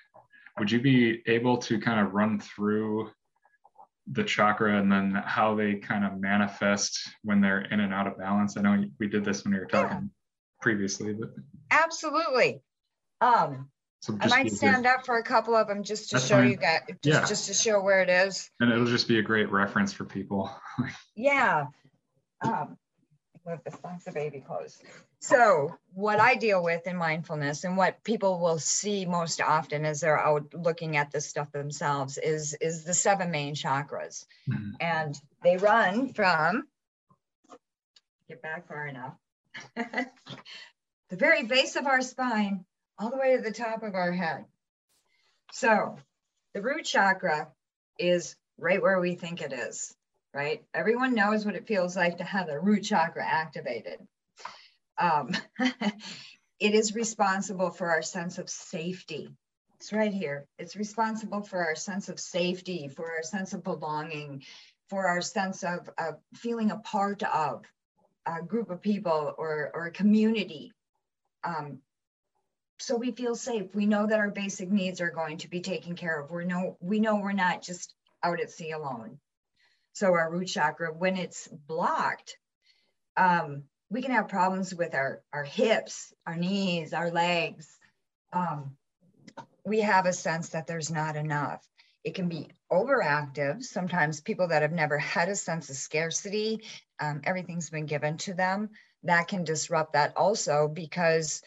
would 0.57 0.71
you 0.71 0.81
be 0.81 1.21
able 1.27 1.57
to 1.57 1.79
kind 1.79 1.99
of 1.99 2.13
run 2.13 2.39
through 2.39 3.11
the 4.11 4.23
chakra 4.23 4.79
and 4.79 4.91
then 4.91 5.13
how 5.25 5.55
they 5.55 5.75
kind 5.75 6.03
of 6.03 6.19
manifest 6.19 6.99
when 7.23 7.41
they're 7.41 7.61
in 7.61 7.79
and 7.79 7.93
out 7.93 8.07
of 8.07 8.17
balance? 8.17 8.57
I 8.57 8.61
know 8.61 8.83
we 8.99 9.07
did 9.07 9.23
this 9.23 9.43
when 9.43 9.53
we 9.53 9.59
were 9.59 9.65
talking 9.67 9.97
yeah. 9.97 10.22
Previously, 10.63 11.13
but 11.13 11.29
absolutely. 11.69 12.61
Um, 13.21 13.69
so 14.01 14.17
I 14.19 14.27
might 14.27 14.51
stand 14.51 14.85
up 14.85 15.05
for 15.05 15.17
a 15.17 15.23
couple 15.23 15.55
of 15.55 15.67
them 15.67 15.83
just 15.83 16.09
to 16.09 16.19
show 16.19 16.37
fine. 16.37 16.49
you 16.49 16.57
guys, 16.57 16.81
just, 16.87 16.99
yeah. 17.03 17.25
just 17.25 17.47
to 17.47 17.53
show 17.53 17.81
where 17.81 18.01
it 18.01 18.09
is. 18.09 18.49
And 18.59 18.71
it'll 18.71 18.85
just 18.85 19.07
be 19.07 19.19
a 19.19 19.21
great 19.21 19.51
reference 19.51 19.93
for 19.93 20.03
people. 20.03 20.49
yeah. 21.15 21.67
Um, 22.41 22.77
move 23.45 23.59
this 23.63 23.75
box 23.77 24.07
of 24.07 24.13
baby 24.13 24.43
clothes. 24.45 24.77
So 25.19 25.77
what 25.93 26.19
I 26.19 26.35
deal 26.35 26.61
with 26.61 26.85
in 26.85 26.97
mindfulness 26.97 27.63
and 27.63 27.77
what 27.77 28.03
people 28.03 28.39
will 28.41 28.59
see 28.59 29.05
most 29.05 29.41
often 29.41 29.85
as 29.85 30.01
they're 30.01 30.19
out 30.19 30.53
looking 30.53 30.97
at 30.97 31.11
this 31.11 31.25
stuff 31.25 31.51
themselves 31.51 32.17
is, 32.17 32.53
is 32.59 32.83
the 32.83 32.93
seven 32.93 33.31
main 33.31 33.55
chakras. 33.55 34.25
Mm-hmm. 34.49 34.71
And 34.81 35.15
they 35.43 35.55
run 35.55 36.13
from, 36.13 36.63
get 38.27 38.41
back 38.41 38.67
far 38.67 38.87
enough, 38.87 39.13
the 39.75 40.07
very 41.11 41.43
base 41.43 41.75
of 41.75 41.87
our 41.87 42.01
spine 42.01 42.65
all 42.97 43.09
the 43.09 43.17
way 43.17 43.35
to 43.35 43.41
the 43.41 43.51
top 43.51 43.83
of 43.83 43.95
our 43.95 44.11
head. 44.11 44.45
So 45.51 45.97
the 46.53 46.61
root 46.61 46.85
chakra 46.85 47.49
is 47.99 48.35
right 48.57 48.81
where 48.81 48.99
we 48.99 49.15
think 49.15 49.41
it 49.41 49.53
is 49.53 49.95
right? 50.33 50.63
Everyone 50.73 51.13
knows 51.13 51.45
what 51.45 51.55
it 51.55 51.67
feels 51.67 51.95
like 51.95 52.17
to 52.17 52.23
have 52.23 52.47
the 52.47 52.59
root 52.59 52.83
chakra 52.83 53.23
activated. 53.25 53.99
Um, 54.97 55.31
it 56.59 56.73
is 56.73 56.95
responsible 56.95 57.69
for 57.69 57.89
our 57.89 58.01
sense 58.01 58.39
of 58.39 58.49
safety. 58.49 59.29
It's 59.75 59.93
right 59.93 60.13
here. 60.13 60.45
It's 60.57 60.75
responsible 60.75 61.41
for 61.41 61.63
our 61.63 61.75
sense 61.75 62.09
of 62.09 62.19
safety, 62.19 62.87
for 62.87 63.11
our 63.11 63.23
sense 63.23 63.53
of 63.53 63.63
belonging, 63.63 64.43
for 64.89 65.07
our 65.07 65.21
sense 65.21 65.63
of, 65.63 65.89
of 65.97 66.15
feeling 66.35 66.71
a 66.71 66.77
part 66.77 67.21
of 67.23 67.63
a 68.25 68.41
group 68.41 68.69
of 68.69 68.81
people 68.81 69.33
or, 69.37 69.71
or 69.73 69.85
a 69.85 69.91
community. 69.91 70.71
Um, 71.43 71.79
so 72.79 72.95
we 72.97 73.11
feel 73.11 73.35
safe. 73.35 73.73
We 73.73 73.85
know 73.85 74.07
that 74.07 74.19
our 74.19 74.31
basic 74.31 74.69
needs 74.71 75.01
are 75.01 75.11
going 75.11 75.37
to 75.39 75.49
be 75.49 75.61
taken 75.61 75.95
care 75.95 76.19
of. 76.19 76.31
We 76.31 76.45
know 76.45 76.77
we 76.81 76.99
know 76.99 77.15
we're 77.15 77.31
not 77.33 77.61
just 77.61 77.93
out 78.23 78.39
at 78.41 78.51
sea 78.51 78.71
alone. 78.71 79.19
So 79.93 80.07
our 80.07 80.31
root 80.31 80.47
chakra, 80.47 80.91
when 80.91 81.17
it's 81.17 81.47
blocked, 81.47 82.37
um, 83.15 83.63
we 83.89 84.01
can 84.01 84.11
have 84.11 84.27
problems 84.27 84.73
with 84.73 84.95
our, 84.95 85.21
our 85.31 85.43
hips, 85.43 86.13
our 86.25 86.35
knees, 86.35 86.93
our 86.93 87.11
legs. 87.11 87.67
Um, 88.33 88.75
we 89.63 89.81
have 89.81 90.07
a 90.07 90.13
sense 90.13 90.49
that 90.49 90.65
there's 90.65 90.89
not 90.89 91.15
enough. 91.15 91.63
It 92.03 92.15
can 92.15 92.27
be 92.27 92.49
overactive. 92.71 93.63
Sometimes 93.63 94.19
people 94.19 94.47
that 94.47 94.63
have 94.63 94.71
never 94.71 94.97
had 94.97 95.29
a 95.29 95.35
sense 95.35 95.69
of 95.69 95.75
scarcity, 95.75 96.63
um, 97.03 97.21
everything's 97.23 97.69
been 97.69 97.85
given 97.85 98.17
to 98.17 98.33
them. 98.33 98.69
That 99.03 99.27
can 99.27 99.43
disrupt 99.43 99.93
that 99.93 100.15
also 100.15 100.67
because 100.67 101.41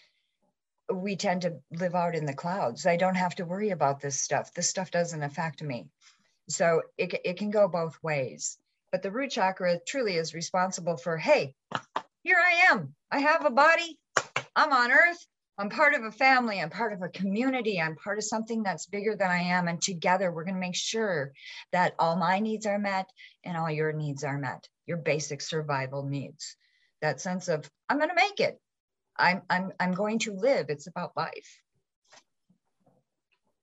we 0.93 1.17
tend 1.17 1.43
to 1.43 1.59
live 1.73 1.95
out 1.95 2.15
in 2.15 2.27
the 2.27 2.35
clouds. 2.35 2.87
I 2.87 2.97
don't 2.97 3.15
have 3.15 3.35
to 3.37 3.45
worry 3.45 3.71
about 3.71 4.01
this 4.01 4.21
stuff. 4.21 4.53
This 4.53 4.69
stuff 4.69 4.91
doesn't 4.91 5.23
affect 5.23 5.63
me. 5.63 5.89
So 6.49 6.83
it, 6.97 7.15
it 7.25 7.39
can 7.39 7.51
go 7.51 7.67
both 7.67 7.99
ways. 8.03 8.59
But 8.93 9.03
the 9.03 9.11
root 9.11 9.31
chakra 9.31 9.81
truly 9.87 10.17
is 10.17 10.35
responsible 10.35 10.97
for, 10.97 11.17
hey, 11.17 11.55
here 12.23 12.39
I 12.39 12.73
am. 12.73 12.95
I 13.11 13.19
have 13.21 13.45
a 13.45 13.51
body. 13.51 13.99
I'm 14.55 14.73
on 14.73 14.93
earth. 14.93 15.27
I'm 15.59 15.71
part 15.71 15.95
of 15.95 16.05
a 16.05 16.13
family. 16.13 16.61
I'm 16.61 16.71
part 16.71 16.93
of 16.93 17.03
a 17.03 17.09
community. 17.09 17.81
I'm 17.81 17.97
part 17.97 18.19
of 18.19 18.25
something 18.25 18.63
that's 18.63 18.87
bigger 18.87 19.17
than 19.17 19.31
I 19.31 19.39
am. 19.39 19.69
And 19.69 19.81
together, 19.81 20.31
we're 20.31 20.45
going 20.45 20.55
to 20.55 20.61
make 20.61 20.77
sure 20.77 21.33
that 21.73 21.95
all 21.99 22.17
my 22.17 22.41
needs 22.41 22.67
are 22.67 22.79
met 22.79 23.09
and 23.43 23.57
all 23.57 23.71
your 23.71 23.93
needs 23.93 24.23
are 24.23 24.39
met, 24.39 24.69
your 24.87 24.99
basic 24.99 25.41
survival 25.41 26.05
needs. 26.05 26.57
That 27.01 27.21
sense 27.21 27.49
of, 27.49 27.69
I'm 27.89 27.99
going 27.99 28.11
to 28.11 28.15
make 28.15 28.41
it. 28.41 28.61
I'm, 29.19 29.43
I'm, 29.49 29.73
I'm 29.81 29.93
going 29.93 30.19
to 30.21 30.35
live. 30.35 30.67
It's 30.69 30.89
about 30.89 31.17
life 31.17 31.61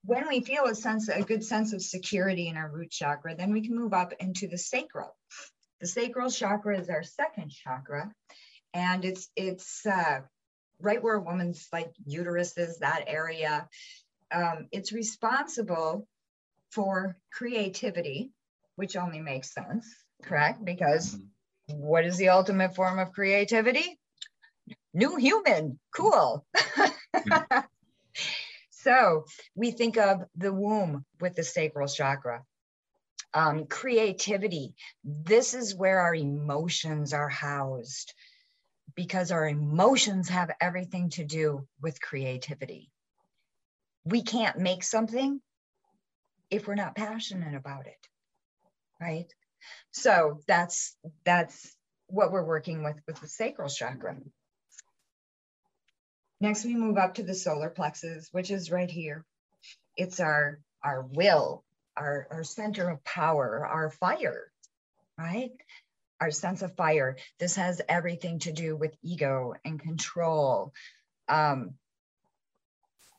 when 0.05 0.27
we 0.27 0.41
feel 0.41 0.65
a 0.65 0.75
sense, 0.75 1.07
a 1.07 1.21
good 1.21 1.43
sense 1.43 1.73
of 1.73 1.81
security 1.81 2.49
in 2.49 2.57
our 2.57 2.69
root 2.69 2.91
chakra, 2.91 3.35
then 3.35 3.53
we 3.53 3.65
can 3.65 3.75
move 3.75 3.93
up 3.93 4.13
into 4.19 4.47
the 4.47 4.57
sacral. 4.57 5.15
The 5.79 5.87
sacral 5.87 6.29
chakra 6.29 6.79
is 6.79 6.89
our 6.89 7.03
second 7.03 7.51
chakra, 7.51 8.11
and 8.73 9.05
it's 9.05 9.29
it's 9.35 9.85
uh, 9.85 10.21
right 10.79 11.01
where 11.01 11.15
a 11.15 11.21
woman's 11.21 11.67
like 11.71 11.93
uterus 12.05 12.57
is, 12.57 12.79
that 12.79 13.05
area. 13.07 13.67
Um, 14.31 14.67
it's 14.71 14.91
responsible 14.91 16.07
for 16.71 17.17
creativity, 17.31 18.31
which 18.75 18.95
only 18.95 19.19
makes 19.19 19.53
sense, 19.53 19.87
correct? 20.23 20.63
Because 20.63 21.15
mm-hmm. 21.15 21.77
what 21.77 22.05
is 22.05 22.17
the 22.17 22.29
ultimate 22.29 22.75
form 22.75 22.99
of 22.99 23.13
creativity? 23.13 23.99
New 24.93 25.17
human, 25.17 25.79
cool. 25.95 26.45
So 28.83 29.23
we 29.55 29.71
think 29.71 29.97
of 29.97 30.25
the 30.35 30.51
womb 30.51 31.05
with 31.21 31.35
the 31.35 31.43
sacral 31.43 31.87
chakra. 31.87 32.43
Um, 33.33 33.65
creativity. 33.65 34.75
This 35.05 35.53
is 35.53 35.73
where 35.73 36.01
our 36.01 36.13
emotions 36.13 37.13
are 37.13 37.29
housed 37.29 38.13
because 38.95 39.31
our 39.31 39.47
emotions 39.47 40.29
have 40.29 40.51
everything 40.61 41.09
to 41.11 41.23
do 41.23 41.67
with 41.81 42.01
creativity. 42.01 42.89
We 44.05 44.21
can't 44.21 44.59
make 44.59 44.83
something 44.83 45.41
if 46.49 46.67
we're 46.67 46.75
not 46.75 46.95
passionate 46.95 47.55
about 47.55 47.87
it, 47.87 48.07
right? 49.01 49.33
So 49.91 50.39
that's 50.47 50.95
that's 51.25 51.75
what 52.07 52.31
we're 52.31 52.45
working 52.45 52.83
with 52.83 52.97
with 53.07 53.19
the 53.21 53.27
sacral 53.27 53.69
chakra. 53.69 54.17
Next, 56.43 56.65
we 56.65 56.75
move 56.75 56.97
up 56.97 57.13
to 57.15 57.23
the 57.23 57.33
solar 57.33 57.69
plexus, 57.69 58.27
which 58.33 58.51
is 58.51 58.69
right 58.69 58.91
here. 58.91 59.23
It's 59.95 60.19
our, 60.19 60.59
our 60.83 61.03
will, 61.03 61.63
our, 61.95 62.27
our 62.29 62.43
center 62.43 62.89
of 62.89 63.01
power, 63.05 63.65
our 63.65 63.89
fire, 63.89 64.51
right? 65.17 65.51
Our 66.23 66.31
sense 66.31 66.61
of 66.61 66.77
fire. 66.77 67.17
This 67.37 67.57
has 67.57 67.81
everything 67.89 68.39
to 68.39 68.53
do 68.53 68.77
with 68.77 68.95
ego 69.03 69.55
and 69.65 69.77
control. 69.77 70.71
Um, 71.27 71.73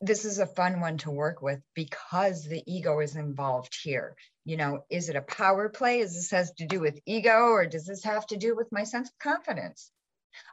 this 0.00 0.24
is 0.24 0.38
a 0.38 0.46
fun 0.46 0.80
one 0.80 0.96
to 0.98 1.10
work 1.10 1.42
with 1.42 1.60
because 1.74 2.44
the 2.44 2.62
ego 2.66 3.00
is 3.00 3.14
involved 3.14 3.76
here. 3.82 4.16
You 4.46 4.56
know, 4.56 4.84
is 4.88 5.10
it 5.10 5.16
a 5.16 5.20
power 5.20 5.68
play? 5.68 5.98
Is 5.98 6.14
this 6.14 6.30
has 6.30 6.52
to 6.52 6.66
do 6.66 6.80
with 6.80 6.98
ego 7.04 7.50
or 7.50 7.66
does 7.66 7.84
this 7.84 8.04
have 8.04 8.26
to 8.28 8.38
do 8.38 8.56
with 8.56 8.72
my 8.72 8.84
sense 8.84 9.10
of 9.10 9.18
confidence? 9.18 9.90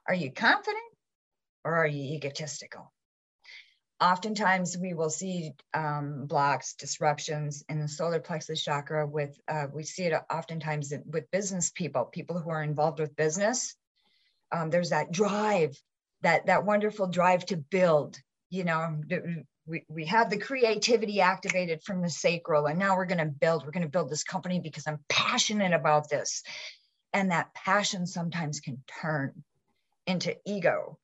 Are 0.06 0.14
you 0.14 0.30
confident 0.34 0.92
or 1.64 1.74
are 1.74 1.88
you 1.88 2.16
egotistical? 2.16 2.92
Oftentimes, 4.02 4.80
we 4.80 4.96
will 4.96 5.12
see 5.12 5.54
um, 5.76 6.26
blocks, 6.26 6.74
disruptions 6.74 7.64
in 7.70 7.80
the 7.80 7.88
solar 7.88 8.20
plexus 8.20 8.64
chakra. 8.64 9.06
With 9.06 9.40
uh, 9.48 9.68
we 9.72 9.84
see 9.84 10.06
it 10.06 10.20
oftentimes 10.28 10.92
with 11.06 11.30
business 11.30 11.70
people, 11.70 12.06
people 12.06 12.40
who 12.40 12.50
are 12.50 12.64
involved 12.64 13.00
with 13.00 13.16
business. 13.16 13.76
Um, 14.52 14.72
there's 14.72 14.90
that 14.90 15.12
drive, 15.12 15.80
that 16.24 16.48
that 16.48 16.66
wonderful 16.66 17.08
drive 17.08 17.46
to 17.48 17.58
build. 17.58 18.18
You 18.50 18.64
know, 18.64 19.02
we, 19.68 19.86
we 19.88 20.06
have 20.06 20.32
the 20.32 20.40
creativity 20.40 21.22
activated 21.22 21.84
from 21.84 22.02
the 22.02 22.10
sacral, 22.10 22.66
and 22.66 22.80
now 22.80 22.98
we're 22.98 23.06
going 23.06 23.20
to 23.20 23.26
build. 23.26 23.64
We're 23.64 23.72
going 23.72 23.84
to 23.84 23.90
build 23.90 24.10
this 24.10 24.24
company 24.24 24.60
because 24.60 24.88
I'm 24.88 25.06
passionate 25.10 25.74
about 25.74 26.10
this, 26.10 26.42
and 27.14 27.30
that 27.30 27.54
passion 27.54 28.08
sometimes 28.08 28.62
can 28.62 28.84
turn 29.00 29.44
into 30.08 30.36
ego 30.44 30.98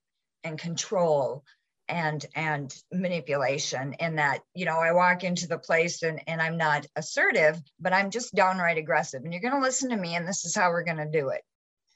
and 0.43 0.57
control 0.57 1.43
and 1.89 2.25
and 2.35 2.75
manipulation 2.91 3.93
in 3.99 4.15
that 4.15 4.41
you 4.53 4.65
know 4.65 4.79
i 4.79 4.91
walk 4.91 5.23
into 5.23 5.47
the 5.47 5.57
place 5.57 6.03
and 6.03 6.21
and 6.27 6.41
i'm 6.41 6.57
not 6.57 6.85
assertive 6.95 7.61
but 7.79 7.93
i'm 7.93 8.11
just 8.11 8.33
downright 8.35 8.77
aggressive. 8.77 9.23
And 9.23 9.33
you're 9.33 9.41
going 9.41 9.53
to 9.53 9.59
listen 9.59 9.89
to 9.89 9.97
me 9.97 10.15
and 10.15 10.27
this 10.27 10.45
is 10.45 10.55
how 10.55 10.69
we're 10.69 10.83
going 10.83 10.97
to 10.97 11.09
do 11.09 11.29
it. 11.29 11.41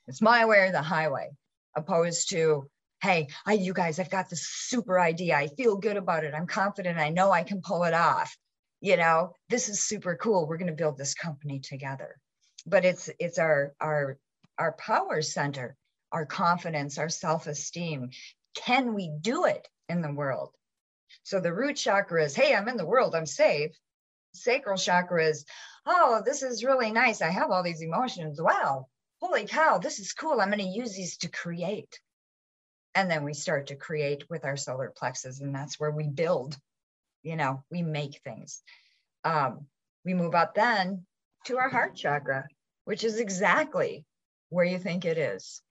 It's 0.08 0.22
my 0.22 0.46
way 0.46 0.60
or 0.60 0.72
the 0.72 0.82
highway 0.82 1.30
opposed 1.76 2.30
to 2.30 2.68
hey 3.02 3.28
I, 3.46 3.54
you 3.54 3.74
guys 3.74 4.00
i've 4.00 4.10
got 4.10 4.30
this 4.30 4.48
super 4.48 5.00
idea. 5.00 5.36
I 5.36 5.48
feel 5.48 5.78
good 5.78 5.98
about 5.98 6.24
it. 6.24 6.34
I'm 6.34 6.48
confident. 6.48 6.98
I 6.98 7.10
know 7.10 7.32
i 7.32 7.44
can 7.44 7.62
pull 7.62 7.84
it 7.84 7.94
off. 7.94 8.36
You 8.80 8.98
know 8.98 9.34
this 9.50 9.70
is 9.70 9.82
super 9.82 10.16
cool. 10.16 10.48
We're 10.48 10.58
going 10.58 10.68
to 10.68 10.74
build 10.74 10.98
this 10.98 11.14
company 11.14 11.60
together. 11.60 12.18
But 12.66 12.86
it's 12.86 13.10
it's 13.20 13.40
our 13.40 13.74
our 13.80 14.18
our 14.58 14.74
power 14.74 15.22
center 15.22 15.76
our 16.12 16.26
confidence 16.26 16.98
our 16.98 17.10
self-esteem. 17.10 18.10
Can 18.54 18.94
we 18.94 19.10
do 19.22 19.46
it 19.46 19.68
in 19.92 20.02
the 20.02 20.12
world? 20.12 20.50
So 21.24 21.40
the 21.40 21.54
root 21.54 21.76
chakra 21.76 22.24
is, 22.24 22.36
hey, 22.36 22.56
I'm 22.56 22.70
in 22.70 22.78
the 22.78 22.86
world, 22.86 23.14
I'm 23.14 23.26
safe. 23.26 23.72
Sacral 24.34 24.78
chakra 24.78 25.26
is, 25.26 25.46
oh, 25.86 26.22
this 26.26 26.42
is 26.42 26.64
really 26.64 26.92
nice. 26.92 27.22
I 27.22 27.30
have 27.30 27.52
all 27.52 27.64
these 27.64 27.82
emotions. 27.82 28.42
Wow, 28.42 28.88
holy 29.22 29.46
cow, 29.46 29.78
this 29.78 30.00
is 30.00 30.14
cool. 30.14 30.40
I'm 30.40 30.50
going 30.50 30.60
to 30.60 30.66
use 30.66 30.96
these 30.96 31.18
to 31.18 31.30
create. 31.30 32.00
And 32.96 33.10
then 33.10 33.24
we 33.24 33.34
start 33.34 33.68
to 33.68 33.76
create 33.76 34.30
with 34.30 34.46
our 34.46 34.58
solar 34.58 34.92
plexus, 34.96 35.40
and 35.40 35.54
that's 35.54 35.80
where 35.80 35.92
we 35.92 36.08
build, 36.08 36.58
you 37.24 37.36
know, 37.36 37.64
we 37.70 37.84
make 37.84 38.22
things. 38.24 38.62
Um, 39.24 39.68
we 40.04 40.14
move 40.14 40.34
up 40.34 40.56
then 40.56 41.06
to 41.46 41.58
our 41.58 41.70
heart 41.70 41.96
chakra, 41.96 42.48
which 42.86 43.04
is 43.04 43.20
exactly 43.20 44.06
where 44.50 44.66
you 44.66 44.80
think 44.80 45.06
it 45.06 45.18
is 45.18 45.62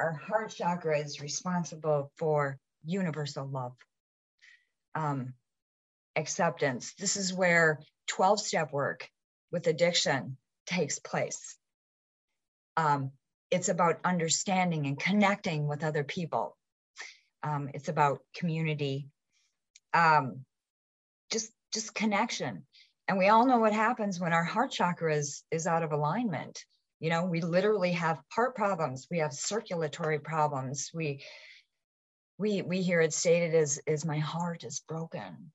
our 0.00 0.12
heart 0.12 0.50
chakra 0.50 0.98
is 0.98 1.20
responsible 1.20 2.10
for 2.16 2.58
universal 2.84 3.46
love, 3.46 3.74
um, 4.94 5.34
acceptance. 6.16 6.94
This 6.98 7.16
is 7.16 7.32
where 7.32 7.80
12 8.08 8.40
step 8.40 8.72
work 8.72 9.08
with 9.50 9.66
addiction 9.66 10.36
takes 10.66 10.98
place. 10.98 11.56
Um, 12.76 13.12
it's 13.50 13.68
about 13.68 14.00
understanding 14.04 14.86
and 14.86 14.98
connecting 14.98 15.68
with 15.68 15.84
other 15.84 16.04
people. 16.04 16.56
Um, 17.42 17.70
it's 17.74 17.88
about 17.88 18.20
community, 18.34 19.08
um, 19.92 20.44
just 21.30 21.52
just 21.72 21.94
connection. 21.94 22.64
And 23.06 23.18
we 23.18 23.28
all 23.28 23.46
know 23.46 23.58
what 23.58 23.72
happens 23.72 24.18
when 24.18 24.32
our 24.32 24.44
heart 24.44 24.70
chakra 24.72 25.14
is 25.14 25.44
is 25.50 25.66
out 25.66 25.82
of 25.82 25.92
alignment. 25.92 26.64
You 27.00 27.10
know, 27.10 27.26
we 27.26 27.42
literally 27.42 27.92
have 27.92 28.20
heart 28.32 28.56
problems. 28.56 29.06
We 29.10 29.18
have 29.18 29.32
circulatory 29.34 30.18
problems. 30.18 30.90
We 30.94 31.22
we 32.38 32.62
we 32.62 32.82
hear 32.82 33.00
it 33.00 33.12
stated 33.12 33.54
as 33.54 33.80
is 33.86 34.04
my 34.04 34.18
heart 34.18 34.64
is 34.64 34.80
broken. 34.88 35.52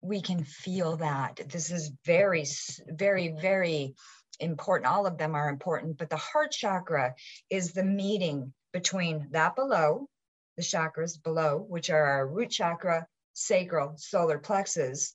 We 0.00 0.20
can 0.20 0.44
feel 0.44 0.96
that. 0.96 1.40
This 1.48 1.70
is 1.70 1.92
very 2.04 2.46
very 2.88 3.34
very 3.40 3.94
important. 4.40 4.92
All 4.92 5.06
of 5.06 5.18
them 5.18 5.34
are 5.34 5.48
important, 5.48 5.98
but 5.98 6.10
the 6.10 6.16
heart 6.16 6.52
chakra 6.52 7.14
is 7.50 7.72
the 7.72 7.84
meeting 7.84 8.52
between 8.72 9.28
that 9.32 9.54
below, 9.54 10.08
the 10.56 10.62
chakras 10.62 11.22
below, 11.22 11.58
which 11.58 11.90
are 11.90 12.04
our 12.04 12.26
root 12.26 12.50
chakra, 12.50 13.06
sacral, 13.34 13.94
solar 13.96 14.38
plexus, 14.38 15.14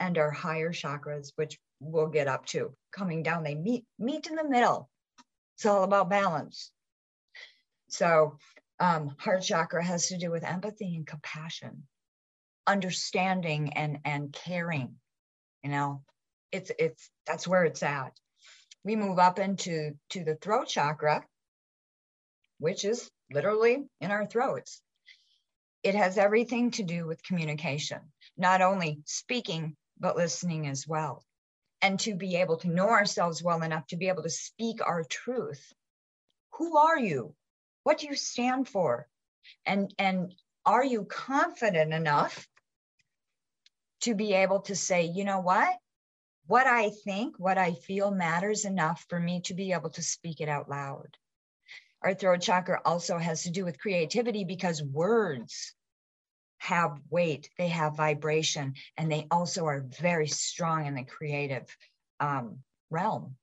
and 0.00 0.18
our 0.18 0.30
higher 0.30 0.72
chakras, 0.72 1.32
which 1.36 1.58
we'll 1.80 2.08
get 2.08 2.28
up 2.28 2.46
to 2.46 2.74
coming 2.90 3.22
down. 3.22 3.44
They 3.44 3.54
meet 3.54 3.84
meet 3.98 4.26
in 4.26 4.36
the 4.36 4.48
middle 4.48 4.88
it's 5.58 5.66
all 5.66 5.82
about 5.82 6.08
balance. 6.08 6.70
So, 7.88 8.38
um, 8.80 9.14
heart 9.18 9.42
chakra 9.42 9.84
has 9.84 10.08
to 10.08 10.18
do 10.18 10.30
with 10.30 10.44
empathy 10.44 10.94
and 10.96 11.06
compassion, 11.06 11.86
understanding 12.66 13.72
and 13.74 13.98
and 14.04 14.32
caring. 14.32 14.96
You 15.62 15.70
know, 15.70 16.02
it's 16.52 16.70
it's 16.78 17.10
that's 17.26 17.46
where 17.48 17.64
it's 17.64 17.82
at. 17.82 18.12
We 18.84 18.96
move 18.96 19.18
up 19.18 19.38
into 19.38 19.92
to 20.10 20.24
the 20.24 20.36
throat 20.36 20.68
chakra, 20.68 21.24
which 22.58 22.84
is 22.84 23.10
literally 23.32 23.84
in 24.00 24.10
our 24.10 24.26
throats. 24.26 24.80
It 25.82 25.94
has 25.94 26.18
everything 26.18 26.72
to 26.72 26.82
do 26.82 27.06
with 27.06 27.22
communication, 27.22 28.00
not 28.36 28.62
only 28.62 29.00
speaking 29.04 29.76
but 30.00 30.16
listening 30.16 30.68
as 30.68 30.86
well 30.86 31.24
and 31.82 31.98
to 32.00 32.14
be 32.14 32.36
able 32.36 32.56
to 32.58 32.68
know 32.68 32.88
ourselves 32.88 33.42
well 33.42 33.62
enough 33.62 33.86
to 33.88 33.96
be 33.96 34.08
able 34.08 34.22
to 34.22 34.30
speak 34.30 34.80
our 34.84 35.04
truth. 35.04 35.72
Who 36.54 36.76
are 36.76 36.98
you? 36.98 37.34
What 37.82 37.98
do 37.98 38.06
you 38.06 38.14
stand 38.14 38.68
for? 38.68 39.08
And, 39.64 39.92
and 39.98 40.34
are 40.64 40.84
you 40.84 41.04
confident 41.04 41.92
enough 41.92 42.46
to 44.02 44.14
be 44.14 44.34
able 44.34 44.60
to 44.62 44.76
say, 44.76 45.04
you 45.04 45.24
know 45.24 45.40
what? 45.40 45.76
What 46.46 46.66
I 46.66 46.90
think, 46.90 47.38
what 47.38 47.58
I 47.58 47.72
feel 47.72 48.10
matters 48.10 48.64
enough 48.64 49.04
for 49.08 49.18
me 49.18 49.40
to 49.42 49.54
be 49.54 49.72
able 49.72 49.90
to 49.90 50.02
speak 50.02 50.40
it 50.40 50.48
out 50.48 50.68
loud. 50.68 51.16
Our 52.02 52.14
throat 52.14 52.40
chakra 52.40 52.80
also 52.84 53.18
has 53.18 53.42
to 53.42 53.50
do 53.50 53.64
with 53.64 53.80
creativity 53.80 54.44
because 54.44 54.82
words 54.82 55.74
have 56.58 57.00
weight, 57.10 57.50
they 57.58 57.68
have 57.68 57.96
vibration, 57.96 58.74
and 58.96 59.10
they 59.10 59.26
also 59.30 59.66
are 59.66 59.80
very 59.80 60.28
strong 60.28 60.86
in 60.86 60.94
the 60.94 61.04
creative 61.04 61.76
um, 62.20 62.58
realm. 62.90 63.36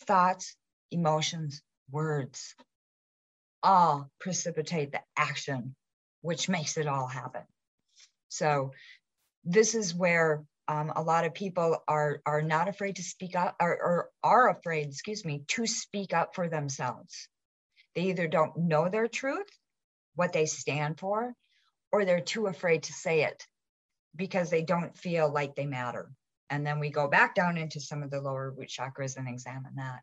Thoughts, 0.00 0.56
emotions, 0.90 1.62
words 1.90 2.54
all 3.64 4.10
precipitate 4.20 4.92
the 4.92 5.00
action, 5.16 5.74
which 6.20 6.48
makes 6.48 6.76
it 6.76 6.86
all 6.86 7.08
happen. 7.08 7.42
So, 8.28 8.72
this 9.44 9.74
is 9.74 9.94
where 9.94 10.44
um, 10.68 10.92
a 10.96 11.02
lot 11.02 11.24
of 11.24 11.34
people 11.34 11.82
are 11.86 12.22
are 12.24 12.42
not 12.42 12.68
afraid 12.68 12.96
to 12.96 13.02
speak 13.02 13.36
up 13.36 13.56
or, 13.60 13.70
or 13.70 14.10
are 14.22 14.50
afraid, 14.50 14.88
excuse 14.88 15.24
me, 15.24 15.44
to 15.48 15.66
speak 15.66 16.14
up 16.14 16.34
for 16.34 16.48
themselves. 16.48 17.28
They 17.94 18.02
either 18.02 18.28
don't 18.28 18.56
know 18.56 18.88
their 18.88 19.08
truth, 19.08 19.48
what 20.14 20.32
they 20.32 20.46
stand 20.46 20.98
for, 20.98 21.34
or 21.92 22.04
they're 22.04 22.20
too 22.20 22.46
afraid 22.46 22.84
to 22.84 22.92
say 22.92 23.24
it 23.24 23.46
because 24.16 24.50
they 24.50 24.62
don't 24.62 24.96
feel 24.96 25.32
like 25.32 25.54
they 25.54 25.66
matter. 25.66 26.10
And 26.50 26.66
then 26.66 26.78
we 26.80 26.90
go 26.90 27.08
back 27.08 27.34
down 27.34 27.56
into 27.56 27.80
some 27.80 28.02
of 28.02 28.10
the 28.10 28.20
lower 28.20 28.50
root 28.50 28.68
chakras 28.68 29.16
and 29.16 29.28
examine 29.28 29.74
that. 29.76 30.00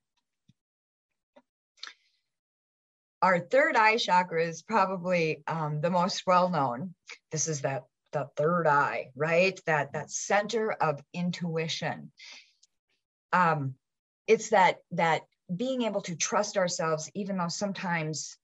Our 3.22 3.40
third 3.40 3.76
eye 3.76 3.98
chakra 3.98 4.44
is 4.44 4.62
probably 4.64 5.44
um, 5.48 5.82
the 5.82 5.90
most 5.90 6.24
well 6.26 6.50
known. 6.50 6.96
This 7.32 7.48
is 7.48 7.62
that 7.62 7.84
the 8.12 8.28
third 8.36 8.68
eye, 8.68 9.12
right? 9.16 9.60
That 9.66 9.94
that 9.94 10.12
center 10.12 10.72
of 10.72 11.02
intuition. 11.14 12.12
Um, 13.32 13.76
it's 14.28 14.50
that 14.50 14.78
that 14.92 15.22
being 15.56 15.84
able 15.84 16.02
to 16.02 16.16
trust 16.16 16.58
ourselves, 16.58 17.12
even 17.14 17.38
though 17.38 17.48
sometimes 17.48 18.38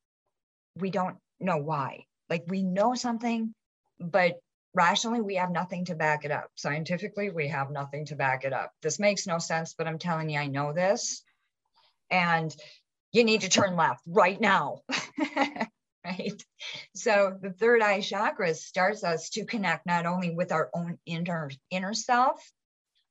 we 0.75 0.89
don't 0.89 1.17
know 1.39 1.57
why. 1.57 2.05
Like 2.30 2.43
we 2.47 2.63
know 2.63 2.93
something, 2.93 3.53
but 3.99 4.39
rationally 4.73 5.21
we 5.21 5.36
have 5.36 5.51
nothing 5.51 5.86
to 5.86 5.95
back 5.95 6.25
it 6.25 6.32
up. 6.32 6.51
Scientifically, 6.55 7.30
we 7.30 7.47
have 7.47 7.71
nothing 7.71 8.05
to 8.05 8.15
back 8.15 8.43
it 8.43 8.53
up. 8.53 8.71
This 8.82 8.99
makes 8.99 9.25
no 9.25 9.39
sense, 9.39 9.73
but 9.73 9.88
I'm 9.88 9.99
telling 9.99 10.30
you, 10.30 10.39
I 10.39 10.47
know 10.47 10.73
this. 10.73 11.23
And 12.11 12.55
you 13.12 13.24
need 13.24 13.41
to 13.41 13.49
turn 13.49 13.76
left 13.76 14.01
right 14.08 14.39
now. 14.39 14.82
right? 16.05 16.43
So 16.95 17.38
the 17.41 17.51
third 17.51 17.82
eye 17.82 18.01
chakra 18.01 18.53
starts 18.53 19.03
us 19.03 19.30
to 19.32 19.45
connect 19.45 19.86
not 19.86 20.05
only 20.05 20.32
with 20.32 20.51
our 20.51 20.70
own 20.74 20.97
inner 21.05 21.49
inner 21.70 21.93
self, 21.93 22.51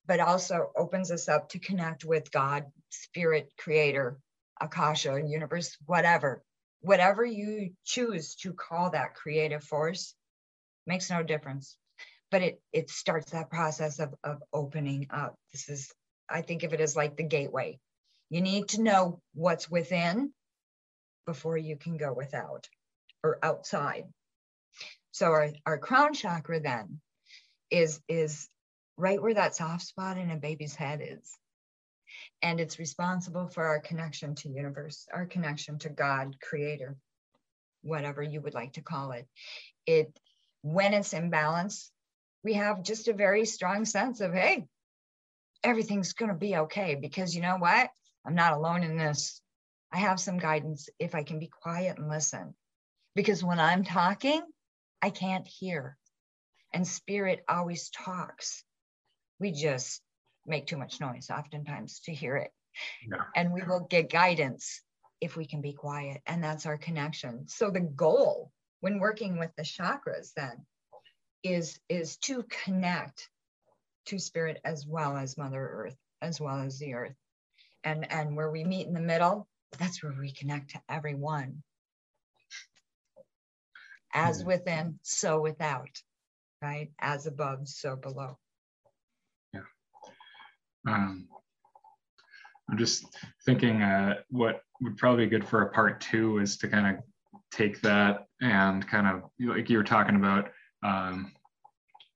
but 0.06 0.20
also 0.20 0.70
opens 0.76 1.10
us 1.10 1.28
up 1.28 1.50
to 1.50 1.58
connect 1.58 2.04
with 2.04 2.30
God, 2.30 2.64
spirit, 2.90 3.52
creator, 3.58 4.18
Akasha, 4.60 5.20
universe, 5.24 5.76
whatever 5.84 6.42
whatever 6.80 7.24
you 7.24 7.70
choose 7.84 8.36
to 8.36 8.52
call 8.52 8.90
that 8.90 9.14
creative 9.14 9.64
force 9.64 10.14
makes 10.86 11.10
no 11.10 11.22
difference 11.22 11.76
but 12.30 12.42
it 12.42 12.60
it 12.72 12.90
starts 12.90 13.32
that 13.32 13.50
process 13.50 13.98
of 13.98 14.14
of 14.22 14.42
opening 14.52 15.06
up 15.10 15.34
this 15.52 15.68
is 15.68 15.92
i 16.28 16.42
think 16.42 16.62
of 16.62 16.72
it 16.72 16.80
as 16.80 16.94
like 16.96 17.16
the 17.16 17.22
gateway 17.22 17.78
you 18.30 18.40
need 18.40 18.68
to 18.68 18.82
know 18.82 19.20
what's 19.34 19.70
within 19.70 20.32
before 21.26 21.56
you 21.56 21.76
can 21.76 21.96
go 21.96 22.12
without 22.12 22.68
or 23.22 23.38
outside. 23.42 24.04
So 25.12 25.26
our, 25.26 25.50
our 25.64 25.78
crown 25.78 26.14
chakra 26.14 26.60
then 26.60 27.00
is 27.70 28.00
is 28.08 28.48
right 28.96 29.20
where 29.20 29.34
that 29.34 29.56
soft 29.56 29.82
spot 29.82 30.18
in 30.18 30.30
a 30.30 30.36
baby's 30.36 30.74
head 30.74 31.00
is. 31.02 31.32
And 32.42 32.60
it's 32.60 32.78
responsible 32.78 33.48
for 33.48 33.64
our 33.64 33.80
connection 33.80 34.34
to 34.36 34.48
universe 34.48 35.06
our 35.12 35.26
connection 35.26 35.78
to 35.78 35.88
god 35.88 36.36
creator 36.40 36.96
whatever 37.82 38.22
you 38.22 38.40
would 38.40 38.54
like 38.54 38.74
to 38.74 38.82
call 38.82 39.12
it. 39.12 39.26
It 39.86 40.18
when 40.62 40.94
it's 40.94 41.12
in 41.12 41.30
balance 41.30 41.90
we 42.42 42.54
have 42.54 42.82
just 42.82 43.08
a 43.08 43.12
very 43.12 43.44
strong 43.44 43.84
sense 43.84 44.20
of 44.20 44.32
hey 44.32 44.66
everything's 45.64 46.12
going 46.12 46.30
to 46.30 46.36
be 46.36 46.56
okay 46.56 46.94
because 46.94 47.34
you 47.34 47.42
know 47.42 47.56
what 47.56 47.90
i'm 48.26 48.34
not 48.34 48.52
alone 48.52 48.82
in 48.82 48.96
this 48.96 49.40
i 49.92 49.98
have 49.98 50.20
some 50.20 50.38
guidance 50.38 50.88
if 50.98 51.14
i 51.14 51.22
can 51.22 51.38
be 51.38 51.48
quiet 51.62 51.98
and 51.98 52.08
listen 52.08 52.54
because 53.14 53.42
when 53.44 53.60
i'm 53.60 53.84
talking 53.84 54.42
i 55.02 55.10
can't 55.10 55.46
hear 55.46 55.96
and 56.72 56.86
spirit 56.86 57.44
always 57.48 57.90
talks 57.90 58.64
we 59.38 59.52
just 59.52 60.02
make 60.46 60.66
too 60.66 60.76
much 60.76 61.00
noise 61.00 61.30
oftentimes 61.30 62.00
to 62.00 62.14
hear 62.14 62.36
it. 62.36 62.50
Yeah. 63.08 63.22
And 63.34 63.52
we 63.52 63.62
will 63.62 63.86
get 63.88 64.10
guidance 64.10 64.82
if 65.20 65.36
we 65.36 65.46
can 65.46 65.60
be 65.60 65.72
quiet. 65.72 66.20
And 66.26 66.42
that's 66.42 66.66
our 66.66 66.76
connection. 66.76 67.48
So 67.48 67.70
the 67.70 67.80
goal 67.80 68.52
when 68.80 68.98
working 68.98 69.38
with 69.38 69.50
the 69.56 69.62
chakras 69.62 70.32
then 70.36 70.64
is 71.42 71.78
is 71.88 72.16
to 72.18 72.44
connect 72.64 73.28
to 74.06 74.18
spirit 74.18 74.60
as 74.64 74.86
well 74.86 75.16
as 75.16 75.38
mother 75.38 75.60
earth 75.60 75.96
as 76.22 76.40
well 76.40 76.60
as 76.60 76.78
the 76.78 76.94
earth 76.94 77.14
and 77.84 78.10
and 78.10 78.36
where 78.36 78.50
we 78.50 78.64
meet 78.64 78.86
in 78.86 78.94
the 78.94 79.00
middle 79.00 79.48
that's 79.78 80.02
where 80.02 80.14
we 80.18 80.30
connect 80.32 80.70
to 80.70 80.80
everyone. 80.88 81.62
As 84.14 84.42
within 84.44 84.98
so 85.02 85.40
without 85.40 85.90
right? 86.62 86.90
As 86.98 87.26
above 87.26 87.68
so 87.68 87.96
below. 87.96 88.38
Yeah. 89.52 89.60
um, 90.88 91.28
I'm 92.70 92.78
just 92.78 93.04
thinking 93.44 93.82
uh, 93.82 94.16
what 94.30 94.62
would 94.80 94.96
probably 94.96 95.26
be 95.26 95.30
good 95.30 95.46
for 95.46 95.62
a 95.62 95.70
part 95.70 96.00
two 96.00 96.38
is 96.38 96.56
to 96.58 96.68
kind 96.68 96.96
of 96.96 97.02
take 97.52 97.80
that 97.82 98.26
and 98.40 98.86
kind 98.86 99.06
of 99.06 99.30
like 99.38 99.70
you 99.70 99.78
were 99.78 99.84
talking 99.84 100.16
about 100.16 100.50
um, 100.82 101.32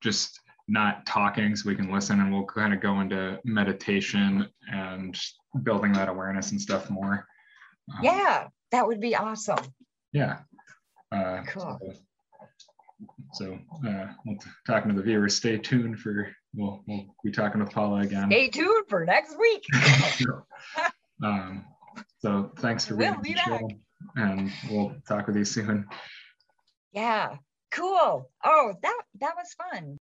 just 0.02 0.39
not 0.70 1.04
talking 1.04 1.56
so 1.56 1.68
we 1.68 1.74
can 1.74 1.92
listen 1.92 2.20
and 2.20 2.32
we'll 2.32 2.46
kind 2.46 2.72
of 2.72 2.80
go 2.80 3.00
into 3.00 3.38
meditation 3.44 4.48
and 4.72 5.20
building 5.64 5.92
that 5.92 6.08
awareness 6.08 6.52
and 6.52 6.60
stuff 6.60 6.88
more. 6.88 7.26
Um, 7.92 8.04
yeah, 8.04 8.46
that 8.70 8.86
would 8.86 9.00
be 9.00 9.16
awesome. 9.16 9.58
Yeah. 10.12 10.38
Uh, 11.10 11.42
cool. 11.48 11.78
So, 11.82 11.92
so 13.32 13.58
uh, 13.88 14.06
we'll 14.24 14.38
talking 14.64 14.90
to 14.90 14.96
the 14.96 15.02
viewers, 15.02 15.34
stay 15.34 15.58
tuned 15.58 15.98
for 15.98 16.30
we'll 16.54 16.84
we'll 16.86 17.06
be 17.24 17.32
talking 17.32 17.60
with 17.60 17.72
Paula 17.72 18.02
again. 18.02 18.30
Stay 18.30 18.48
tuned 18.48 18.86
for 18.88 19.04
next 19.04 19.36
week. 19.38 19.64
um, 21.24 21.64
So 22.20 22.52
thanks 22.58 22.86
for 22.86 22.94
being 22.94 23.12
We'll 23.12 23.22
be 23.22 23.34
on 23.34 23.62
the 23.62 24.22
and 24.22 24.52
we'll 24.70 24.94
talk 25.08 25.26
with 25.26 25.36
you 25.36 25.44
soon. 25.44 25.86
Yeah, 26.92 27.36
cool. 27.72 28.30
Oh, 28.44 28.74
that 28.82 29.02
that 29.20 29.34
was 29.36 29.54
fun. 29.54 29.98